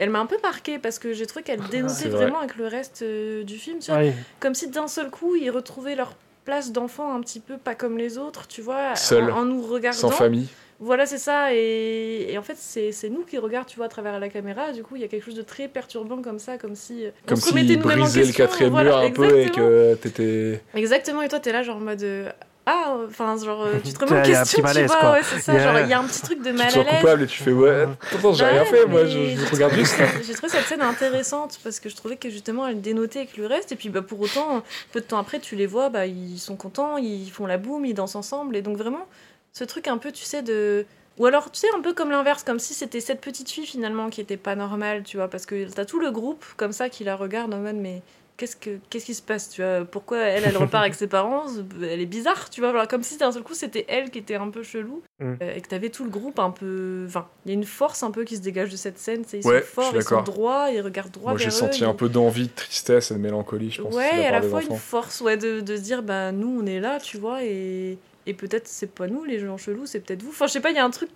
[0.00, 2.24] Elle m'a un peu marquée parce que j'ai trouvé qu'elle dénotait vrai.
[2.24, 4.00] vraiment avec le reste euh, du film, tu vois.
[4.40, 7.98] Comme si d'un seul coup, ils retrouvaient leur place d'enfant un petit peu pas comme
[7.98, 9.98] les autres, tu vois, Seul, en, en nous regardant.
[9.98, 10.48] Sans famille
[10.80, 11.54] Voilà, c'est ça.
[11.54, 14.72] Et, et en fait, c'est nous qui regardons, tu vois, à travers la caméra.
[14.72, 17.04] Du coup, il y a quelque chose de très perturbant comme ça, comme si.
[17.04, 19.40] euh, on Comme se s'il nous-mêmes en brisait le quatrième voilà, mur un peu et
[19.42, 19.66] exactement.
[19.66, 20.62] que t'étais.
[20.74, 22.32] Exactement, et toi, t'es là, genre en mode.
[22.70, 24.96] Euh, Ah, enfin, genre, euh, tu te remets en Il question, petit tu malaise, vois,
[25.00, 25.10] quoi.
[25.12, 25.52] ouais, c'est ça.
[25.52, 26.86] Il y a- Genre, il y a un petit truc de Tu te mal sens
[26.86, 27.00] à l'aise.
[27.00, 27.86] coupable et tu fais ouais.
[28.12, 29.98] Attends, j'ai Ouais, rien fait, moi, je, regarde juste.
[29.98, 30.06] là.
[30.26, 33.46] J'ai trouvé cette scène intéressante parce que je trouvais que justement elle dénotait avec le
[33.46, 33.72] reste.
[33.72, 34.62] Et puis bah, pour autant,
[34.92, 37.84] peu de temps après, tu les vois, bah, ils sont contents, ils font la boum,
[37.84, 38.56] ils dansent ensemble.
[38.56, 39.06] Et donc vraiment,
[39.52, 40.86] ce truc un peu, tu sais, de.
[41.18, 44.08] Ou alors, tu sais, un peu comme l'inverse, comme si c'était cette petite fille finalement
[44.08, 47.04] qui était pas normale, tu vois, parce que t'as tout le groupe comme ça qui
[47.04, 48.00] la regarde en mode, mais
[48.40, 49.84] qu'est-ce, que, qu'est-ce qui se passe, tu vois?
[49.84, 51.44] Pourquoi elle, elle repart avec ses parents?
[51.82, 54.34] Elle est bizarre, tu vois, voilà, comme si d'un seul coup c'était elle qui était
[54.34, 55.34] un peu chelou Mm.
[55.42, 57.04] euh, et que t'avais tout le groupe un peu.
[57.06, 59.40] Enfin, il y a une force un peu qui se dégage de cette scène, sais,
[59.40, 61.92] ils Ouais, sont forts, ils sont droits, ils regardent droit Moi, j'ai senti eux, un
[61.94, 63.94] peu d'envie, de tristesse et de mélancolie, je pense.
[63.94, 66.80] Ouais, à la fois une force, ouais, de, de se dire, bah nous on est
[66.80, 70.30] là, tu vois, et, et peut-être c'est pas nous les gens chelous, c'est peut-être vous.
[70.30, 71.10] Enfin, je sais pas, il y a un truc,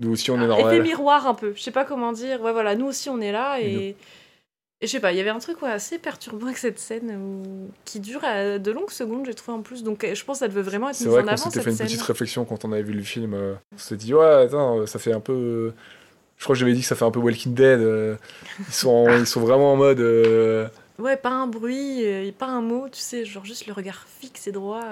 [0.00, 0.74] Nous aussi, on est un normal.
[0.74, 1.54] effet miroir un peu.
[1.56, 2.42] Je sais pas comment dire.
[2.42, 3.64] Ouais, voilà, nous aussi on est là, et.
[3.72, 3.96] Et
[4.82, 7.70] je sais pas, il y avait un truc ouais, assez perturbant avec cette scène où...
[7.84, 9.82] qui dure à de longues secondes, j'ai trouvé en plus.
[9.82, 11.50] Donc euh, je pense que ça devait vraiment être C'est mis vrai en avant s'était
[11.54, 13.34] cette fait une petite réflexion quand on avait vu le film.
[13.34, 15.32] euh, On s'était dit, ouais, attends, ça fait un peu.
[15.32, 15.74] euh,
[16.36, 17.80] Je crois que j'avais dit que ça fait un peu Walking Dead.
[17.80, 18.16] euh,
[18.68, 20.00] Ils sont, ils sont vraiment en mode.
[20.00, 20.68] euh,
[20.98, 24.52] Ouais, pas un bruit, pas un mot, tu sais, genre juste le regard fixe et
[24.52, 24.82] droit.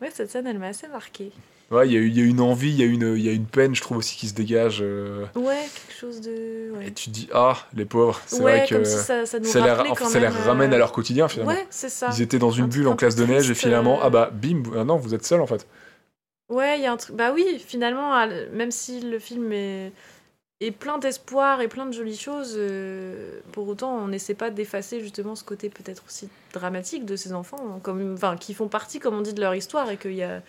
[0.00, 1.32] Ouais, cette scène, elle m'a assez marquée.
[1.70, 3.44] Ouais, il y, a y une envie, il y, a une- il y a une
[3.44, 4.78] peine, je trouve aussi, qui se dégage.
[4.80, 6.70] euh, Ouais, quelque chose de.
[6.74, 9.26] Ouais, Et tu te dis, ah, les pauvres, c'est Ouais, vrai que comme si ça,
[9.26, 11.52] ça nous ça, les, quand ça ramène euh, à leur quotidien finalement.
[11.52, 12.08] Ouais, c'est ça.
[12.14, 14.04] Ils étaient dans une Un bulle en un classe de neige et finalement, euh.
[14.04, 15.66] ah bah bim, ah non, vous êtes seul en fait.
[16.48, 17.14] Ouais, il y a un truc.
[17.14, 18.14] Bah oui, finalement,
[18.54, 19.92] même si le film est,
[20.62, 22.58] est plein d'espoir et plein de jolies choses,
[23.52, 27.60] pour autant, on n'essaie pas d'effacer justement ce côté peut-être aussi dramatique de ces enfants,
[27.76, 30.22] hein, comme, enfin, qui font partie, comme on dit, de leur histoire et qu'il y
[30.22, 30.40] a.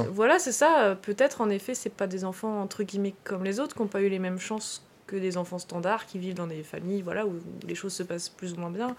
[0.00, 0.06] Hein.
[0.12, 0.84] Voilà, c'est ça.
[0.84, 3.88] euh, Peut-être en effet, c'est pas des enfants entre guillemets comme les autres qui n'ont
[3.88, 7.26] pas eu les mêmes chances que des enfants standards qui vivent dans des familles, voilà,
[7.26, 8.94] où, les choses se passent plus ou moins bien.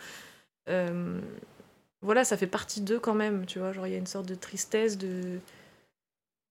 [0.69, 1.21] Euh,
[2.01, 3.71] voilà, ça fait partie d'eux quand même, tu vois.
[3.71, 5.39] Genre, il y a une sorte de tristesse, de.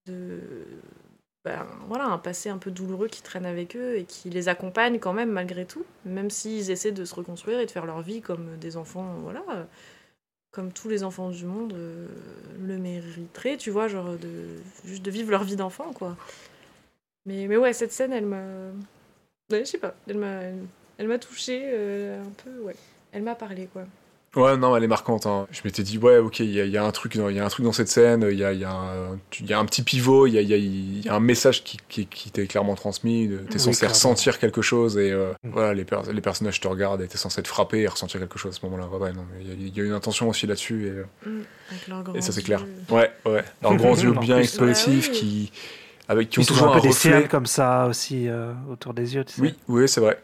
[0.06, 0.40] de
[1.44, 4.98] ben, voilà, un passé un peu douloureux qui traîne avec eux et qui les accompagne
[4.98, 8.20] quand même malgré tout, même s'ils essaient de se reconstruire et de faire leur vie
[8.20, 9.64] comme des enfants, voilà, euh,
[10.58, 12.08] comme tous les enfants du monde euh,
[12.66, 16.16] le mériteraient, tu vois, genre de juste de vivre leur vie d'enfant, quoi.
[17.26, 18.42] Mais, mais ouais, cette scène, elle m'a,
[19.52, 20.40] je sais pas, elle m'a,
[20.96, 22.74] elle m'a touchée euh, un peu, ouais,
[23.12, 23.84] elle m'a parlé, quoi.
[24.36, 25.24] Ouais, non, elle est marquante.
[25.26, 25.46] hein.
[25.50, 27.38] Je m'étais dit, ouais, ok, il y, a- il y a un truc il y
[27.40, 29.48] a un truc dans cette scène, il y a, il y a un, tu- il
[29.48, 31.20] y a un petit pivot, il y a, il y a- il y a un
[31.20, 33.28] message qui, qui, qui t'est clairement transmis.
[33.48, 33.94] T'es Oui, censé clairement.
[33.94, 35.50] ressentir quelque chose et euh, Mm.
[35.50, 38.38] voilà, les, per- les personnages te regardent et t'es censé être frappé et ressentir quelque
[38.38, 38.86] chose à ce moment-là.
[38.88, 40.90] Ouais, ouais, non, mais il y, a- il y a une intention aussi là-dessus et,
[40.90, 41.04] euh,
[41.70, 42.64] Avec leurs et ça c'est clair.
[42.90, 43.44] Ouais, ouais.
[43.62, 45.18] Leurs grands yeux En bien expressifs Ouais, oui.
[45.18, 45.52] qui,
[46.06, 47.10] avec, qui ont Ils ont toujours un un peu des reflet.
[47.12, 49.40] cercles comme ça aussi euh, autour des yeux, tu sais.
[49.42, 50.18] Oui, oui, c'est vrai.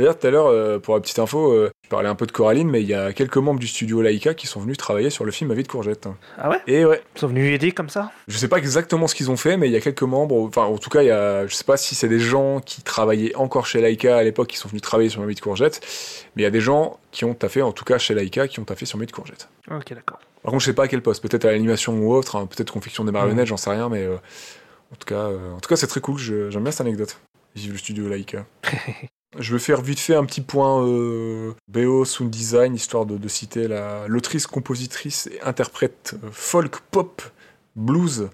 [0.00, 2.32] D'ailleurs, tout à l'heure, euh, pour la petite info, euh, je parlais un peu de
[2.32, 5.26] Coraline, mais il y a quelques membres du studio Laika qui sont venus travailler sur
[5.26, 6.08] le film Ma vie de courgette.
[6.38, 6.56] Ah ouais?
[6.66, 8.10] Et ouais, Ils sont venus aider comme ça?
[8.26, 10.62] Je sais pas exactement ce qu'ils ont fait, mais il y a quelques membres, enfin,
[10.62, 13.36] en tout cas, il y a, je sais pas si c'est des gens qui travaillaient
[13.36, 15.82] encore chez Laika à l'époque qui sont venus travailler sur Ma vie de courgette,
[16.34, 18.58] mais il y a des gens qui ont taffé, en tout cas chez Laika, qui
[18.58, 19.50] ont taffé sur Ma vie de courgette.
[19.70, 20.18] Ok, d'accord.
[20.42, 22.72] Par contre, je sais pas à quel poste, peut-être à l'animation ou autre, hein, peut-être
[22.72, 25.76] confection des marionnettes, j'en sais rien, mais euh, en tout cas, euh, en tout cas,
[25.76, 26.16] c'est très cool.
[26.16, 27.20] J'aime bien cette anecdote.
[27.54, 28.46] Vive le studio Laika.
[29.38, 33.28] je vais faire vite fait un petit point euh, BO sound design, histoire de, de
[33.28, 37.22] citer la l'autrice, compositrice et interprète euh, folk pop
[37.76, 38.28] blues.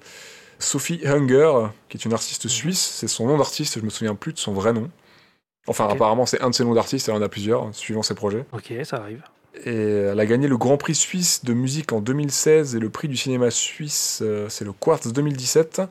[0.59, 4.32] Sophie Hunger, qui est une artiste suisse, c'est son nom d'artiste, je me souviens plus
[4.32, 4.90] de son vrai nom.
[5.66, 8.47] Enfin, apparemment, c'est un de ses noms d'artiste, elle en a plusieurs, suivant ses projets.
[8.53, 9.22] Ok, ça arrive.
[9.64, 13.09] Et elle a gagné le Grand Prix suisse de musique en 2016 et le prix
[13.09, 15.82] du cinéma suisse, euh, c'est le Quartz 2017.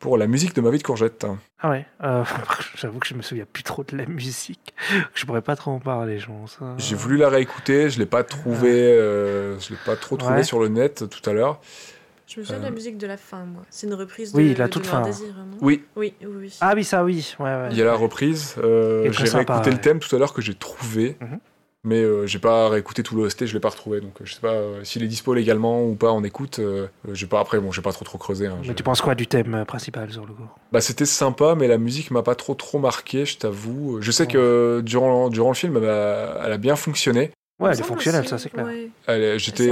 [0.00, 1.26] Pour la musique de ma vie de courgette.
[1.60, 2.24] Ah ouais, euh,
[2.76, 4.74] j'avoue que je me souviens plus trop de la musique.
[5.14, 6.58] Je pourrais pas trop en parler, je pense.
[6.60, 6.74] hein.
[6.78, 10.42] J'ai voulu la réécouter, je l'ai pas trouvé, euh, je l'ai pas trop trouvé Ouais.
[10.42, 11.60] sur le net tout à l'heure.
[12.26, 12.68] Je me souviens de Euh.
[12.70, 13.62] la musique de la fin, moi.
[13.70, 15.06] C'est une reprise Oui, de, la de toute Noir fin.
[15.08, 16.56] Désir, non Oui, Oui, oui, oui.
[16.60, 17.34] Ah oui, ça oui.
[17.38, 17.68] Ouais, ouais.
[17.72, 18.54] il y a la reprise.
[18.58, 19.70] euh, j'ai réécouté ouais.
[19.76, 21.38] le thème tout à l'heure que j'ai trouvé, Mhm.
[21.84, 24.00] Mais euh, j'ai pas réécouté tout l'OST, je l'ai pas retrouvé.
[24.00, 26.58] Donc euh, je sais pas euh, s'il est dispo légalement ou pas en écoute.
[26.58, 28.46] euh, j'ai pas après, bon, j'ai pas trop trop creusé.
[28.46, 30.48] hein, Mais tu penses quoi du thème principal sur le coup?
[30.72, 33.98] Bah c'était sympa, mais la musique m'a pas trop trop marqué, je t'avoue.
[34.00, 37.30] Je sais que durant durant le film, elle a, elle a bien fonctionné.
[37.58, 38.64] Ouais, elle est fonctionnelle, ça c'est clair.
[38.66, 38.88] ouais.
[39.06, 39.70] Elle est- Elle J'étais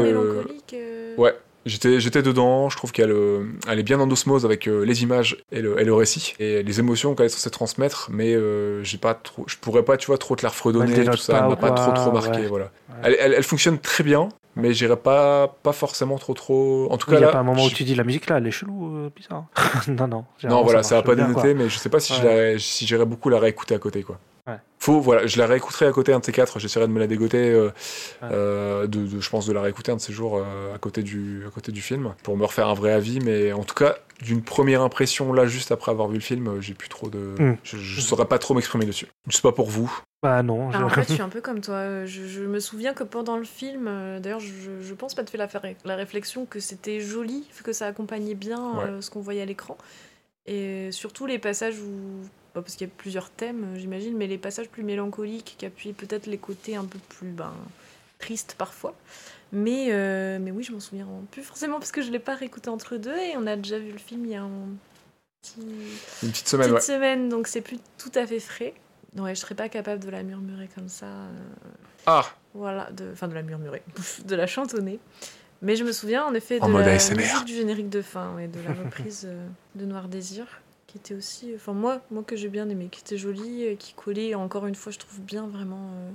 [1.19, 1.35] ouais,
[1.67, 2.69] j'étais j'étais dedans.
[2.71, 5.81] Je trouve qu'elle euh, elle est bien en osmose avec euh, les images et le,
[5.81, 8.09] et le récit et les émotions qu'elle est censée transmettre.
[8.13, 10.95] Mais euh, j'ai pas trop, je pourrais pas, tu vois, trop te la Elle refredonner
[10.95, 11.33] dénote tout ça.
[11.35, 12.47] pas Elle m'a pas trop trop marqué, ouais.
[12.47, 12.67] voilà.
[12.89, 12.95] Ouais.
[13.05, 16.89] Elle, elle, elle fonctionne très bien, mais j'irais pas pas forcément trop trop.
[16.91, 17.33] En tout Il cas n'y a là.
[17.33, 19.45] pas un moment où tu dis la musique là, elle est chelou, euh, bizarre.
[19.89, 20.25] non, non.
[20.45, 21.55] Non, voilà, ça, va pas quoi.
[21.55, 22.57] mais je sais pas si Ouais.
[22.59, 24.19] si j'irais beaucoup la réécouter à côté, quoi.
[24.49, 24.57] Ouais.
[24.81, 26.59] Faut, voilà, je la réécouterai à côté un de ces quatre.
[26.59, 27.67] J'essaierai de me la dégoter, euh,
[28.23, 28.29] Ouais.
[28.33, 31.03] euh, de, de- je pense de la réécouter un de ces jours euh, à côté
[31.03, 33.21] du, à côté du film, pour me refaire un vrai avis.
[33.21, 36.75] Mais en tout cas, d'une première impression là, juste après avoir vu le film, j'ai
[36.75, 37.57] plus trop de, Mm.
[37.65, 39.07] je, je saurais pas trop m'exprimer dessus.
[39.29, 39.93] Je sais pas pour vous.
[40.23, 40.71] Bah non.
[40.73, 42.07] Ah, je- en fait, je suis un peu comme toi.
[42.07, 45.31] Je, je me souviens que pendant le film, euh, d'ailleurs, je, je pense pas te
[45.31, 45.49] faire
[45.85, 48.85] la, réflexion que c'était joli, que ça accompagnait bien Ouais.
[48.85, 49.77] euh, ce qu'on voyait à l'écran.
[50.47, 52.25] Et surtout les passages où.
[52.63, 55.93] Parce qu'il y a plusieurs thèmes, euh, j'imagine, mais les passages plus mélancoliques qui appuient
[55.93, 57.53] peut-être les côtés un peu plus ben,
[58.19, 58.95] tristes parfois.
[59.53, 62.69] Mais, euh, mais oui, je m'en souviens plus forcément parce que je l'ai pas réécouté
[62.69, 64.51] entre deux et on a déjà vu le film il y a un
[65.43, 65.61] petit,
[66.23, 66.95] Une petite semaine, petite ouais.
[66.95, 68.75] semaine, donc c'est plus tout à fait frais.
[69.17, 71.07] Ouais, je serais pas capable de la murmurer comme ça.
[71.07, 71.31] euh,
[72.07, 73.83] Ah, voilà, de, enfin de la murmurer,
[74.27, 74.99] de la chantonner.
[75.63, 77.17] Mais je me souviens en effet de En mode la ASMR.
[77.17, 79.27] musique du générique de fin et de la reprise
[79.75, 80.47] de Noir Désir,
[80.89, 83.93] qui était aussi, enfin moi, moi que j'ai bien aimé, qui était jolie, euh, qui
[83.95, 86.11] collait encore une fois, je trouve bien vraiment euh,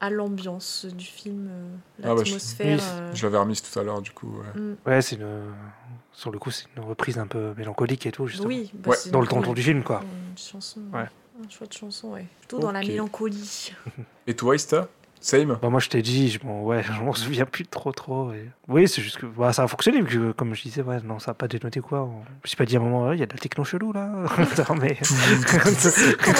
[0.00, 1.68] à l'ambiance du film, euh,
[2.04, 2.78] Ah bah, je- l'atmosphère.
[2.78, 4.38] oui, euh, je l'avais remise tout à l'heure, du coup.
[4.38, 4.60] ouais.
[4.60, 5.52] mm, Ouais, c'est une.
[6.12, 8.48] Sur le coup, c'est une reprise un peu mélancolique et tout, justement.
[8.48, 9.10] oui, bah, Ouais.
[9.10, 10.02] Dans le une- ton du film, quoi.
[10.02, 11.06] Une chanson, Ouais.
[11.44, 12.26] un choix de chanson, ouais.
[12.40, 13.72] Plutôt dans la mélancolie.
[14.26, 14.88] Et toi, Ista
[15.20, 18.32] Same Bah moi je t'ai dit, je m'en ouais, je m'en souviens plus trop trop.
[18.32, 21.18] et- Oui, c'est juste que bah, ça a fonctionné, que, comme je disais, ouais, non,
[21.18, 22.00] ça a pas dénoté quoi.
[22.02, 23.38] On- Je me suis pas dit à un moment, ouais, il y a de la
[23.38, 24.06] techno chelou là.
[24.68, 24.96] non, mais...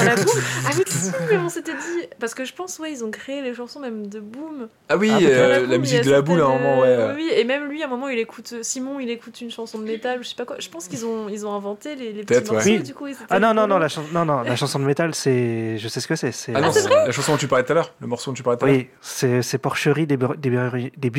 [0.05, 0.24] La boum
[0.66, 2.07] Ah oui, si, mais on s'était dit.
[2.20, 4.68] Parce que je pense, ouais, ils ont créé les chansons même de Boom.
[4.89, 7.12] Ah oui, Ah, euh, la Boom, musique de la boule à un moment, ouais.
[7.14, 8.55] Oui, et même lui, à un moment, il écoute.
[8.62, 10.57] Simon, il écoute une chanson de métal, je sais pas quoi.
[10.59, 12.83] Je pense qu'ils ont, ils ont inventé les, les petits morceaux, Oui.
[12.83, 13.07] du coup.
[13.31, 15.79] ah non, non, non, la, chan- non, non, la chanson de métal, c'est.
[15.79, 16.33] Je sais ce que c'est.
[16.33, 18.31] c'est Ah non, c'est c'est la chanson dont tu parlais tout à l'heure, le morceau
[18.31, 18.68] dont tu parlais tout à l'heure.
[18.73, 21.11] Oui, c'est c'est Porcherie des, des, des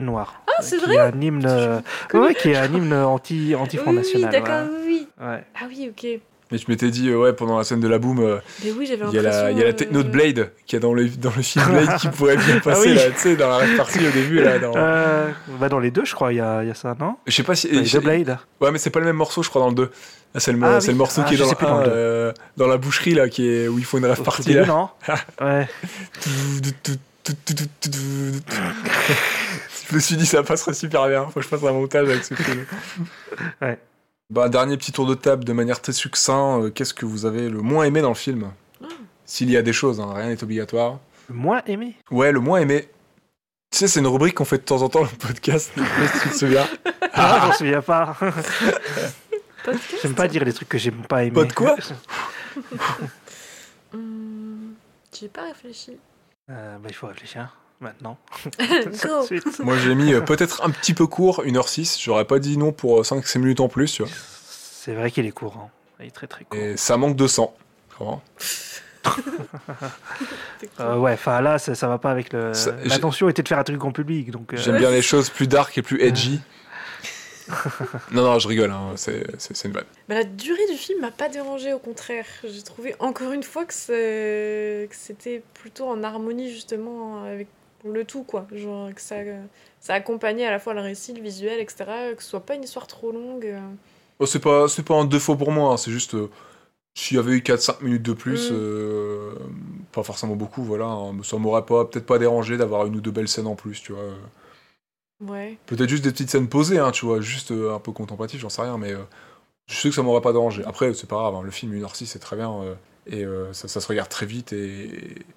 [0.00, 0.42] Noirs.
[0.46, 1.80] Ah, c'est qui vrai un hymne, euh,
[2.14, 4.30] ouais, qui est un hymne anti, anti Front Oui, National.
[4.30, 5.08] d'accord, oui.
[5.20, 5.44] Ouais.
[5.60, 6.20] Ah oui, ok.
[6.52, 8.88] Et je m'étais dit, euh, ouais, pendant la scène de la boom, euh, Mais oui,
[8.88, 11.08] il y a la, y a la euh, techno de Blade qui est dans le,
[11.08, 12.94] dans le film Blade qui pourrait bien passer oui.
[12.94, 14.60] là, tu sais, dans la partie au début là.
[14.60, 14.72] Dans...
[14.76, 15.28] Euh,
[15.58, 17.16] bah dans les deux, je crois, il y a, il y a ça, non?
[17.26, 17.68] Je sais pas si.
[17.68, 18.38] Dans les je- deux Blade.
[18.60, 19.82] Ouais, mais c'est pas le même morceau, je crois, dans le 2.
[19.82, 19.90] Là,
[20.40, 20.92] c'est le, Ah c'est oui.
[20.94, 21.92] le morceau Ah, qui est dans sais le plus dans 1, le deux.
[21.96, 24.60] euh, dans la boucherie là, qui est, où il faut une rêve Au partie début,
[24.60, 24.66] là.
[24.66, 24.88] non?
[25.40, 25.66] Ouais.
[29.90, 31.24] Je me suis dit, ça passerait super bien.
[31.26, 32.64] Faut que je fasse un montage avec ce film.
[33.62, 33.78] Ouais.
[34.30, 36.62] Bah, dernier petit tour de table de manière très succinct.
[36.62, 38.50] euh, Qu'est-ce que vous avez le moins aimé dans le film?
[39.24, 40.98] S'il y a des choses, hein, rien n'est obligatoire.
[41.28, 41.96] Le moins aimé?
[42.10, 42.88] Ouais, le moins aimé.
[43.70, 45.72] Tu sais, c'est une rubrique qu'on fait de temps en temps, le podcast.
[45.74, 46.66] Si tu te souviens?
[47.18, 48.14] Ah, j'en souviens pas.
[50.02, 51.32] J'aime pas dire les trucs que j'aime pas aimer.
[51.32, 51.74] Pas de quoi?
[53.94, 54.74] Hum,
[55.18, 55.96] J'ai pas réfléchi.
[56.50, 58.16] Euh, bah, il faut réfléchir maintenant.
[59.04, 59.26] Go.
[59.60, 62.02] Moi, j'ai mis euh, peut-être un petit peu court, 1h06.
[62.02, 64.12] J'aurais pas dit non pour 5-6 minutes en plus, tu vois.
[64.48, 65.70] C'est vrai qu'il est courant.
[66.00, 66.58] Il est très très court.
[66.58, 67.54] Et ça manque de sang.
[67.98, 68.22] Vraiment.
[70.80, 72.52] Euh, ouais, enfin là, ça, ça va pas avec le.
[72.54, 74.52] Ça- j'ai- L'intention était de faire un truc en public, donc.
[74.52, 76.40] euh, J'aime bien les choses plus dark et plus edgy.
[78.10, 79.84] non, non, je rigole, hein, c'est c'est- c'est une vanne.
[80.08, 82.26] Bah, la durée du film m'a pas dérangé, au contraire.
[82.42, 87.46] J'ai trouvé encore une fois que c'est- que c'était plutôt en harmonie justement avec
[87.84, 88.46] le tout, quoi.
[88.52, 89.16] Genre que ça,
[89.80, 92.14] ça accompagnait à la fois le récit, le visuel, etc.
[92.16, 93.46] Que ce soit pas une histoire trop longue.
[93.46, 93.60] euh.
[94.18, 96.14] Oh, c'est pas, c'est pas un défaut pour moi, hein, c'est juste.
[96.14, 96.30] euh,
[96.94, 98.54] S'il y avait eu 4-5 minutes de plus, Mm.
[98.54, 99.34] euh,
[99.92, 100.86] pas forcément beaucoup, voilà.
[100.86, 103.82] hein, ça m'aurait pas, peut-être pas dérangé d'avoir une ou deux belles scènes en plus,
[103.82, 104.02] tu vois.
[105.20, 105.56] Ouais.
[105.66, 108.48] Peut-être juste des petites scènes posées, hein, tu vois, juste euh, un peu contemplatif, j'en
[108.50, 109.02] sais rien, mais euh,
[109.68, 110.64] je sais que ça m'aurait pas dérangé.
[110.66, 112.74] Après, c'est pas grave, hein, le film 1h06, c'est très bien, euh,
[113.06, 114.90] et euh, ça, ça se regarde très vite, et,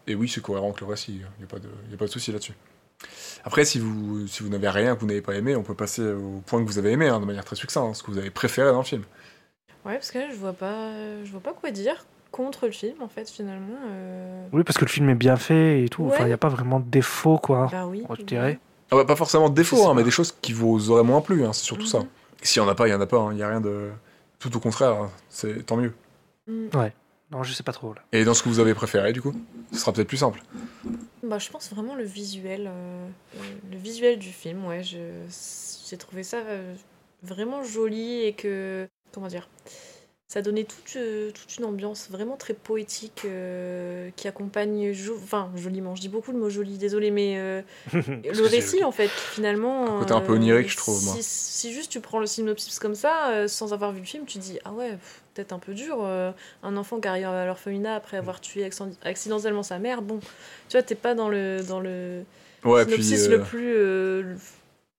[0.07, 2.05] et oui, c'est cohérent avec le récit, il n'y a pas de, y a pas
[2.05, 2.53] de souci là-dessus.
[3.45, 6.01] Après, si vous, si vous n'avez rien que vous n'avez pas aimé, on peut passer
[6.11, 8.17] au point que vous avez aimé, hein, de manière très succincte, hein, ce que vous
[8.17, 9.03] avez préféré dans le film.
[9.85, 10.91] Ouais, parce que là, je vois pas,
[11.23, 13.77] je vois pas quoi dire contre le film, en fait, finalement.
[13.87, 14.45] euh.
[14.51, 16.05] Oui, parce que le film est bien fait et tout.
[16.05, 16.27] Enfin, il Ouais.
[16.27, 17.69] n'y a pas vraiment de défaut, quoi.
[17.71, 18.03] Bah oui.
[18.17, 18.59] Je dirais.
[18.91, 19.93] Ah bah, pas forcément de défauts, C'est hein, ça.
[19.93, 21.99] mais des choses qui vous auraient moins plu, hein, c'est surtout ça.
[21.99, 22.07] Mhm.
[22.41, 23.61] S'il y en a pas, il y en a pas, hein, il y a rien
[23.61, 23.89] de...
[24.39, 25.93] Tout au contraire, hein, c'est tant mieux.
[26.47, 26.67] Mm.
[27.31, 27.93] Non, je sais pas trop.
[27.93, 28.01] Là.
[28.11, 29.34] Et dans ce que vous avez préféré, du coup
[29.72, 30.41] Ce sera peut-être plus simple.
[31.23, 33.07] Bah, je pense vraiment le visuel, euh,
[33.72, 34.65] le visuel du film.
[34.65, 34.97] Ouais, je,
[35.88, 36.73] j'ai trouvé ça euh,
[37.22, 39.47] vraiment joli et que, comment dire,
[40.31, 45.49] ça donnait toute, euh, toute une ambiance vraiment très poétique euh, qui accompagne, jo- enfin
[45.56, 45.95] joliment.
[45.95, 47.61] Je dis beaucoup le mot joli, désolé, mais euh,
[47.93, 49.97] le récit en fait, finalement.
[49.97, 51.15] Un côté un peu onirique, je trouve, moi.
[51.15, 54.38] Si, si juste tu prends le synopsis comme ça, sans avoir vu le film, tu
[54.38, 54.99] dis ah ouais,
[55.34, 56.06] peut-être un peu dur.
[56.06, 60.73] un enfant qui arrive à l'orphelinat après avoir tué accent- accidentellement sa mère, bon, tu
[60.73, 62.23] vois, t'es pas dans le dans le
[62.65, 64.35] Ouais, synopsis le plus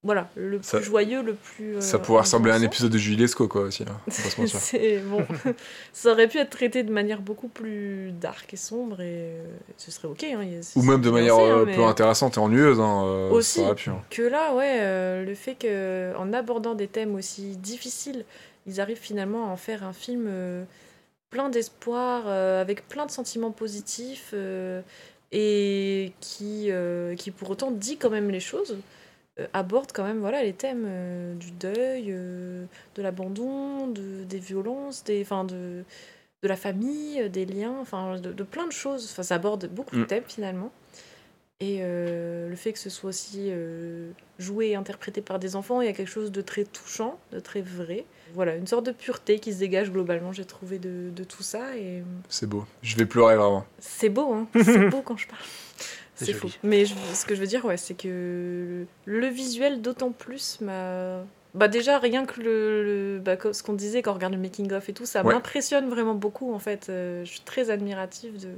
[0.02, 1.76] euh, le- voilà, le ça- plus joyeux, le plus.
[1.76, 3.84] euh, ça pourrait ressembler à un épisode de Julie Lescaut, quoi, aussi.
[3.84, 4.00] Hein.
[4.46, 5.24] C'est bon.
[5.92, 9.04] ça aurait pu être traité de manière beaucoup plus dark et sombre et
[9.34, 9.44] euh,
[9.76, 10.24] ce serait ok.
[10.24, 12.80] Hein, a- Ou même de manière bien fait, hein, euh, mais peu intéressante et ennuyeuse,
[12.80, 13.60] hein, euh, Aussi.
[13.60, 13.90] ça aurait pu.
[13.90, 14.02] hein.
[14.10, 18.24] Que là, ouais, euh, le fait que en abordant des thèmes aussi difficiles,
[18.66, 20.64] ils arrivent finalement à en faire un film euh,
[21.30, 24.80] plein d'espoir, euh, avec plein de sentiments positifs euh,
[25.32, 28.76] et qui, euh, qui pour autant dit quand même les choses.
[29.40, 32.64] Euh, aborde quand même voilà les thèmes euh, du deuil, euh,
[32.94, 35.84] de l'abandon, de, des violences, des, enfin de,
[36.42, 39.08] de la famille, des liens, enfin de, de plein de choses.
[39.10, 40.06] Enfin, ça aborde beaucoup de Mm.
[40.06, 40.70] thèmes finalement.
[41.62, 43.52] Et euh, le fait que ce soit aussi
[44.38, 47.38] joué et interprété par des enfants, il y a quelque chose de très touchant, de
[47.40, 48.06] très vrai.
[48.32, 51.76] Voilà, une sorte de pureté qui se dégage globalement, j'ai trouvé de, de tout ça.
[51.76, 52.64] Et C'est beau.
[52.82, 53.66] Je vais pleurer vraiment.
[53.78, 54.48] c'est beau, hein.
[54.64, 55.42] C'est beau quand je parle.
[56.26, 56.48] C'est faux.
[56.62, 61.22] Mais je- ce que je veux dire, ouais, c'est que le visuel d'autant plus m'a.
[61.54, 64.72] Bah déjà rien que le, le- bah, ce qu'on disait quand on regarde le making
[64.72, 65.34] of et tout, ça Ouais.
[65.34, 66.86] m'impressionne vraiment beaucoup en fait.
[66.88, 68.50] Euh, je suis très admirative de,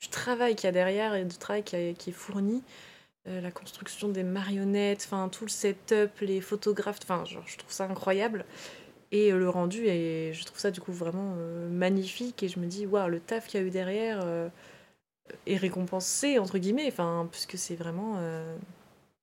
[0.00, 2.62] du travail qu'il y a derrière et du travail qui, a- qui est fourni.
[3.28, 7.84] Euh, la construction des marionnettes, enfin tout le setup, les photographes, enfin je trouve ça
[7.84, 8.46] incroyable.
[9.12, 12.42] Et euh, le rendu, et je trouve ça du coup vraiment euh, magnifique.
[12.42, 14.20] Et je me dis, waouh, le taf qu'il y a eu derrière
[15.46, 18.56] est récompensé, entre guillemets, enfin, puisque c'est vraiment, euh,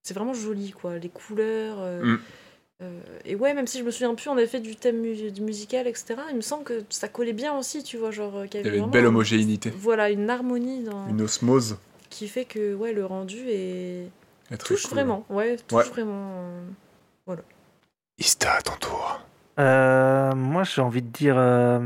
[0.04, 0.98] c'est vraiment joli, quoi.
[0.98, 1.78] Les couleurs.
[1.80, 2.20] euh, Mm.
[2.84, 5.42] euh, et ouais, même si je me souviens plus en effet du thème mu- du
[5.42, 8.46] musical, etc., il me semble que ça collait bien aussi, tu vois, genre.
[8.46, 11.08] Il y avait une belle homogénéité, Voilà, une harmonie dans...
[11.08, 11.78] une osmose.
[12.10, 14.10] qui fait que ouais, le rendu est...
[14.66, 14.92] touche cool.
[14.98, 15.90] vraiment, ouais, touche Ouais.
[15.90, 16.32] vraiment.
[17.30, 17.36] euh,
[18.20, 19.20] Ista, à ton tour.
[19.60, 21.78] Euh, moi, j'ai envie de dire, euh,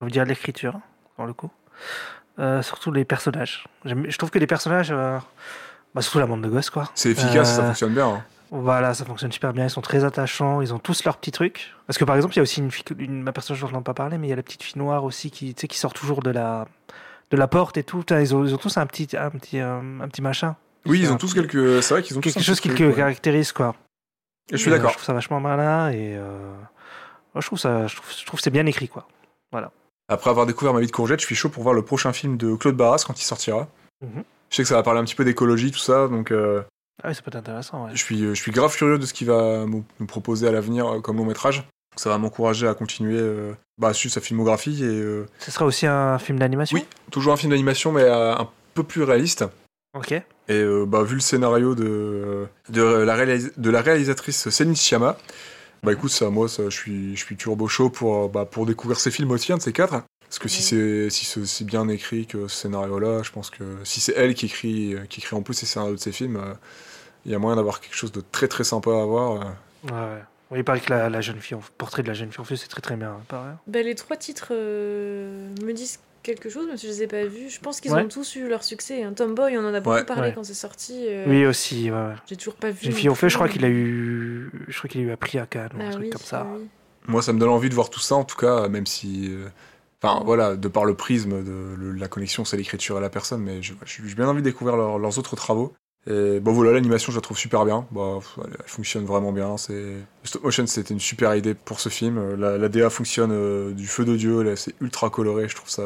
[0.00, 0.78] envie de dire l'écriture,
[1.16, 1.50] pour le coup.
[2.38, 3.64] Euh, surtout les personnages.
[3.84, 5.18] Je trouve que les personnages, euh,
[5.94, 6.88] bah, surtout la bande de gosses, quoi.
[6.94, 8.08] C'est efficace, ça Euh, fonctionne bien.
[8.08, 8.24] hein.
[8.50, 9.64] Voilà, ça fonctionne super bien.
[9.64, 10.62] Ils sont très attachants.
[10.62, 11.74] Ils ont tous leurs petits trucs.
[11.86, 13.72] Parce que par exemple, il y a aussi une fille, une, ma personnage dont on
[13.72, 15.92] n'a pas parlé, mais il y a la petite fille noire aussi qui, qui sort
[15.92, 16.66] toujours de la,
[17.30, 18.04] de la porte et tout.
[18.10, 20.56] Ils ont, ils ont tous un petit, un petit, un petit machin.
[20.86, 21.82] Oui, ils ont tous quelques.
[21.82, 22.94] C'est vrai qu'ils ont quelque chose qui truc, le ouais.
[22.94, 23.74] caractérise, quoi.
[24.50, 24.90] Et Je suis d'accord.
[24.90, 26.54] Je trouve ça vachement malin et euh,
[27.36, 29.06] je trouve ça, je trouve, je trouve c'est bien écrit, quoi.
[30.08, 32.36] Après avoir découvert Ma vie de courgette, je suis chaud pour voir le prochain film
[32.36, 33.68] de Claude Barras quand il sortira.
[34.02, 34.24] Mhm.
[34.50, 36.62] Je sais que ça va parler un petit peu d'écologie, tout ça, donc euh,
[37.02, 37.84] Ah oui, ça peut être intéressant.
[37.84, 37.90] Ouais.
[37.92, 40.86] je, suis, je suis grave curieux de ce qu'il va nous nous proposer à l'avenir
[40.86, 41.64] euh, comme long métrage.
[41.96, 45.86] Ça va m'encourager à continuer euh, bah, sur sa filmographie et euh, Ce sera aussi
[45.86, 46.76] un film d'animation.
[46.78, 46.86] Oui.
[47.10, 49.44] toujours un film d'animation mais euh, un peu plus réaliste.
[49.94, 50.12] Ok.
[50.12, 55.18] Et euh, bah, vu le scénario de, de, la, réalis- de la réalisatrice Céline Sciamma,
[55.82, 58.66] bah écoute, ça, moi, ça, je suis, je suis turbo chaud pour, euh, bah, pour
[58.66, 60.02] découvrir ces films aussi, un de ces quatre.
[60.28, 63.64] Parce que si c'est si c'est aussi bien écrit que ce scénario-là, je pense que
[63.84, 66.36] si c'est elle qui écrit, euh, qui écrit en plus les scénarios de ces films,
[66.36, 66.52] euh,
[67.26, 69.42] il y a moyen d'avoir quelque chose de très très sympa à voir.
[69.42, 69.44] euh.
[69.84, 70.22] Ouais, ouais.
[70.50, 72.44] Oui, il paraît que la, la jeune fille, en- portrait de la jeune fille en
[72.44, 73.18] fait, c'est très très bien.
[73.32, 73.58] hein.
[73.66, 77.24] Ben, les trois titres euh, me disent quelque chose, même si je les ai pas
[77.24, 77.48] vus.
[77.50, 78.02] Je pense qu'ils Ouais.
[78.02, 79.02] ont tous eu leur succès.
[79.02, 79.12] hein.
[79.14, 80.04] Tomboy, on en a beaucoup Ouais.
[80.04, 80.32] parlé Ouais.
[80.34, 81.06] quand c'est sorti.
[81.08, 81.90] euh, Oui, aussi.
[82.26, 82.92] J'ai toujours pas vu.
[82.92, 85.38] Fille en fait, je crois qu'il a eu, je crois qu'il a eu un prix
[85.38, 86.46] à Cannes ou un Ah truc oui, comme ça.
[86.56, 86.66] oui.
[87.08, 89.28] Moi, ça me donne envie de voir tout ça, en tout cas, même si.
[89.30, 89.48] euh,
[90.00, 93.62] Enfin, voilà, de par le prisme de la connexion, c'est l'écriture et la personne, mais
[93.62, 95.72] je- j'ai j'ai bien envie de découvrir leurs autres travaux.
[96.10, 97.86] Et bon, voilà, l'animation, je la trouve super bien.
[97.90, 99.56] Bah, elle, elle fonctionne vraiment bien.
[99.58, 99.84] C'est
[100.24, 102.16] stop motion, c'était une super idée pour ce film.
[102.18, 104.54] Euh, La, la DA fonctionne euh, du feu de dieu.
[104.56, 105.48] C'est ultra coloré.
[105.48, 105.82] Je trouve ça,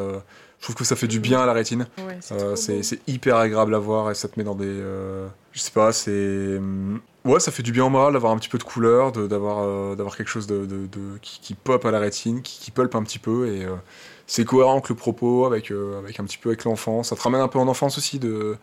[0.58, 1.88] je trouve que ça fait du bien à la rétine.
[2.06, 4.64] Ouais, c'est Euh, c'est hyper agréable à voir et ça te met dans des.
[4.68, 6.56] euh, je sais pas, c'est.
[6.58, 9.28] hum, Ouais, ça fait du bien au moral d'avoir un petit peu de couleur, de-
[9.28, 12.70] d'avoir d'avoir quelque chose de, de- de- qui, qui pop à la rétine, qui, qui
[12.72, 13.64] pulpe un petit peu et
[14.26, 17.10] c'est cohérent avec le propos, avec, avec un petit peu avec l'enfance.
[17.10, 18.56] Ça te ramène un peu en enfance aussi de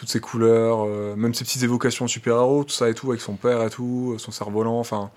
[0.00, 3.20] toutes ces couleurs, euh, même ces petites évocations de super-héros, tout ça et tout, avec
[3.20, 5.10] son père et tout, son cerf-volant, enfin.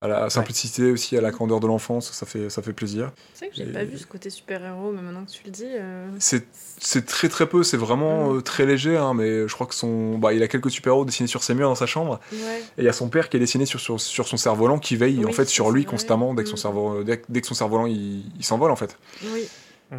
[0.00, 3.10] à la simplicité aussi, à la candeur de l'enfance, ça fait, ça fait plaisir.
[3.34, 5.50] C'est vrai que j'ai Et- pas vu ce côté super-héros, mais maintenant que tu le
[5.50, 5.66] dis.
[5.66, 6.46] euh, C'est
[6.78, 10.16] c'est très très peu, c'est vraiment euh, très léger, hein, mais je crois que son,
[10.16, 12.60] bah, il a quelques super-héros dessinés sur ses murs dans sa chambre, Ouais.
[12.60, 14.94] et il y a son père qui est dessiné sur, sur, sur son cerf-volant qui
[14.94, 15.90] veille Oui, en fait sur lui vrai.
[15.90, 16.58] constamment dès que son Mm.
[16.58, 18.96] cerveau, dès, dès que son cerf-volant il, il s'envole en fait.
[19.34, 19.48] Oui.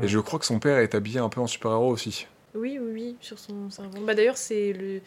[0.02, 2.26] Et je crois que son père est habillé un peu en super-héros aussi.
[2.56, 4.06] Oui, oui, oui, sur son cerf-volant.
[4.06, 5.02] Bah, D'ailleurs, c'est le...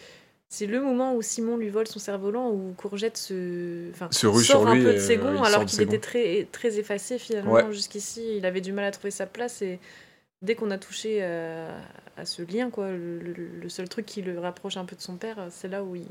[0.49, 4.45] c'est le moment où Simon lui vole son cerf-volant, où Courgette se, enfin, Se rue
[4.45, 6.01] sort sur un lui peu de ses euh, gonds, alors qu'il était gonds.
[6.03, 7.73] très, très effacé finalement Ouais.
[7.73, 8.23] jusqu'ici.
[8.37, 9.79] Il avait du mal à trouver sa place et
[10.43, 11.69] dès qu'on a touché euh,
[12.17, 15.17] à ce lien, quoi, le- le seul truc qui le rapproche un peu de son
[15.17, 16.05] père, c'est là où il,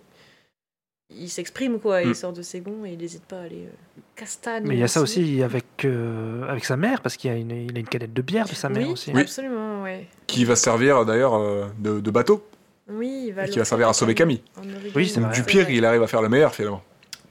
[1.17, 2.01] il s'exprime, quoi.
[2.01, 2.09] et Mm.
[2.09, 4.63] Il sort de ses gonds et il n'hésite pas à aller euh, castagne.
[4.65, 7.51] Mais il y a ça aussi avec, euh, avec sa mère, parce qu'il a une,
[7.51, 9.11] il a une canette de bière de sa mère Oui, aussi.
[9.13, 9.21] Oui.
[9.21, 10.07] absolument, ouais.
[10.27, 12.43] Qui va servir d'ailleurs euh, de, de bateau,
[12.89, 14.41] Oui, il va et qui va servir à sauver Camille.
[14.95, 16.81] Oui, c'est du pire, il arrive à faire le meilleur finalement.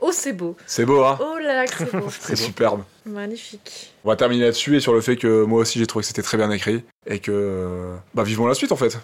[0.03, 0.57] Oh, c'est beau.
[0.67, 2.07] C'est beau, hein Oh là là, c'est beau.
[2.21, 2.85] C'est superbe.
[3.05, 3.93] Magnifique.
[4.03, 6.23] On va terminer là-dessus et sur le fait que moi aussi j'ai trouvé que c'était
[6.23, 8.99] très bien écrit et que euh, bah vivons la suite en fait.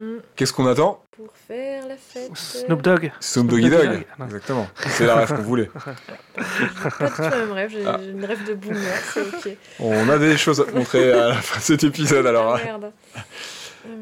[0.00, 0.16] Mm.
[0.34, 1.02] Qu'est-ce qu'on attend?
[1.12, 2.30] Pour faire la fête.
[2.36, 3.12] Snoop Dogg.
[3.20, 4.04] Snoop Doggy Dogg.
[4.24, 4.66] Exactement.
[4.88, 5.70] C'est la rêve qu'on voulait.
[6.34, 8.00] Pas du tout le même rêve, j'ai Ah.
[8.02, 8.80] une rêve de boomer,
[9.12, 9.56] c'est ok.
[9.78, 12.54] On a des choses à te montrer à la fin de cet épisode alors.
[12.54, 12.64] Ah, hein.
[12.64, 12.92] merde.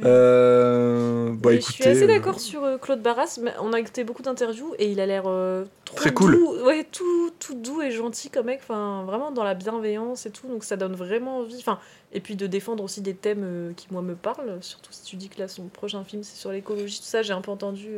[0.04, 1.66] Euh, bah écoutez.
[1.68, 3.38] je suis assez euh, d'accord sur euh, Claude Barras.
[3.42, 6.32] mais On a écouté beaucoup d'interviews et il a l'air euh, trop Très cool.
[6.36, 6.54] doux.
[6.64, 8.60] Ouais, tout, tout doux et gentil comme mec.
[8.62, 10.46] Enfin, vraiment dans la bienveillance et tout.
[10.48, 11.58] Donc ça donne vraiment envie.
[11.58, 11.78] Enfin,
[12.12, 14.58] et puis de défendre aussi des thèmes qui moi me parlent.
[14.60, 17.22] Surtout si tu dis que là son prochain film c'est sur l'écologie, tout ça.
[17.22, 17.96] J'ai un peu entendu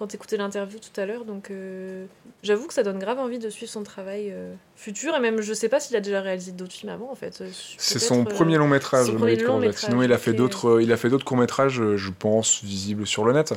[0.00, 1.24] quand t'écoutais l'interview tout à l'heure.
[1.24, 2.06] Donc euh,
[2.42, 5.14] j'avoue que ça donne grave envie de suivre son travail euh, futur.
[5.14, 7.40] Et même je sais pas s'il a déjà réalisé d'autres films avant en fait.
[7.42, 9.06] Euh, C'est son euh, premier long métrage.
[9.06, 11.36] son premier long métrage, Sinon, il a fait d'autres, euh, il a fait d'autres courts
[11.36, 13.52] métrages, je pense, visibles sur le net.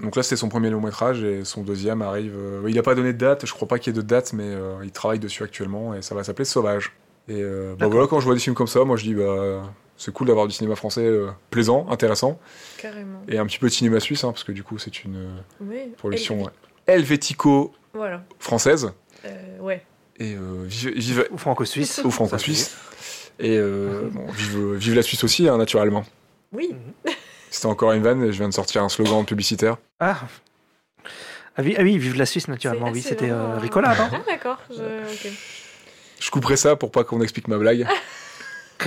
[0.00, 2.32] Donc là, c'était son premier long métrage et son deuxième arrive.
[2.36, 4.32] euh, il n'a pas donné de date, je crois pas qu'il y ait de date,
[4.32, 6.92] mais euh, il travaille dessus actuellement et ça va s'appeler Sauvage.
[7.28, 9.62] Et euh, bah voilà, quand je vois des films comme ça, moi je dis bah
[9.98, 12.38] c'est cool d'avoir du cinéma français euh, plaisant, intéressant
[12.78, 13.20] Carrément.
[13.28, 15.40] et un petit peu de cinéma suisse, hein, parce que du coup c'est une euh,
[15.60, 15.92] Oui.
[15.98, 16.50] production ouais,
[16.86, 18.22] helvético Voilà.
[18.38, 18.92] française
[19.26, 19.84] Euh, ouais.
[20.18, 22.00] et euh, vive, vive- Ou franco-suisse.
[22.04, 22.76] ou franco-suisse.
[23.40, 26.04] Et euh, bon, vive, vive la Suisse aussi, hein, naturellement.
[26.52, 26.74] Oui.
[27.50, 29.76] C'était encore une vanne et je viens de sortir un slogan publicitaire.
[30.00, 30.20] Ah.
[31.56, 32.90] Ah oui, ah oui, vive la Suisse naturellement.
[32.92, 34.58] Oui, c'était euh, Ricola, non Ah d'accord.
[34.70, 34.76] Je...
[35.28, 35.32] ok.
[36.20, 37.86] Je couperai ça pour pas qu'on explique ma blague.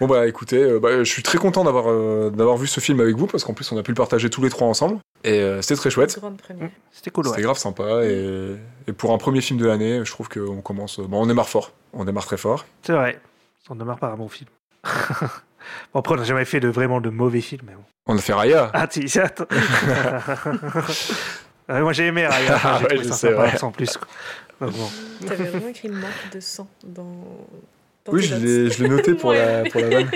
[0.00, 3.00] Bon bah écoutez, euh, bah, je suis très content d'avoir euh, d'avoir vu ce film
[3.00, 5.40] avec vous parce qu'en plus on a pu le partager tous les trois ensemble et
[5.40, 6.18] euh, c'était très chouette.
[6.20, 6.70] Première.
[6.92, 8.54] C'était cool, C'était grave sympa et,
[8.86, 11.00] et pour un premier film de l'année, je trouve qu'on commence.
[11.00, 12.64] Bon, on démarre fort, on démarre très fort.
[12.82, 13.20] C'est vrai.
[13.70, 14.48] On ne démarre pas un bon film.
[14.84, 17.62] bon, après, on n'a jamais fait de, vraiment de mauvais films.
[17.66, 17.82] Mais bon.
[18.06, 18.70] On a fait Raya.
[18.72, 19.44] Ah, tu attends.
[21.68, 22.58] Ouais, moi, j'ai aimé Raya.
[22.64, 23.98] Ah J'ai ouais, trouvé je ça sais, sympa, sans plus.
[25.26, 27.12] T'avais vraiment écrit marque de sang dans.
[28.12, 28.42] Oui, je notes.
[28.42, 30.10] l'ai je l'ai noté pour, la, pour la vanne.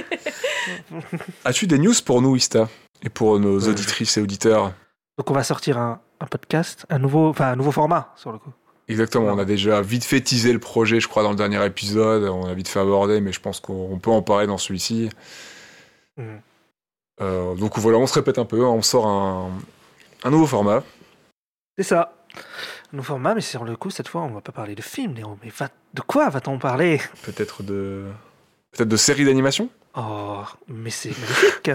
[1.44, 2.68] As-tu des news pour nous, Ista?
[3.02, 4.72] Et pour nos Euh, auditrices et auditeurs?
[5.18, 8.38] Donc, on va sortir un, un podcast, un nouveau, enfin, un nouveau format, sur le
[8.38, 8.50] coup.
[8.88, 12.24] Exactement, on a déjà vite fait teaser le projet, je crois, dans le dernier épisode.
[12.24, 15.08] On a vite fait aborder, mais je pense qu'on peut en parler dans celui-ci.
[16.16, 16.40] Mhm.
[17.20, 19.50] Euh, donc voilà, on se répète un peu, on sort un,
[20.24, 20.82] un nouveau format.
[21.78, 22.12] C'est ça.
[22.92, 25.38] Nouveau format, mais sur le coup, cette fois, on va pas parler de film, Léo.
[25.42, 27.00] Mais va- de quoi va-t-on parler?
[27.22, 28.04] Peut-être de.
[28.72, 29.70] Peut-être de séries d'animation?
[29.94, 31.70] Oh, mais c'est magnifique.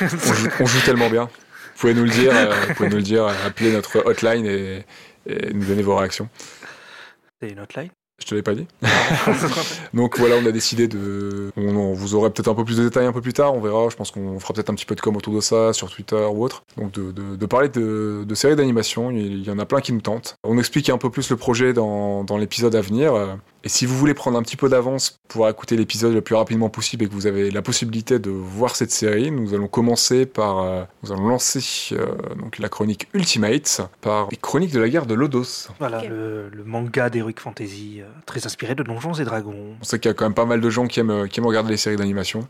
[0.00, 1.24] on, joue, on joue tellement bien.
[1.24, 4.84] Vous pouvez nous le dire, euh, vous pouvez nous le dire, appelez notre hotline et,
[5.26, 6.28] et nous donner vos réactions.
[7.42, 7.90] C'est une hotline?
[8.20, 8.66] Je te l'ai pas dit.
[9.94, 11.50] Donc voilà, on a décidé de.
[11.56, 13.60] On, on vous aurez peut-être un peu plus de détails un peu plus tard, on
[13.60, 13.88] verra.
[13.90, 16.16] Je pense qu'on fera peut-être un petit peu de com autour de ça sur Twitter
[16.32, 16.62] ou autre.
[16.76, 19.92] Donc de, de- de parler de, de séries d'animation, il y en a plein qui
[19.92, 20.36] nous tentent.
[20.44, 23.14] On explique un peu plus le projet dans, dans l'épisode à venir.
[23.64, 26.68] Et si vous voulez prendre un petit peu d'avance pour écouter l'épisode le plus rapidement
[26.68, 30.58] possible et que vous avez la possibilité de voir cette série, nous allons commencer par.
[30.58, 31.60] euh, nous allons lancer
[31.92, 35.68] euh, donc la chronique Ultimate par les chroniques de la guerre de Lodos.
[35.78, 39.76] Voilà, le, le manga d'Heroic Fantasy, euh, très inspiré de Donjons et Dragons.
[39.80, 41.46] On sait qu'il y a quand même pas mal de gens qui aiment, qui aiment
[41.46, 42.46] regarder les séries d'animation.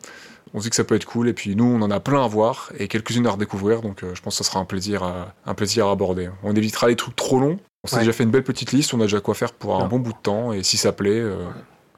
[0.52, 2.24] On se dit que ça peut être cool, et puis nous, on en a plein
[2.24, 5.02] à voir et quelques-unes à redécouvrir, donc euh, je pense que ça sera un plaisir
[5.02, 6.28] à, un plaisir à aborder.
[6.42, 7.58] On évitera les trucs trop longs.
[7.84, 8.00] On s'est Ouais.
[8.00, 10.12] déjà fait une belle petite liste, on a déjà quoi faire pour un bon bout
[10.12, 11.36] de temps, et si ça plaît, euh,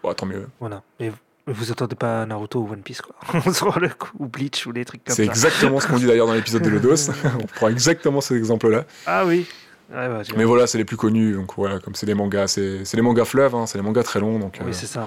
[0.03, 0.47] bah, tant mieux.
[0.61, 0.83] Voilà.
[1.01, 1.13] Mais
[1.47, 3.53] mais vous attendez pas Naruto ou One Piece, quoi.
[3.53, 5.31] sur le coup, ou Bleach ou des trucs comme C'est ça.
[5.31, 7.11] exactement ce qu'on dit d'ailleurs dans l'épisode de Lodos.
[7.41, 8.85] on prend exactement ces exemples-là.
[9.07, 9.47] Ah oui.
[9.95, 10.23] Ouais, vois.
[10.37, 13.03] Mais voilà, c'est les plus connus, donc voilà, comme c'est des mangas, c'est c'est des
[13.05, 15.07] mangas fleuves, hein, c'est des mangas très longs, donc euh, Oui, c'est ça.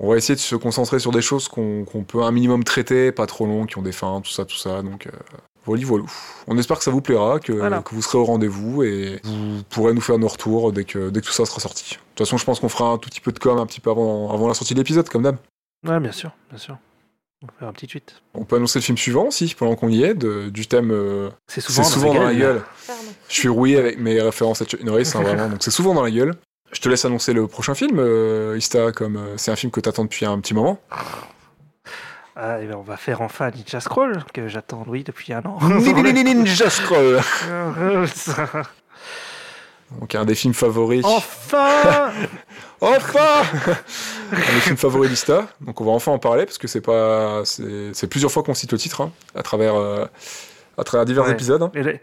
[0.00, 3.12] on va essayer de se concentrer sur des choses qu'on qu'on peut un minimum traiter,
[3.12, 5.06] pas trop longs, qui ont des fins, tout ça, tout ça, donc...
[5.08, 5.10] euh,
[5.66, 6.04] Voilà, voilà.
[6.46, 7.80] On espère que ça vous plaira, que, Voilà.
[7.82, 11.20] que vous serez au rendez-vous et vous pourrez nous faire nos retours dès que, dès
[11.20, 11.90] que tout ça sera sorti.
[11.94, 13.80] De toute façon, je pense qu'on fera un tout petit peu de com un petit
[13.80, 15.36] peu avant, avant la sortie de l'épisode, comme d'hab.
[15.86, 16.76] Ouais, bien sûr, bien sûr.
[17.42, 18.14] On faire un petit tweet.
[18.34, 21.28] On peut annoncer le film suivant aussi, pendant qu'on y est, de- du thème euh,
[21.46, 22.62] C'est souvent, souvent, dans la gueule.
[23.28, 26.02] Je suis rouillé avec mes références à Chuck Norris, hein, vraiment, donc c'est souvent dans
[26.02, 26.34] la gueule.
[26.72, 29.80] Je te laisse annoncer le prochain film, euh, Ista, comme euh, c'est un film que
[29.80, 30.78] t'attends depuis un petit moment.
[32.36, 35.58] Ah, et ben, on va faire enfin Ninja Scroll, que j'attends, oui, depuis un an.
[35.68, 37.20] Ninja Scroll
[40.00, 41.04] Donc un des films favoris.
[41.04, 42.10] enfin
[42.80, 43.42] Enfin
[44.32, 45.46] Un des films favoris d'Ista.
[45.60, 48.72] Donc on va enfin en parler parce que c'est pas, c'est plusieurs fois qu'on cite
[48.72, 50.06] le titre hein, à travers, euh,
[50.76, 51.32] à travers divers Ouais.
[51.32, 51.62] épisodes.
[51.62, 51.70] hein.
[51.74, 52.00] et,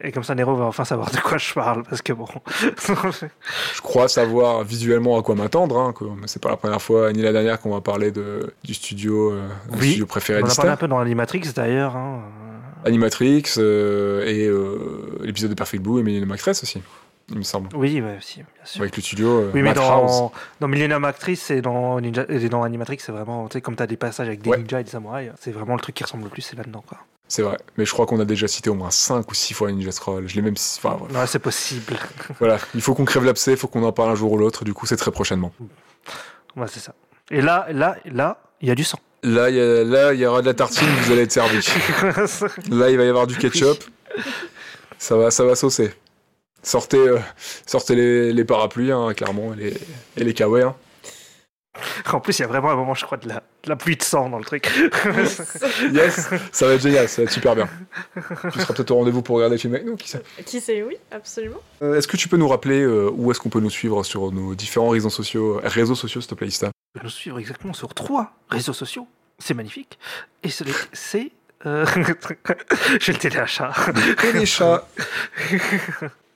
[0.00, 2.26] et comme ça, Nero va enfin savoir de quoi je parle, parce que bon.
[2.86, 5.78] Je crois savoir visuellement à quoi m'attendre.
[5.78, 5.94] Hein,
[6.26, 9.48] c'est pas la première fois ni la dernière qu'on va parler de, du studio, euh,
[9.72, 11.96] du Oui, studio préféré on en a parlé un peu dans Animatrix d'ailleurs.
[11.96, 12.20] Hein.
[12.84, 16.80] Animatrix euh, et euh, l'épisode de Perfect Blue et Millennium Actress aussi,
[17.30, 17.68] il me semble.
[17.74, 18.82] Oui, ouais, si, bien sûr.
[18.82, 22.62] Avec le studio euh, Oui, mais dans, dans Millennium Actress et dans, Ninja, et dans
[22.62, 24.58] Animatrix, c'est vraiment, tu sais, comme t'as des passages avec des Ouais.
[24.58, 26.98] ninjas et des samouraïs, c'est vraiment le truc qui ressemble le plus, c'est là-dedans, quoi.
[27.28, 29.70] C'est vrai, mais je crois qu'on a déjà cité au moins 5 ou 6 fois
[29.72, 30.28] Ninja Scroll.
[30.28, 30.54] Je l'ai même.
[30.76, 31.20] Enfin, voilà.
[31.20, 31.94] Ouais, c'est possible.
[32.38, 34.64] voilà, il faut qu'on crève l'abcès, il faut qu'on en parle un jour ou l'autre,
[34.64, 35.52] du coup, c'est très prochainement.
[36.56, 36.94] ouais, c'est ça.
[37.32, 38.98] Et là, là, là, il y a du sang.
[39.24, 41.56] Là, il y, a- là, il y aura de la tartine, vous allez être servi.
[42.70, 43.82] Là, il va y avoir du ketchup.
[44.98, 45.92] Ça va, ça va saucer.
[46.62, 47.18] Sortez, euh,
[47.66, 49.74] sortez les, les parapluies, hein, clairement, et les,
[50.16, 50.62] et les kawaii.
[50.64, 50.74] hein.
[52.12, 54.02] en plus, il y a vraiment un moment, je crois, de la, la pluie de
[54.02, 54.70] sang dans le truc.
[55.92, 57.68] Yes, ça va être génial, ça va être super bien.
[58.52, 60.22] Tu seras peut-être au rendez-vous pour regarder le film avec nous, qui sait.
[60.44, 61.60] Qui sait, oui, absolument.
[61.82, 64.32] Euh, est-ce que tu peux nous rappeler euh, où est-ce qu'on peut nous suivre sur
[64.32, 66.70] nos différents réseaux sociaux, euh, réseaux sociaux, s'il te plaît, Ista?
[66.94, 69.06] Peut nous suivre exactement sur trois réseaux sociaux.
[69.38, 69.98] C'est magnifique.
[70.42, 71.30] Et ce- c'est.
[71.66, 71.84] euh,
[73.00, 73.72] J'ai le téléachat.
[74.24, 74.86] Et les chats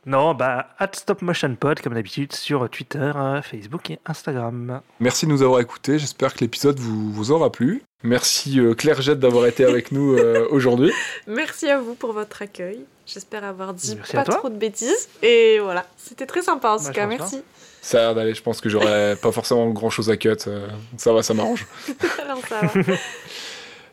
[0.06, 3.12] Non, bah, at Stop Motion Pod, comme d'habitude, sur Twitter,
[3.42, 4.80] Facebook et Instagram.
[4.98, 5.98] Merci de nous avoir écoutés.
[5.98, 7.82] J'espère que l'épisode vous, vous aura plu.
[8.02, 10.90] Merci euh, Claire Jette d'avoir été avec nous euh, aujourd'hui.
[11.26, 12.80] Merci à vous pour votre accueil.
[13.04, 15.08] J'espère avoir dit Merci pas trop de bêtises.
[15.22, 17.42] Et voilà, c'était très sympa en tout Bah, cas, merci.
[17.82, 18.34] Ça a l'air d'aller.
[18.34, 20.30] Je pense que j'aurais pas forcément grand chose à cut.
[20.46, 20.66] euh,
[20.96, 21.66] ça va, ça m'arrange.
[22.24, 22.82] Alors ça va.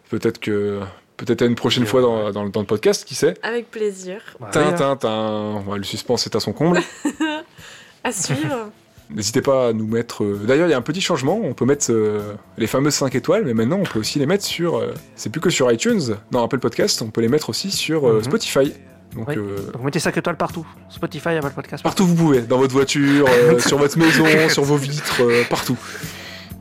[0.09, 0.79] Peut-être que.
[1.17, 2.05] Peut-être à une prochaine fois ouais.
[2.07, 4.21] dans, dans le- dans le podcast, qui sait Avec plaisir.
[4.51, 6.79] Tin, tin, le suspense est à son comble.
[8.03, 8.69] À suivre.
[9.09, 10.23] N'hésitez pas à nous mettre.
[10.23, 11.39] euh, D'ailleurs, il y a un petit changement.
[11.41, 14.43] On peut mettre euh, les fameuses 5 étoiles, mais maintenant, on peut aussi les mettre
[14.43, 14.77] sur.
[14.77, 16.01] euh, C'est plus que sur iTunes.
[16.31, 18.23] Dans Apple Podcast, on peut les mettre aussi sur euh, Mhm.
[18.23, 18.73] Spotify.
[19.15, 19.35] Donc, Oui.
[19.37, 20.67] euh, Donc mettez 5 étoiles partout.
[20.89, 21.83] Spotify, Apple Podcast.
[21.83, 22.41] partout où vous pouvez.
[22.41, 25.77] Dans votre voiture, euh, sur votre maison, sur vos vitres, euh, partout.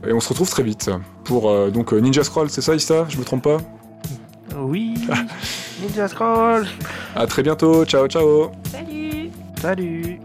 [0.07, 0.89] Et on se retrouve très vite
[1.25, 3.05] pour euh, donc Ninja Scroll, c'est ça, Ista?
[3.09, 3.57] Je me trompe pas?
[4.57, 4.95] Oui.
[5.81, 6.67] Ninja Scroll.
[7.15, 7.85] À très bientôt.
[7.85, 8.51] Ciao, ciao.
[8.71, 9.31] Salut
[9.61, 10.19] Salut.